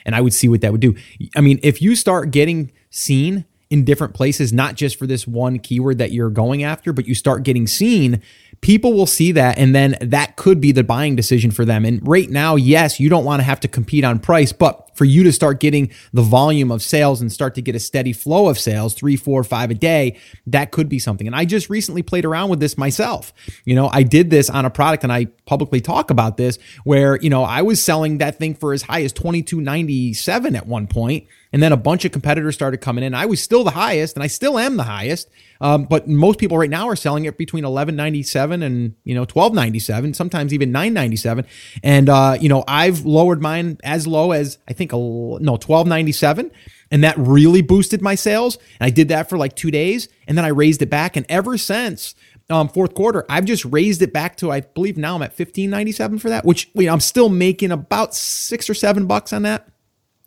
and 0.06 0.14
I 0.14 0.20
would 0.20 0.32
see 0.32 0.48
what 0.48 0.62
that 0.62 0.72
would 0.72 0.80
do. 0.80 0.96
I 1.36 1.42
mean, 1.42 1.60
if 1.62 1.82
you 1.82 1.94
start 1.94 2.30
getting 2.30 2.72
seen 2.88 3.44
in 3.70 3.84
different 3.84 4.14
places, 4.14 4.52
not 4.52 4.74
just 4.74 4.98
for 4.98 5.06
this 5.06 5.28
one 5.28 5.60
keyword 5.60 5.98
that 5.98 6.10
you're 6.10 6.28
going 6.28 6.64
after, 6.64 6.92
but 6.92 7.06
you 7.06 7.14
start 7.14 7.44
getting 7.44 7.68
seen, 7.68 8.20
people 8.62 8.92
will 8.92 9.06
see 9.06 9.30
that 9.32 9.56
and 9.58 9.74
then 9.74 9.96
that 10.00 10.36
could 10.36 10.60
be 10.60 10.72
the 10.72 10.82
buying 10.82 11.14
decision 11.14 11.52
for 11.52 11.64
them. 11.64 11.84
And 11.84 12.06
right 12.06 12.28
now, 12.28 12.56
yes, 12.56 12.98
you 12.98 13.08
don't 13.08 13.24
want 13.24 13.40
to 13.40 13.44
have 13.44 13.60
to 13.60 13.68
compete 13.68 14.04
on 14.04 14.18
price, 14.18 14.52
but 14.52 14.90
for 14.96 15.04
you 15.04 15.22
to 15.22 15.32
start 15.32 15.60
getting 15.60 15.92
the 16.12 16.20
volume 16.20 16.72
of 16.72 16.82
sales 16.82 17.20
and 17.20 17.32
start 17.32 17.54
to 17.54 17.62
get 17.62 17.76
a 17.76 17.78
steady 17.78 18.12
flow 18.12 18.48
of 18.48 18.58
sales, 18.58 18.92
three, 18.92 19.16
four, 19.16 19.44
five 19.44 19.70
a 19.70 19.74
day, 19.74 20.18
that 20.48 20.72
could 20.72 20.88
be 20.88 20.98
something. 20.98 21.28
And 21.28 21.36
I 21.36 21.44
just 21.44 21.70
recently 21.70 22.02
played 22.02 22.24
around 22.24 22.50
with 22.50 22.58
this 22.58 22.76
myself. 22.76 23.32
You 23.64 23.76
know, 23.76 23.88
I 23.92 24.02
did 24.02 24.30
this 24.30 24.50
on 24.50 24.64
a 24.64 24.70
product 24.70 25.04
and 25.04 25.12
I 25.12 25.26
publicly 25.46 25.80
talk 25.80 26.10
about 26.10 26.36
this 26.36 26.58
where, 26.82 27.16
you 27.22 27.30
know, 27.30 27.44
I 27.44 27.62
was 27.62 27.82
selling 27.82 28.18
that 28.18 28.36
thing 28.36 28.54
for 28.54 28.72
as 28.72 28.82
high 28.82 29.04
as 29.04 29.12
2297 29.12 30.56
at 30.56 30.66
one 30.66 30.88
point 30.88 31.28
and 31.52 31.62
then 31.62 31.72
a 31.72 31.76
bunch 31.76 32.04
of 32.04 32.12
competitors 32.12 32.54
started 32.54 32.78
coming 32.78 33.02
in. 33.02 33.14
I 33.14 33.26
was 33.26 33.42
still 33.42 33.64
the 33.64 33.72
highest, 33.72 34.16
and 34.16 34.22
I 34.22 34.28
still 34.28 34.58
am 34.58 34.76
the 34.76 34.84
highest. 34.84 35.28
Um, 35.60 35.84
but 35.84 36.08
most 36.08 36.38
people 36.38 36.56
right 36.56 36.70
now 36.70 36.88
are 36.88 36.96
selling 36.96 37.24
it 37.24 37.36
between 37.36 37.64
eleven 37.64 37.96
ninety 37.96 38.22
seven 38.22 38.62
and 38.62 38.94
you 39.04 39.14
know 39.14 39.24
twelve 39.24 39.52
ninety 39.52 39.78
seven, 39.78 40.14
sometimes 40.14 40.54
even 40.54 40.72
nine 40.72 40.94
ninety 40.94 41.16
seven. 41.16 41.46
And 41.82 42.08
uh, 42.08 42.36
you 42.40 42.48
know 42.48 42.64
I've 42.68 43.04
lowered 43.04 43.42
mine 43.42 43.78
as 43.82 44.06
low 44.06 44.32
as 44.32 44.58
I 44.68 44.72
think 44.72 44.92
no 44.92 45.58
twelve 45.60 45.86
ninety 45.86 46.12
seven, 46.12 46.50
and 46.90 47.04
that 47.04 47.18
really 47.18 47.62
boosted 47.62 48.00
my 48.00 48.14
sales. 48.14 48.56
And 48.78 48.86
I 48.86 48.90
did 48.90 49.08
that 49.08 49.28
for 49.28 49.36
like 49.36 49.56
two 49.56 49.70
days, 49.70 50.08
and 50.26 50.38
then 50.38 50.44
I 50.44 50.48
raised 50.48 50.82
it 50.82 50.90
back. 50.90 51.16
And 51.16 51.26
ever 51.28 51.58
since 51.58 52.14
um, 52.48 52.68
fourth 52.68 52.94
quarter, 52.94 53.24
I've 53.28 53.44
just 53.44 53.64
raised 53.64 54.02
it 54.02 54.12
back 54.12 54.36
to 54.38 54.50
I 54.50 54.60
believe 54.60 54.96
now 54.96 55.16
I'm 55.16 55.22
at 55.22 55.32
fifteen 55.32 55.70
ninety 55.70 55.92
seven 55.92 56.18
for 56.18 56.28
that, 56.28 56.44
which 56.44 56.70
you 56.74 56.86
know, 56.86 56.92
I'm 56.92 57.00
still 57.00 57.28
making 57.28 57.72
about 57.72 58.14
six 58.14 58.70
or 58.70 58.74
seven 58.74 59.06
bucks 59.06 59.32
on 59.32 59.42
that. 59.42 59.68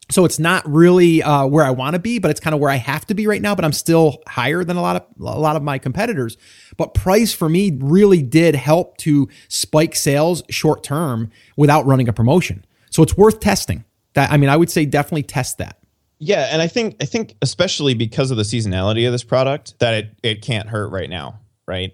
So 0.09 0.25
it's 0.25 0.37
not 0.37 0.69
really 0.69 1.23
uh, 1.23 1.45
where 1.45 1.63
I 1.63 1.71
want 1.71 1.93
to 1.93 1.99
be, 1.99 2.19
but 2.19 2.29
it's 2.29 2.39
kind 2.39 2.53
of 2.53 2.59
where 2.59 2.69
I 2.69 2.75
have 2.75 3.05
to 3.07 3.13
be 3.13 3.25
right 3.25 3.41
now. 3.41 3.55
But 3.55 3.65
I'm 3.65 3.71
still 3.71 4.21
higher 4.27 4.63
than 4.63 4.75
a 4.75 4.81
lot 4.81 4.97
of 4.97 5.03
a 5.19 5.39
lot 5.39 5.55
of 5.55 5.63
my 5.63 5.77
competitors. 5.77 6.37
But 6.77 6.93
price 6.93 7.33
for 7.33 7.47
me 7.47 7.77
really 7.81 8.21
did 8.21 8.55
help 8.55 8.97
to 8.97 9.29
spike 9.47 9.95
sales 9.95 10.43
short 10.49 10.83
term 10.83 11.31
without 11.55 11.85
running 11.85 12.09
a 12.09 12.13
promotion. 12.13 12.65
So 12.89 13.01
it's 13.01 13.15
worth 13.17 13.39
testing. 13.39 13.85
That 14.13 14.31
I 14.31 14.37
mean, 14.37 14.49
I 14.49 14.57
would 14.57 14.69
say 14.69 14.85
definitely 14.85 15.23
test 15.23 15.57
that. 15.59 15.77
Yeah, 16.19 16.47
and 16.51 16.61
I 16.61 16.67
think 16.67 16.97
I 17.01 17.05
think 17.05 17.35
especially 17.41 17.93
because 17.93 18.29
of 18.29 18.37
the 18.37 18.43
seasonality 18.43 19.05
of 19.05 19.11
this 19.11 19.23
product, 19.23 19.79
that 19.79 19.93
it 19.93 20.09
it 20.21 20.41
can't 20.41 20.69
hurt 20.69 20.89
right 20.89 21.09
now, 21.09 21.39
right? 21.65 21.93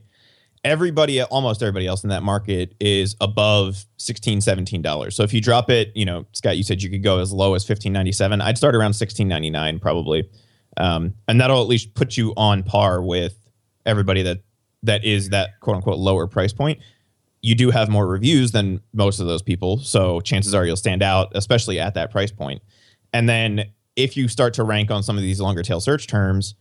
Everybody 0.64 1.22
almost 1.22 1.62
everybody 1.62 1.88
else 1.88 2.04
in 2.04 2.10
that 2.10 2.24
market 2.24 2.76
is 2.80 3.16
above 3.22 3.86
16 3.98 4.42
17 4.42 4.82
dollars 4.82 5.16
so 5.16 5.24
if 5.24 5.34
you 5.34 5.42
drop 5.42 5.70
it 5.70 5.92
you 5.96 6.06
know 6.06 6.26
scott 6.34 6.58
you 6.58 6.64
said 6.64 6.82
you 6.82 6.90
could 6.90 7.04
go 7.04 7.20
as 7.20 7.32
low 7.32 7.54
as 7.54 7.66
15.97 7.66 8.42
i'd 8.42 8.58
start 8.58 8.76
around 8.76 8.92
16.99 8.92 9.82
probably 9.82 10.30
um, 10.78 11.14
and 11.28 11.42
that'll 11.42 11.62
at 11.62 11.68
least 11.68 11.94
put 11.94 12.16
you 12.16 12.34
on 12.38 12.64
par 12.64 13.02
with 13.02 13.38
everybody 13.86 14.22
that 14.22 14.40
that 14.84 15.04
is 15.04 15.30
that 15.30 15.60
quote 15.62 15.78
unquote 15.78 15.98
lower 15.98 16.28
price 16.28 16.54
point 16.54 16.80
you 17.42 17.56
do 17.56 17.72
have 17.72 17.88
more 17.90 18.06
reviews 18.06 18.52
than 18.52 18.82
most 18.94 19.20
of 19.20 19.28
those 19.28 19.42
people 19.42 19.78
so 19.78 20.20
chances 20.22 20.54
are 20.54 20.66
you'll 20.66 20.76
stand 20.76 21.02
out 21.02 21.32
especially 21.36 21.80
at 21.80 21.94
that 21.94 22.12
price 22.12 22.32
point. 22.32 22.62
point 22.62 22.62
and 23.14 23.30
then 23.30 23.64
if 23.96 24.16
you 24.18 24.28
start 24.28 24.54
to 24.54 24.64
rank 24.64 24.92
on 24.92 25.04
some 25.04 25.16
of 25.16 25.24
these 25.24 25.40
longer 25.40 25.64
tail 25.64 25.80
search 25.80 26.06
terms 26.08 26.56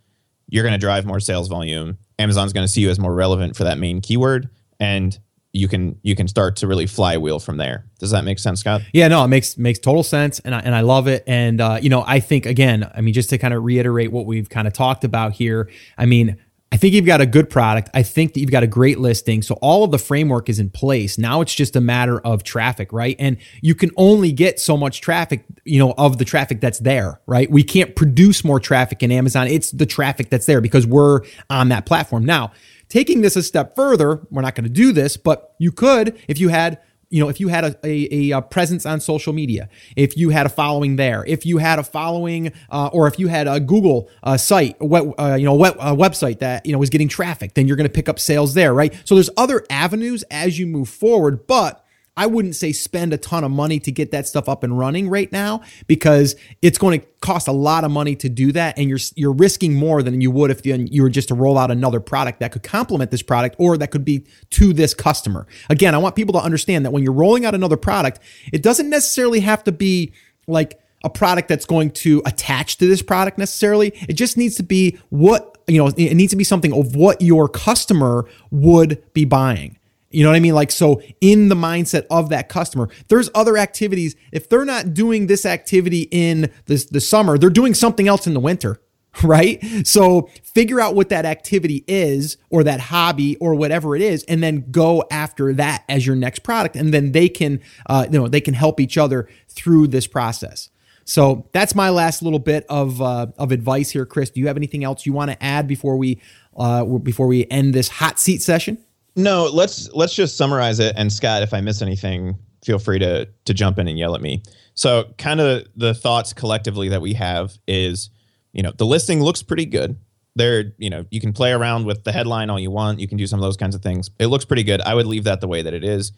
you're 0.48 0.64
going 0.64 0.72
to 0.72 0.78
drive 0.78 1.06
more 1.06 1.20
sales 1.20 1.48
volume. 1.48 1.98
Amazon's 2.18 2.52
going 2.52 2.64
to 2.64 2.72
see 2.72 2.80
you 2.80 2.90
as 2.90 2.98
more 2.98 3.14
relevant 3.14 3.56
for 3.56 3.64
that 3.64 3.78
main 3.78 4.00
keyword, 4.00 4.48
and 4.80 5.18
you 5.52 5.68
can 5.68 5.98
you 6.02 6.14
can 6.14 6.28
start 6.28 6.56
to 6.56 6.66
really 6.66 6.86
flywheel 6.86 7.38
from 7.38 7.56
there. 7.56 7.86
Does 7.98 8.10
that 8.10 8.24
make 8.24 8.38
sense, 8.38 8.60
Scott? 8.60 8.82
Yeah, 8.92 9.08
no, 9.08 9.24
it 9.24 9.28
makes 9.28 9.56
makes 9.56 9.78
total 9.78 10.02
sense, 10.02 10.40
and 10.40 10.54
I, 10.54 10.60
and 10.60 10.74
I 10.74 10.82
love 10.82 11.08
it. 11.08 11.24
And 11.26 11.60
uh, 11.60 11.78
you 11.80 11.88
know, 11.88 12.04
I 12.06 12.20
think 12.20 12.46
again, 12.46 12.90
I 12.94 13.00
mean, 13.00 13.14
just 13.14 13.30
to 13.30 13.38
kind 13.38 13.54
of 13.54 13.64
reiterate 13.64 14.12
what 14.12 14.26
we've 14.26 14.48
kind 14.48 14.66
of 14.66 14.74
talked 14.74 15.04
about 15.04 15.32
here. 15.32 15.70
I 15.96 16.06
mean, 16.06 16.36
I 16.70 16.76
think 16.76 16.94
you've 16.94 17.06
got 17.06 17.20
a 17.20 17.26
good 17.26 17.48
product. 17.48 17.88
I 17.94 18.02
think 18.02 18.34
that 18.34 18.40
you've 18.40 18.50
got 18.50 18.62
a 18.62 18.66
great 18.66 18.98
listing. 18.98 19.40
So 19.40 19.54
all 19.56 19.84
of 19.84 19.90
the 19.90 19.98
framework 19.98 20.48
is 20.48 20.58
in 20.58 20.68
place. 20.68 21.16
Now 21.16 21.40
it's 21.40 21.54
just 21.54 21.76
a 21.76 21.80
matter 21.80 22.20
of 22.20 22.42
traffic, 22.42 22.92
right? 22.92 23.16
And 23.18 23.38
you 23.62 23.74
can 23.74 23.90
only 23.96 24.32
get 24.32 24.60
so 24.60 24.76
much 24.76 25.00
traffic, 25.00 25.44
you 25.64 25.78
know, 25.78 25.94
of 25.96 26.18
the 26.18 26.24
traffic 26.26 26.60
that's 26.60 26.78
there, 26.80 27.20
right? 27.26 27.50
We 27.50 27.62
can't 27.62 27.96
produce 27.96 28.44
more 28.44 28.60
traffic 28.60 29.02
in 29.02 29.10
Amazon. 29.10 29.46
It's 29.46 29.70
the 29.70 29.86
traffic 29.86 30.28
that's 30.28 30.46
there 30.46 30.60
because 30.60 30.86
we're 30.86 31.22
on 31.48 31.70
that 31.70 31.86
platform. 31.86 32.24
Now, 32.26 32.52
taking 32.90 33.22
this 33.22 33.34
a 33.36 33.42
step 33.42 33.74
further, 33.74 34.20
we're 34.30 34.42
not 34.42 34.54
going 34.54 34.64
to 34.64 34.70
do 34.70 34.92
this, 34.92 35.16
but 35.16 35.54
you 35.58 35.72
could 35.72 36.18
if 36.28 36.38
you 36.38 36.48
had 36.50 36.80
you 37.10 37.22
know, 37.22 37.28
if 37.28 37.40
you 37.40 37.48
had 37.48 37.64
a, 37.64 37.76
a, 37.86 38.30
a, 38.32 38.42
presence 38.42 38.84
on 38.84 39.00
social 39.00 39.32
media, 39.32 39.68
if 39.96 40.16
you 40.16 40.30
had 40.30 40.44
a 40.44 40.48
following 40.48 40.96
there, 40.96 41.24
if 41.26 41.46
you 41.46 41.58
had 41.58 41.78
a 41.78 41.82
following, 41.82 42.52
uh, 42.70 42.90
or 42.92 43.06
if 43.06 43.18
you 43.18 43.28
had 43.28 43.48
a 43.48 43.60
Google 43.60 44.10
uh, 44.22 44.36
site, 44.36 44.80
web, 44.80 45.14
uh, 45.18 45.34
you 45.34 45.44
know, 45.44 45.54
web, 45.54 45.74
a 45.78 45.94
website 45.94 46.40
that 46.40 46.66
you 46.66 46.72
know 46.72 46.78
was 46.78 46.90
getting 46.90 47.08
traffic, 47.08 47.54
then 47.54 47.66
you're 47.66 47.76
going 47.76 47.88
to 47.88 47.92
pick 47.92 48.08
up 48.08 48.18
sales 48.18 48.54
there, 48.54 48.74
right? 48.74 48.94
So 49.04 49.14
there's 49.14 49.30
other 49.36 49.64
avenues 49.70 50.22
as 50.30 50.58
you 50.58 50.66
move 50.66 50.88
forward, 50.88 51.46
but 51.46 51.84
I 52.18 52.26
wouldn't 52.26 52.56
say 52.56 52.72
spend 52.72 53.12
a 53.12 53.16
ton 53.16 53.44
of 53.44 53.52
money 53.52 53.78
to 53.78 53.92
get 53.92 54.10
that 54.10 54.26
stuff 54.26 54.48
up 54.48 54.64
and 54.64 54.76
running 54.76 55.08
right 55.08 55.30
now 55.30 55.62
because 55.86 56.34
it's 56.60 56.76
going 56.76 57.00
to 57.00 57.06
cost 57.20 57.46
a 57.46 57.52
lot 57.52 57.84
of 57.84 57.92
money 57.92 58.16
to 58.16 58.28
do 58.28 58.50
that, 58.52 58.76
and 58.76 58.88
you're 58.88 58.98
you're 59.14 59.32
risking 59.32 59.74
more 59.74 60.02
than 60.02 60.20
you 60.20 60.32
would 60.32 60.50
if 60.50 60.66
you 60.66 61.02
were 61.02 61.08
just 61.08 61.28
to 61.28 61.34
roll 61.34 61.56
out 61.56 61.70
another 61.70 62.00
product 62.00 62.40
that 62.40 62.50
could 62.50 62.64
complement 62.64 63.12
this 63.12 63.22
product 63.22 63.54
or 63.58 63.78
that 63.78 63.92
could 63.92 64.04
be 64.04 64.26
to 64.50 64.72
this 64.72 64.94
customer. 64.94 65.46
Again, 65.70 65.94
I 65.94 65.98
want 65.98 66.16
people 66.16 66.32
to 66.32 66.40
understand 66.40 66.84
that 66.84 66.90
when 66.90 67.04
you're 67.04 67.12
rolling 67.12 67.44
out 67.44 67.54
another 67.54 67.76
product, 67.76 68.18
it 68.52 68.64
doesn't 68.64 68.90
necessarily 68.90 69.38
have 69.40 69.62
to 69.64 69.72
be 69.72 70.12
like 70.48 70.80
a 71.04 71.10
product 71.10 71.48
that's 71.48 71.66
going 71.66 71.92
to 71.92 72.20
attach 72.26 72.78
to 72.78 72.88
this 72.88 73.00
product 73.00 73.38
necessarily. 73.38 73.92
It 74.08 74.14
just 74.14 74.36
needs 74.36 74.56
to 74.56 74.64
be 74.64 74.98
what, 75.10 75.58
you 75.68 75.78
know, 75.78 75.86
it 75.86 76.14
needs 76.14 76.30
to 76.32 76.36
be 76.36 76.42
something 76.42 76.72
of 76.72 76.96
what 76.96 77.22
your 77.22 77.48
customer 77.48 78.28
would 78.50 79.00
be 79.12 79.24
buying. 79.24 79.78
You 80.10 80.24
know 80.24 80.30
what 80.30 80.36
I 80.36 80.40
mean? 80.40 80.54
Like, 80.54 80.70
so 80.70 81.02
in 81.20 81.48
the 81.48 81.54
mindset 81.54 82.06
of 82.10 82.30
that 82.30 82.48
customer, 82.48 82.88
there's 83.08 83.28
other 83.34 83.58
activities. 83.58 84.16
If 84.32 84.48
they're 84.48 84.64
not 84.64 84.94
doing 84.94 85.26
this 85.26 85.44
activity 85.44 86.08
in 86.10 86.50
this, 86.66 86.86
the 86.86 87.00
summer, 87.00 87.36
they're 87.36 87.50
doing 87.50 87.74
something 87.74 88.08
else 88.08 88.26
in 88.26 88.32
the 88.32 88.40
winter, 88.40 88.80
right? 89.22 89.62
So 89.86 90.30
figure 90.42 90.80
out 90.80 90.94
what 90.94 91.10
that 91.10 91.26
activity 91.26 91.84
is 91.86 92.38
or 92.48 92.64
that 92.64 92.80
hobby 92.80 93.36
or 93.36 93.54
whatever 93.54 93.94
it 93.94 94.00
is, 94.00 94.24
and 94.24 94.42
then 94.42 94.70
go 94.70 95.04
after 95.10 95.52
that 95.54 95.84
as 95.90 96.06
your 96.06 96.16
next 96.16 96.38
product. 96.38 96.74
And 96.74 96.94
then 96.94 97.12
they 97.12 97.28
can, 97.28 97.60
uh, 97.86 98.06
you 98.10 98.18
know, 98.18 98.28
they 98.28 98.40
can 98.40 98.54
help 98.54 98.80
each 98.80 98.96
other 98.96 99.28
through 99.48 99.88
this 99.88 100.06
process. 100.06 100.70
So 101.04 101.48
that's 101.52 101.74
my 101.74 101.88
last 101.88 102.22
little 102.22 102.38
bit 102.38 102.66
of, 102.68 103.00
uh, 103.00 103.28
of 103.38 103.50
advice 103.50 103.90
here, 103.90 104.04
Chris. 104.04 104.30
Do 104.30 104.40
you 104.40 104.46
have 104.46 104.58
anything 104.58 104.84
else 104.84 105.06
you 105.06 105.12
want 105.14 105.30
to 105.30 105.42
add 105.42 105.66
before 105.66 105.96
we, 105.96 106.20
uh, 106.56 106.84
before 106.84 107.26
we 107.26 107.46
end 107.50 107.74
this 107.74 107.88
hot 107.88 108.18
seat 108.18 108.42
session? 108.42 108.78
No, 109.18 109.46
let's 109.46 109.90
let's 109.92 110.14
just 110.14 110.36
summarize 110.36 110.78
it. 110.78 110.94
And 110.96 111.12
Scott, 111.12 111.42
if 111.42 111.52
I 111.52 111.60
miss 111.60 111.82
anything, 111.82 112.38
feel 112.64 112.78
free 112.78 113.00
to 113.00 113.28
to 113.46 113.52
jump 113.52 113.78
in 113.80 113.88
and 113.88 113.98
yell 113.98 114.14
at 114.14 114.22
me. 114.22 114.44
So, 114.74 115.12
kind 115.18 115.40
of 115.40 115.66
the 115.74 115.92
thoughts 115.92 116.32
collectively 116.32 116.88
that 116.90 117.00
we 117.02 117.14
have 117.14 117.58
is, 117.66 118.10
you 118.52 118.62
know, 118.62 118.70
the 118.70 118.86
listing 118.86 119.20
looks 119.20 119.42
pretty 119.42 119.66
good. 119.66 119.98
There, 120.36 120.72
you 120.78 120.88
know, 120.88 121.04
you 121.10 121.20
can 121.20 121.32
play 121.32 121.50
around 121.50 121.84
with 121.84 122.04
the 122.04 122.12
headline 122.12 122.48
all 122.48 122.60
you 122.60 122.70
want. 122.70 123.00
You 123.00 123.08
can 123.08 123.18
do 123.18 123.26
some 123.26 123.40
of 123.40 123.42
those 123.42 123.56
kinds 123.56 123.74
of 123.74 123.82
things. 123.82 124.08
It 124.20 124.26
looks 124.28 124.44
pretty 124.44 124.62
good. 124.62 124.80
I 124.82 124.94
would 124.94 125.06
leave 125.06 125.24
that 125.24 125.40
the 125.40 125.48
way 125.48 125.62
that 125.62 125.74
it 125.74 125.82
is. 125.82 126.12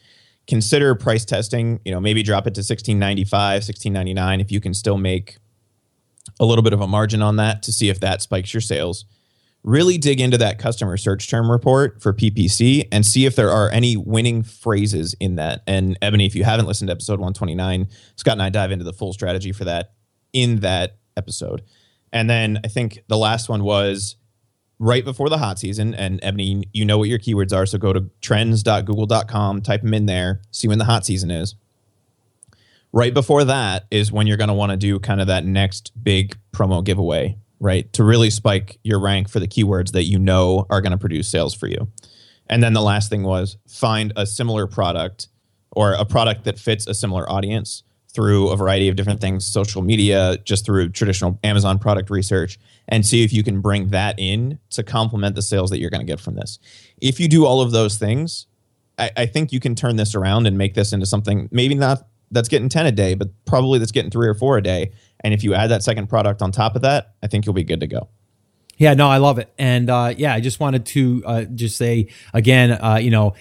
consider 0.47 0.95
price 0.95 1.25
testing. 1.25 1.81
You 1.87 1.93
know, 1.93 2.01
maybe 2.01 2.23
drop 2.23 2.47
it 2.47 2.55
to 2.55 2.61
1695, 2.61 3.63
1699 3.63 4.41
if 4.41 4.53
you 4.53 4.61
can 4.61 4.75
still 4.75 4.99
make 4.99 5.39
a 6.39 6.45
little 6.45 6.63
bit 6.63 6.73
of 6.75 6.81
a 6.83 6.87
margin 6.87 7.23
on 7.23 7.37
that 7.37 7.63
to 7.63 7.73
see 7.73 7.89
if 7.89 8.01
that 8.01 8.21
spikes 8.21 8.53
your 8.53 8.61
sales. 8.61 9.07
Really 9.63 9.99
dig 9.99 10.21
into 10.21 10.39
that 10.39 10.59
customer 10.59 10.97
search 10.97 11.29
term 11.29 11.51
report 11.51 12.01
for 12.01 12.15
PPC 12.15 12.89
and 12.91 13.05
see 13.05 13.27
if 13.27 13.37
there 13.37 13.51
are 13.51 13.71
any 13.71 13.97
winning 13.97 14.43
phrases 14.43 15.15
in 15.21 15.37
that. 15.37 15.63
And 15.67 15.99
Ebony, 16.01 16.25
if 16.25 16.35
you 16.35 16.45
haven't 16.45 16.67
listened 16.67 16.89
to 16.89 16.93
episode 16.93 17.21
129, 17.21 17.89
Scott 18.17 18.33
and 18.33 18.43
I 18.43 18.49
dive 18.49 18.73
into 18.73 18.85
the 18.85 18.93
full 18.93 19.13
strategy 19.13 19.53
for 19.53 19.65
that 19.65 19.93
in 20.33 20.61
that 20.61 20.97
episode. 21.17 21.63
And 22.13 22.29
then 22.29 22.61
I 22.65 22.69
think 22.69 23.05
the 23.09 23.19
last 23.19 23.49
one 23.49 23.63
was 23.63 24.17
right 24.81 25.05
before 25.05 25.29
the 25.29 25.39
hot 25.39 25.59
season. 25.59 25.95
And 25.95 26.19
Ebony, 26.23 26.65
you 26.73 26.85
know 26.85 26.99
what 26.99 27.09
your 27.09 27.19
keywords 27.19 27.55
are. 27.55 27.67
So 27.67 27.79
go 27.79 27.93
to 27.93 28.11
trends.google.com, 28.23 29.63
type 29.63 29.83
them 29.83 29.95
in 29.95 30.07
there, 30.07 30.41
see 30.51 30.67
when 30.67 30.79
the 30.79 30.87
hot 30.87 31.05
season 31.05 31.31
is. 31.31 31.55
Right 32.93 33.15
before 33.15 33.45
that 33.45 33.87
is 33.93 34.11
when 34.11 34.27
you're 34.27 34.37
going 34.37 34.49
to 34.49 34.55
want 34.55 34.71
to 34.71 34.77
do 34.77 34.99
kind 34.99 35.21
of 35.21 35.29
that 35.29 35.45
next 35.45 35.93
big 36.03 36.37
promo 36.53 36.83
giveaway, 36.83 37.37
right? 37.61 37.93
To 37.93 38.05
really 38.05 38.31
spike 38.31 38.79
your 38.83 38.99
rank 38.99 39.29
for 39.29 39.39
the 39.39 39.49
keywords 39.49 39.93
that 39.93 40.05
you 40.05 40.19
know 40.19 40.67
are 40.71 40.81
going 40.81 40.93
to 40.93 40.99
produce 40.99 41.29
sales 41.29 41.55
for 41.55 41.69
you. 41.69 41.89
And 42.49 42.63
then 42.63 42.73
the 42.73 42.83
last 42.83 43.11
thing 43.11 43.23
was 43.23 43.57
find 43.69 44.13
a 44.17 44.27
similar 44.27 44.67
product 44.67 45.29
or 45.73 45.93
a 45.93 46.05
product 46.05 46.45
that 46.45 46.59
fits 46.59 46.87
a 46.87 46.95
similar 46.95 47.31
audience 47.31 47.85
through 48.13 48.49
a 48.49 48.57
variety 48.57 48.89
of 48.89 48.97
different 48.97 49.21
things, 49.21 49.47
social 49.47 49.83
media, 49.83 50.37
just 50.45 50.67
through 50.67 50.89
traditional 50.89 51.39
Amazon 51.45 51.79
product 51.79 52.11
research, 52.11 52.59
and 52.89 53.07
see 53.07 53.23
if 53.23 53.33
you 53.33 53.45
can 53.45 53.61
bring 53.61 53.89
that 53.89 54.19
in 54.19 54.59
to 54.71 54.83
complement 54.83 55.37
the 55.37 55.43
sales 55.43 55.71
that 55.71 55.79
you're 55.79 55.91
going 55.91 56.01
to 56.01 56.07
get 56.07 56.19
from 56.19 56.35
this. 56.35 56.59
If 57.01 57.21
you 57.21 57.29
do 57.29 57.47
all 57.47 57.61
of 57.61 57.71
those 57.71 57.97
things, 57.97 58.47
I, 58.99 59.11
I, 59.17 59.27
think 59.27 59.53
you 59.53 59.61
can 59.61 59.77
turn 59.77 59.95
this 59.95 60.17
around 60.17 60.47
and 60.47 60.59
make 60.59 60.75
this 60.75 60.93
into 60.93 61.07
something 61.07 61.49
maybe 61.53 61.77
not 61.77 62.07
that's 62.33 62.49
getting 62.49 62.69
10 62.69 62.87
a 62.87 62.93
day, 62.93 63.15
but 63.15 63.29
probably 63.45 63.79
that's 63.79 63.93
getting 63.93 64.11
three 64.11 64.29
or 64.29 64.35
four 64.35 64.57
a 64.57 64.63
day. 64.63 64.93
And 65.23 65.35
if 65.35 65.45
you 65.45 65.55
add 65.55 65.69
that 65.69 65.83
second 65.83 66.09
product 66.09 66.43
on 66.43 66.53
top 66.53 66.77
of 66.77 66.83
that, 66.83 67.15
I 67.23 67.27
think 67.27 67.47
you'll 67.47 67.55
be 67.55 67.65
good 67.65 67.81
to 67.81 67.87
go. 67.87 68.09
Yeah, 68.77 68.95
no, 68.95 69.09
I 69.09 69.19
love 69.19 69.39
it. 69.39 69.53
And 69.59 69.91
uh, 69.91 70.15
yeah, 70.17 70.33
I 70.33 70.41
just 70.41 70.59
wanted 70.59 70.87
to 70.87 71.23
uh, 71.27 71.45
just 71.45 71.77
say 71.77 72.09
again, 72.33 72.73
uh, 72.73 72.97
you 72.97 73.11
know, 73.11 73.35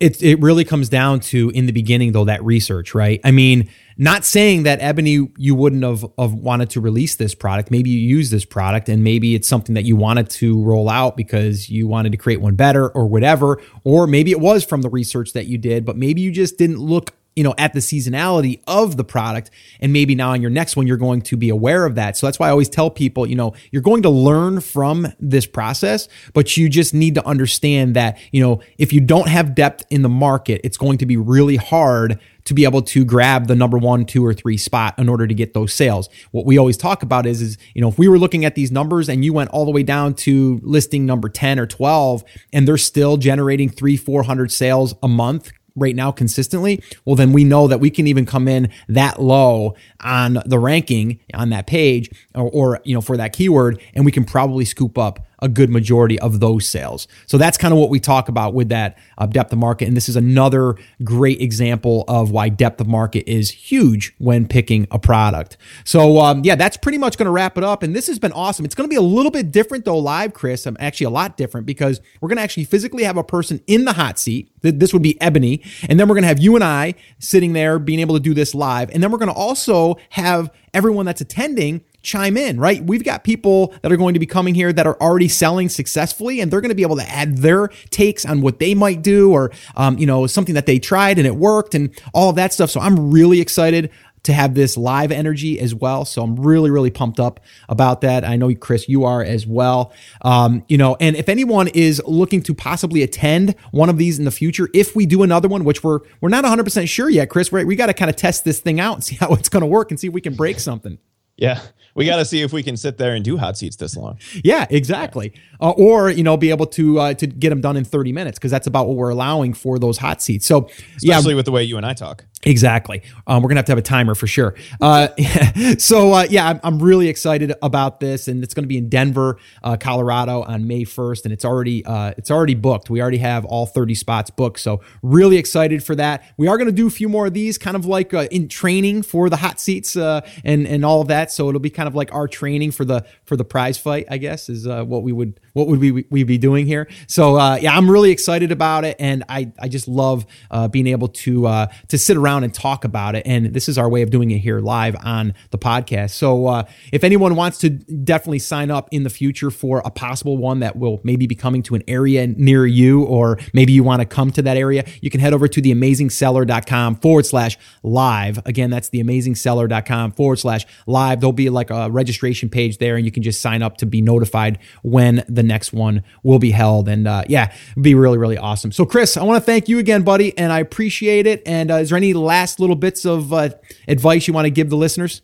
it 0.00 0.20
it 0.22 0.40
really 0.40 0.64
comes 0.64 0.88
down 0.88 1.20
to 1.20 1.50
in 1.50 1.66
the 1.66 1.72
beginning 1.72 2.12
though 2.12 2.24
that 2.24 2.42
research, 2.42 2.94
right? 2.94 3.20
I 3.22 3.30
mean, 3.30 3.70
not 3.96 4.24
saying 4.24 4.62
that 4.62 4.80
Ebony 4.80 5.28
you 5.36 5.54
wouldn't 5.54 5.84
have, 5.84 6.04
have 6.18 6.32
wanted 6.32 6.70
to 6.70 6.80
release 6.80 7.14
this 7.16 7.34
product. 7.34 7.70
Maybe 7.70 7.90
you 7.90 8.00
use 8.00 8.30
this 8.30 8.46
product 8.46 8.88
and 8.88 9.04
maybe 9.04 9.34
it's 9.34 9.46
something 9.46 9.74
that 9.74 9.84
you 9.84 9.94
wanted 9.94 10.30
to 10.30 10.60
roll 10.64 10.88
out 10.88 11.16
because 11.16 11.68
you 11.68 11.86
wanted 11.86 12.10
to 12.12 12.18
create 12.18 12.40
one 12.40 12.56
better 12.56 12.88
or 12.88 13.06
whatever. 13.06 13.60
Or 13.84 14.06
maybe 14.06 14.30
it 14.30 14.40
was 14.40 14.64
from 14.64 14.80
the 14.80 14.90
research 14.90 15.34
that 15.34 15.46
you 15.46 15.58
did, 15.58 15.84
but 15.84 15.96
maybe 15.96 16.22
you 16.22 16.32
just 16.32 16.56
didn't 16.56 16.78
look 16.78 17.12
you 17.36 17.44
know, 17.44 17.54
at 17.58 17.72
the 17.72 17.78
seasonality 17.78 18.60
of 18.66 18.96
the 18.96 19.04
product. 19.04 19.50
And 19.80 19.92
maybe 19.92 20.14
now 20.14 20.32
on 20.32 20.42
your 20.42 20.50
next 20.50 20.76
one, 20.76 20.86
you're 20.86 20.96
going 20.96 21.22
to 21.22 21.36
be 21.36 21.48
aware 21.48 21.86
of 21.86 21.94
that. 21.94 22.16
So 22.16 22.26
that's 22.26 22.38
why 22.38 22.48
I 22.48 22.50
always 22.50 22.68
tell 22.68 22.90
people, 22.90 23.26
you 23.26 23.36
know, 23.36 23.54
you're 23.70 23.82
going 23.82 24.02
to 24.02 24.10
learn 24.10 24.60
from 24.60 25.12
this 25.20 25.46
process, 25.46 26.08
but 26.32 26.56
you 26.56 26.68
just 26.68 26.92
need 26.92 27.14
to 27.14 27.24
understand 27.24 27.94
that, 27.94 28.18
you 28.32 28.42
know, 28.42 28.60
if 28.78 28.92
you 28.92 29.00
don't 29.00 29.28
have 29.28 29.54
depth 29.54 29.84
in 29.90 30.02
the 30.02 30.08
market, 30.08 30.60
it's 30.64 30.76
going 30.76 30.98
to 30.98 31.06
be 31.06 31.16
really 31.16 31.56
hard 31.56 32.18
to 32.44 32.54
be 32.54 32.64
able 32.64 32.82
to 32.82 33.04
grab 33.04 33.46
the 33.46 33.54
number 33.54 33.78
one, 33.78 34.04
two, 34.04 34.24
or 34.24 34.34
three 34.34 34.56
spot 34.56 34.98
in 34.98 35.08
order 35.08 35.26
to 35.26 35.34
get 35.34 35.54
those 35.54 35.72
sales. 35.72 36.08
What 36.32 36.46
we 36.46 36.58
always 36.58 36.76
talk 36.76 37.02
about 37.02 37.26
is, 37.26 37.40
is 37.42 37.58
you 37.74 37.80
know, 37.80 37.88
if 37.88 37.98
we 37.98 38.08
were 38.08 38.18
looking 38.18 38.44
at 38.44 38.54
these 38.54 38.72
numbers 38.72 39.08
and 39.08 39.24
you 39.24 39.32
went 39.32 39.50
all 39.50 39.64
the 39.64 39.70
way 39.70 39.82
down 39.82 40.14
to 40.14 40.60
listing 40.62 41.06
number 41.06 41.28
10 41.28 41.58
or 41.58 41.66
12, 41.66 42.24
and 42.52 42.66
they're 42.66 42.76
still 42.76 43.16
generating 43.18 43.68
three, 43.68 43.96
400 43.96 44.50
sales 44.50 44.94
a 45.02 45.08
month 45.08 45.52
right 45.80 45.96
now 45.96 46.12
consistently, 46.12 46.82
well, 47.04 47.16
then 47.16 47.32
we 47.32 47.42
know 47.42 47.66
that 47.66 47.80
we 47.80 47.90
can 47.90 48.06
even 48.06 48.26
come 48.26 48.46
in 48.46 48.70
that 48.88 49.20
low 49.20 49.74
on 50.00 50.38
the 50.46 50.58
ranking 50.58 51.18
on 51.34 51.50
that 51.50 51.66
page 51.66 52.10
or, 52.34 52.50
or, 52.50 52.80
you 52.84 52.94
know, 52.94 53.00
for 53.00 53.16
that 53.16 53.32
keyword, 53.32 53.80
and 53.94 54.04
we 54.04 54.12
can 54.12 54.24
probably 54.24 54.64
scoop 54.64 54.96
up 54.96 55.26
a 55.42 55.48
good 55.48 55.70
majority 55.70 56.18
of 56.20 56.40
those 56.40 56.68
sales. 56.68 57.08
So 57.26 57.38
that's 57.38 57.58
kind 57.58 57.72
of 57.72 57.78
what 57.78 57.90
we 57.90 58.00
talk 58.00 58.28
about 58.28 58.54
with 58.54 58.68
that 58.70 58.98
uh, 59.18 59.26
depth 59.26 59.52
of 59.52 59.58
market. 59.58 59.88
And 59.88 59.96
this 59.96 60.08
is 60.08 60.16
another 60.16 60.76
great 61.02 61.40
example 61.40 62.04
of 62.08 62.30
why 62.30 62.48
depth 62.48 62.80
of 62.80 62.86
market 62.86 63.30
is 63.30 63.50
huge 63.50 64.14
when 64.18 64.46
picking 64.46 64.86
a 64.90 64.98
product. 64.98 65.56
So, 65.84 66.18
um, 66.18 66.42
yeah, 66.44 66.54
that's 66.54 66.76
pretty 66.76 66.98
much 66.98 67.16
going 67.16 67.26
to 67.26 67.32
wrap 67.32 67.56
it 67.58 67.64
up. 67.64 67.82
And 67.82 67.94
this 67.94 68.06
has 68.06 68.18
been 68.18 68.32
awesome. 68.32 68.64
It's 68.64 68.74
going 68.74 68.88
to 68.88 68.92
be 68.92 68.96
a 68.96 69.02
little 69.02 69.30
bit 69.30 69.50
different 69.50 69.84
though, 69.84 69.98
live, 69.98 70.34
Chris. 70.34 70.66
I'm 70.66 70.76
actually 70.80 71.06
a 71.06 71.10
lot 71.10 71.36
different 71.36 71.66
because 71.66 72.00
we're 72.20 72.28
going 72.28 72.38
to 72.38 72.42
actually 72.42 72.64
physically 72.64 73.04
have 73.04 73.16
a 73.16 73.24
person 73.24 73.60
in 73.66 73.84
the 73.84 73.92
hot 73.92 74.18
seat. 74.18 74.50
This 74.62 74.92
would 74.92 75.02
be 75.02 75.20
Ebony. 75.20 75.62
And 75.88 75.98
then 75.98 76.08
we're 76.08 76.14
going 76.14 76.22
to 76.22 76.28
have 76.28 76.38
you 76.38 76.54
and 76.54 76.64
I 76.64 76.94
sitting 77.18 77.52
there 77.52 77.78
being 77.78 78.00
able 78.00 78.14
to 78.14 78.20
do 78.20 78.34
this 78.34 78.54
live. 78.54 78.90
And 78.90 79.02
then 79.02 79.10
we're 79.10 79.18
going 79.18 79.32
to 79.32 79.34
also 79.34 79.96
have 80.10 80.50
everyone 80.74 81.06
that's 81.06 81.20
attending 81.20 81.82
chime 82.02 82.36
in, 82.36 82.58
right? 82.58 82.84
We've 82.84 83.04
got 83.04 83.24
people 83.24 83.74
that 83.82 83.92
are 83.92 83.96
going 83.96 84.14
to 84.14 84.20
be 84.20 84.26
coming 84.26 84.54
here 84.54 84.72
that 84.72 84.86
are 84.86 85.00
already 85.00 85.28
selling 85.28 85.68
successfully, 85.68 86.40
and 86.40 86.50
they're 86.50 86.60
going 86.60 86.70
to 86.70 86.74
be 86.74 86.82
able 86.82 86.96
to 86.96 87.08
add 87.08 87.38
their 87.38 87.68
takes 87.90 88.24
on 88.24 88.40
what 88.40 88.58
they 88.58 88.74
might 88.74 89.02
do, 89.02 89.32
or 89.32 89.52
um, 89.76 89.98
you 89.98 90.06
know, 90.06 90.26
something 90.26 90.54
that 90.54 90.66
they 90.66 90.78
tried 90.78 91.18
and 91.18 91.26
it 91.26 91.36
worked, 91.36 91.74
and 91.74 91.90
all 92.14 92.30
of 92.30 92.36
that 92.36 92.52
stuff. 92.52 92.70
So 92.70 92.80
I'm 92.80 93.10
really 93.10 93.40
excited 93.40 93.90
to 94.22 94.32
have 94.32 94.54
this 94.54 94.76
live 94.76 95.10
energy 95.12 95.58
as 95.58 95.74
well. 95.74 96.04
So 96.04 96.22
I'm 96.22 96.36
really, 96.36 96.70
really 96.70 96.90
pumped 96.90 97.18
up 97.18 97.40
about 97.68 98.02
that. 98.02 98.24
I 98.24 98.36
know, 98.36 98.54
Chris, 98.54 98.88
you 98.88 99.04
are 99.04 99.22
as 99.22 99.46
well. 99.46 99.92
Um, 100.22 100.64
you 100.68 100.76
know, 100.76 100.96
and 101.00 101.16
if 101.16 101.28
anyone 101.28 101.68
is 101.68 102.02
looking 102.06 102.42
to 102.42 102.54
possibly 102.54 103.02
attend 103.02 103.54
one 103.70 103.88
of 103.88 103.98
these 103.98 104.18
in 104.18 104.24
the 104.24 104.30
future, 104.30 104.68
if 104.74 104.94
we 104.94 105.06
do 105.06 105.22
another 105.22 105.48
one, 105.48 105.64
which 105.64 105.82
we're 105.82 106.00
we're 106.20 106.28
not 106.28 106.44
100 106.44 106.64
percent 106.64 106.88
sure 106.88 107.08
yet, 107.08 107.30
Chris, 107.30 107.52
right? 107.52 107.66
We 107.66 107.76
got 107.76 107.86
to 107.86 107.94
kind 107.94 108.10
of 108.10 108.16
test 108.16 108.44
this 108.44 108.60
thing 108.60 108.80
out 108.80 108.94
and 108.94 109.04
see 109.04 109.16
how 109.16 109.32
it's 109.32 109.48
going 109.48 109.62
to 109.62 109.66
work 109.66 109.90
and 109.90 109.98
see 109.98 110.08
if 110.08 110.12
we 110.12 110.20
can 110.20 110.34
break 110.34 110.60
something. 110.60 110.98
Yeah, 111.40 111.60
we 111.94 112.04
got 112.04 112.16
to 112.16 112.24
see 112.24 112.42
if 112.42 112.52
we 112.52 112.62
can 112.62 112.76
sit 112.76 112.98
there 112.98 113.14
and 113.14 113.24
do 113.24 113.36
hot 113.38 113.56
seats 113.56 113.76
this 113.76 113.96
long. 113.96 114.18
Yeah, 114.44 114.66
exactly. 114.70 115.32
Yeah. 115.34 115.49
Uh, 115.60 115.70
or 115.70 116.10
you 116.10 116.22
know, 116.22 116.36
be 116.36 116.50
able 116.50 116.66
to 116.66 116.98
uh, 116.98 117.14
to 117.14 117.26
get 117.26 117.50
them 117.50 117.60
done 117.60 117.76
in 117.76 117.84
thirty 117.84 118.12
minutes 118.12 118.38
because 118.38 118.50
that's 118.50 118.66
about 118.66 118.88
what 118.88 118.96
we're 118.96 119.10
allowing 119.10 119.54
for 119.54 119.78
those 119.78 119.98
hot 119.98 120.22
seats. 120.22 120.46
So, 120.46 120.68
especially 120.96 121.32
yeah, 121.32 121.36
with 121.36 121.44
the 121.44 121.52
way 121.52 121.62
you 121.62 121.76
and 121.76 121.86
I 121.86 121.94
talk. 121.94 122.24
Exactly. 122.42 123.02
Um, 123.26 123.42
we're 123.42 123.50
gonna 123.50 123.58
have 123.58 123.66
to 123.66 123.72
have 123.72 123.78
a 123.78 123.82
timer 123.82 124.14
for 124.14 124.26
sure. 124.26 124.54
Uh, 124.80 125.08
so 125.78 126.12
uh, 126.14 126.26
yeah, 126.30 126.48
I'm, 126.48 126.60
I'm, 126.62 126.82
really 126.82 127.08
excited 127.08 127.52
about 127.60 128.00
this, 128.00 128.28
and 128.28 128.42
it's 128.42 128.54
going 128.54 128.64
to 128.64 128.68
be 128.68 128.78
in 128.78 128.88
Denver, 128.88 129.38
uh, 129.62 129.76
Colorado, 129.76 130.42
on 130.42 130.66
May 130.66 130.84
1st, 130.84 131.24
and 131.24 131.32
it's 131.34 131.44
already 131.44 131.84
uh, 131.84 132.14
it's 132.16 132.30
already 132.30 132.54
booked. 132.54 132.88
We 132.88 133.02
already 133.02 133.18
have 133.18 133.44
all 133.44 133.66
30 133.66 133.94
spots 133.94 134.30
booked, 134.30 134.58
so 134.60 134.80
really 135.02 135.36
excited 135.36 135.84
for 135.84 135.94
that. 135.96 136.24
We 136.38 136.48
are 136.48 136.56
going 136.56 136.68
to 136.68 136.72
do 136.72 136.86
a 136.86 136.90
few 136.90 137.10
more 137.10 137.26
of 137.26 137.34
these, 137.34 137.58
kind 137.58 137.76
of 137.76 137.84
like 137.84 138.14
uh, 138.14 138.26
in 138.30 138.48
training 138.48 139.02
for 139.02 139.28
the 139.28 139.36
hot 139.36 139.60
seats 139.60 139.94
uh, 139.94 140.22
and 140.42 140.66
and 140.66 140.82
all 140.82 141.02
of 141.02 141.08
that. 141.08 141.30
So 141.30 141.50
it'll 141.50 141.60
be 141.60 141.68
kind 141.68 141.88
of 141.88 141.94
like 141.94 142.14
our 142.14 142.26
training 142.26 142.70
for 142.70 142.86
the 142.86 143.04
for 143.24 143.36
the 143.36 143.44
prize 143.44 143.76
fight, 143.76 144.06
I 144.10 144.16
guess, 144.16 144.48
is 144.48 144.66
what 144.66 145.02
we 145.02 145.12
would 145.12 145.38
what 145.52 145.66
would 145.66 145.80
we 145.80 146.04
we 146.10 146.24
be 146.24 146.38
doing 146.38 146.66
here. 146.66 146.88
So 147.06 147.36
uh, 147.36 147.58
yeah, 147.60 147.76
I'm 147.76 147.90
really 147.90 148.10
excited 148.10 148.52
about 148.52 148.84
it, 148.84 148.96
and 148.98 149.24
I 149.28 149.52
I 149.58 149.68
just 149.68 149.88
love 149.88 150.26
uh, 150.50 150.68
being 150.68 150.86
able 150.86 151.08
to 151.08 151.46
uh, 151.46 151.66
to 151.88 151.98
sit 151.98 152.16
around 152.16 152.44
and 152.44 152.52
talk 152.54 152.84
about 152.84 153.14
it. 153.14 153.26
And 153.26 153.52
this 153.54 153.68
is 153.68 153.78
our 153.78 153.88
way 153.88 154.02
of 154.02 154.10
doing 154.10 154.30
it 154.30 154.38
here 154.38 154.60
live 154.60 154.96
on 155.02 155.34
the 155.50 155.58
podcast. 155.58 156.10
So 156.10 156.46
uh, 156.46 156.64
if 156.92 157.04
anyone 157.04 157.36
wants 157.36 157.58
to 157.58 157.70
definitely 157.70 158.38
sign 158.38 158.70
up 158.70 158.88
in 158.90 159.02
the 159.02 159.10
future 159.10 159.50
for 159.50 159.82
a 159.84 159.90
possible 159.90 160.36
one 160.36 160.60
that 160.60 160.76
will 160.76 161.00
maybe 161.04 161.26
be 161.26 161.34
coming 161.34 161.62
to 161.64 161.74
an 161.74 161.82
area 161.88 162.26
near 162.26 162.66
you, 162.66 163.02
or 163.04 163.38
maybe 163.52 163.72
you 163.72 163.82
want 163.82 164.00
to 164.00 164.06
come 164.06 164.30
to 164.32 164.42
that 164.42 164.56
area, 164.56 164.84
you 165.00 165.10
can 165.10 165.20
head 165.20 165.32
over 165.32 165.48
to 165.48 165.60
theamazingseller.com 165.60 166.96
forward 166.96 167.26
slash 167.26 167.58
live. 167.82 168.38
Again, 168.46 168.70
that's 168.70 168.90
theamazingseller.com 168.90 170.12
forward 170.12 170.38
slash 170.38 170.66
live. 170.86 171.20
There'll 171.20 171.32
be 171.32 171.50
like 171.50 171.70
a 171.70 171.90
registration 171.90 172.48
page 172.48 172.78
there, 172.78 172.96
and 172.96 173.04
you 173.04 173.12
can 173.12 173.22
just 173.22 173.40
sign 173.40 173.62
up 173.62 173.76
to 173.78 173.86
be 173.86 174.02
notified 174.02 174.58
when 174.82 175.24
next 175.42 175.72
one 175.72 176.02
will 176.22 176.38
be 176.38 176.50
held. 176.50 176.88
And 176.88 177.06
uh, 177.06 177.24
yeah, 177.28 177.52
be 177.80 177.94
really, 177.94 178.18
really 178.18 178.38
awesome. 178.38 178.72
So, 178.72 178.84
Chris, 178.84 179.16
I 179.16 179.22
want 179.22 179.42
to 179.42 179.46
thank 179.46 179.68
you 179.68 179.78
again, 179.78 180.02
buddy, 180.02 180.36
and 180.36 180.52
I 180.52 180.60
appreciate 180.60 181.26
it. 181.26 181.42
And 181.46 181.70
uh, 181.70 181.76
is 181.76 181.90
there 181.90 181.96
any 181.96 182.12
last 182.14 182.60
little 182.60 182.76
bits 182.76 183.04
of 183.04 183.32
uh, 183.32 183.50
advice 183.88 184.26
you 184.26 184.34
want 184.34 184.46
to 184.46 184.50
give 184.50 184.70
the 184.70 184.76
listeners? 184.76 185.22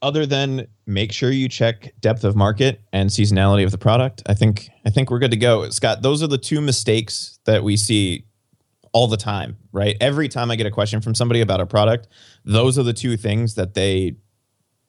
Other 0.00 0.26
than 0.26 0.68
make 0.86 1.12
sure 1.12 1.30
you 1.30 1.48
check 1.48 1.92
depth 2.00 2.22
of 2.22 2.36
market 2.36 2.80
and 2.92 3.10
seasonality 3.10 3.64
of 3.64 3.72
the 3.72 3.78
product, 3.78 4.22
I 4.26 4.34
think 4.34 4.68
I 4.86 4.90
think 4.90 5.10
we're 5.10 5.18
good 5.18 5.32
to 5.32 5.36
go. 5.36 5.68
Scott, 5.70 6.02
those 6.02 6.22
are 6.22 6.28
the 6.28 6.38
two 6.38 6.60
mistakes 6.60 7.40
that 7.46 7.64
we 7.64 7.76
see 7.76 8.24
all 8.92 9.08
the 9.08 9.16
time, 9.16 9.56
right? 9.72 9.96
Every 10.00 10.28
time 10.28 10.50
I 10.50 10.56
get 10.56 10.66
a 10.66 10.70
question 10.70 11.00
from 11.00 11.14
somebody 11.14 11.40
about 11.40 11.60
a 11.60 11.66
product, 11.66 12.08
those 12.44 12.78
are 12.78 12.84
the 12.84 12.92
two 12.92 13.16
things 13.16 13.56
that 13.56 13.74
they 13.74 14.16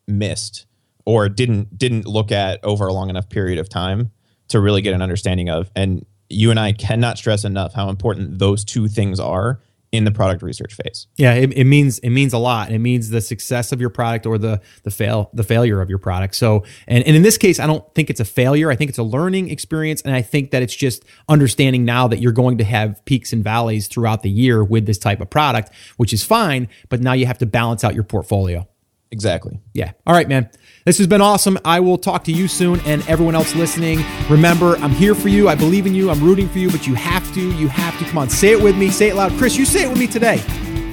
missed 0.08 0.66
or 1.10 1.28
didn't 1.28 1.76
didn't 1.76 2.06
look 2.06 2.32
at 2.32 2.64
over 2.64 2.86
a 2.86 2.94
long 2.94 3.10
enough 3.10 3.28
period 3.30 3.58
of 3.58 3.68
time 3.68 4.12
to 4.48 4.60
really 4.60 4.80
get 4.80 4.94
an 4.94 5.02
understanding 5.02 5.50
of. 5.50 5.72
And 5.76 6.06
you 6.30 6.52
and 6.52 6.60
I 6.60 6.72
cannot 6.72 7.18
stress 7.18 7.44
enough 7.44 7.74
how 7.74 7.90
important 7.90 8.38
those 8.38 8.64
two 8.64 8.88
things 8.88 9.20
are 9.20 9.60
in 9.92 10.04
the 10.04 10.12
product 10.12 10.44
research 10.44 10.76
phase. 10.76 11.08
Yeah, 11.16 11.34
it, 11.34 11.52
it, 11.54 11.64
means 11.64 11.98
it 11.98 12.12
means 12.12 12.32
a 12.32 12.38
lot. 12.38 12.72
It 12.72 12.78
means 12.78 13.10
the 13.10 13.22
success 13.22 13.72
of 13.72 13.82
your 13.82 13.90
product 13.90 14.28
or 14.28 14.38
the 14.38 14.62
the 14.84 14.92
fail 14.92 15.32
the 15.34 15.42
failure 15.42 15.82
of 15.82 15.90
your 15.90 15.98
product. 15.98 16.36
So, 16.36 16.64
and, 16.86 17.04
and 17.04 17.16
in 17.16 17.24
this 17.24 17.40
case, 17.40 17.60
I 17.60 17.66
don't 17.66 17.84
think 17.96 18.12
it's 18.12 18.20
a 18.20 18.26
failure. 18.26 18.70
I 18.70 18.76
think 18.76 18.90
it's 18.90 19.00
a 19.00 19.04
learning 19.04 19.50
experience, 19.50 20.04
and 20.04 20.14
I 20.14 20.22
think 20.22 20.52
that 20.52 20.62
it's 20.62 20.76
just 20.76 21.06
understanding 21.28 21.86
now 21.86 22.08
that 22.08 22.20
you're 22.20 22.34
going 22.34 22.60
to 22.60 22.64
have 22.66 23.04
peaks 23.06 23.34
and 23.34 23.44
valleys 23.44 23.88
throughout 23.88 24.22
the 24.22 24.30
year 24.30 24.64
with 24.64 24.86
this 24.86 25.00
type 25.00 25.22
of 25.22 25.32
product, 25.32 25.72
which 25.98 26.14
is 26.14 26.24
fine. 26.24 26.68
But 26.88 27.02
now 27.02 27.14
you 27.14 27.26
have 27.26 27.40
to 27.40 27.48
balance 27.48 27.84
out 27.84 27.96
your 27.96 28.04
portfolio. 28.04 28.68
Exactly. 29.12 29.60
Yeah. 29.74 29.92
All 30.06 30.14
right, 30.14 30.28
man. 30.28 30.50
This 30.86 30.98
has 31.00 31.08
been 31.08 31.22
awesome. 31.22 31.58
I 31.66 31.80
will 31.80 31.98
talk 31.98 32.24
to 32.26 32.32
you 32.32 32.48
soon 32.48 32.80
and 32.82 33.08
everyone 33.08 33.36
else 33.36 33.56
listening. 33.56 34.00
Remember, 34.30 34.76
I'm 34.78 34.92
here 34.92 35.16
for 35.16 35.30
you. 35.30 35.50
I 35.50 35.56
believe 35.56 35.86
in 35.86 35.96
you. 35.96 36.10
I'm 36.10 36.24
rooting 36.24 36.48
for 36.48 36.60
you, 36.60 36.70
but 36.70 36.88
you 36.88 36.94
have 36.96 37.32
to. 37.34 37.52
You 37.58 37.68
have 37.68 37.98
to. 38.00 38.06
Come 38.06 38.20
on, 38.20 38.30
say 38.30 38.52
it 38.52 38.62
with 38.62 38.78
me. 38.78 38.90
Say 38.90 39.10
it 39.10 39.16
loud. 39.16 39.32
Chris, 39.34 39.56
you 39.58 39.66
say 39.66 39.84
it 39.84 39.90
with 39.90 40.00
me 40.00 40.08
today. 40.08 40.38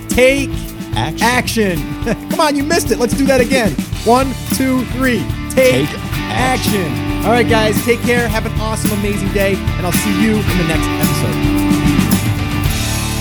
Take 0.08 0.50
action. 0.94 1.22
action. 1.22 2.28
Come 2.30 2.40
on, 2.40 2.56
you 2.56 2.64
missed 2.64 2.90
it. 2.90 2.98
Let's 2.98 3.14
do 3.14 3.26
that 3.26 3.40
again. 3.40 3.72
One, 4.04 4.32
two, 4.54 4.84
three. 4.92 5.20
Take, 5.50 5.88
take 5.88 5.98
action. 6.30 6.80
action. 6.80 7.24
All 7.26 7.32
right, 7.32 7.48
guys. 7.48 7.82
Take 7.84 8.00
care. 8.00 8.28
Have 8.28 8.46
an 8.46 8.52
awesome, 8.60 8.92
amazing 8.98 9.32
day, 9.32 9.54
and 9.56 9.86
I'll 9.86 9.92
see 9.92 10.22
you 10.22 10.36
in 10.36 10.58
the 10.58 10.64
next 10.68 10.86
episode. 10.86 11.55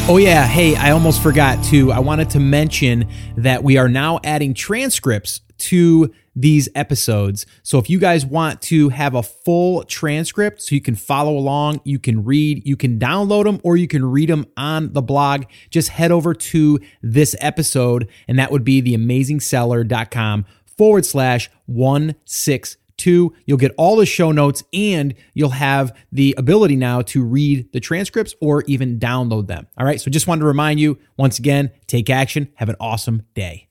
Oh, 0.08 0.18
yeah. 0.18 0.45
Hey, 0.45 0.76
I 0.76 0.91
almost 0.91 1.24
forgot 1.24 1.64
to. 1.66 1.91
I 1.91 1.97
wanted 1.97 2.30
to 2.30 2.39
mention 2.39 3.10
that 3.38 3.64
we 3.64 3.78
are 3.78 3.89
now 3.89 4.20
adding 4.24 4.53
transcripts 4.53 5.41
to 5.58 6.14
these 6.36 6.70
episodes. 6.76 7.47
So 7.64 7.80
if 7.80 7.89
you 7.89 7.97
guys 7.97 8.24
want 8.24 8.62
to 8.64 8.89
have 8.89 9.16
a 9.16 9.24
full 9.24 9.84
transcript 9.86 10.62
so 10.62 10.76
you 10.76 10.82
can 10.82 10.93
follow 10.93 11.36
along, 11.36 11.82
you 11.86 11.97
can 11.97 12.24
read, 12.24 12.68
you 12.68 12.78
can 12.78 12.99
download 12.99 13.45
them, 13.45 13.60
or 13.64 13.78
you 13.78 13.88
can 13.88 14.06
read 14.06 14.30
them 14.30 14.45
on 14.56 14.93
the 14.93 15.01
blog, 15.01 15.45
just 15.72 15.89
head 15.89 16.12
over 16.12 16.36
to 16.36 16.80
this 17.01 17.36
episode, 17.39 18.08
and 18.28 18.38
that 18.38 18.51
would 18.51 18.64
be 18.64 18.84
theamazingseller.com 18.84 20.45
forward 20.66 21.06
slash 21.08 21.49
162 21.66 22.84
Two, 22.97 23.33
you'll 23.45 23.57
get 23.57 23.73
all 23.77 23.95
the 23.95 24.05
show 24.05 24.31
notes 24.31 24.63
and 24.73 25.13
you'll 25.33 25.49
have 25.49 25.95
the 26.11 26.33
ability 26.37 26.75
now 26.75 27.01
to 27.01 27.23
read 27.23 27.71
the 27.73 27.79
transcripts 27.79 28.33
or 28.41 28.63
even 28.67 28.99
download 28.99 29.47
them. 29.47 29.67
All 29.77 29.85
right. 29.85 29.99
So 29.99 30.09
just 30.09 30.27
wanted 30.27 30.41
to 30.41 30.47
remind 30.47 30.79
you 30.79 30.97
once 31.17 31.39
again 31.39 31.71
take 31.87 32.09
action. 32.09 32.49
Have 32.55 32.69
an 32.69 32.75
awesome 32.79 33.23
day. 33.33 33.64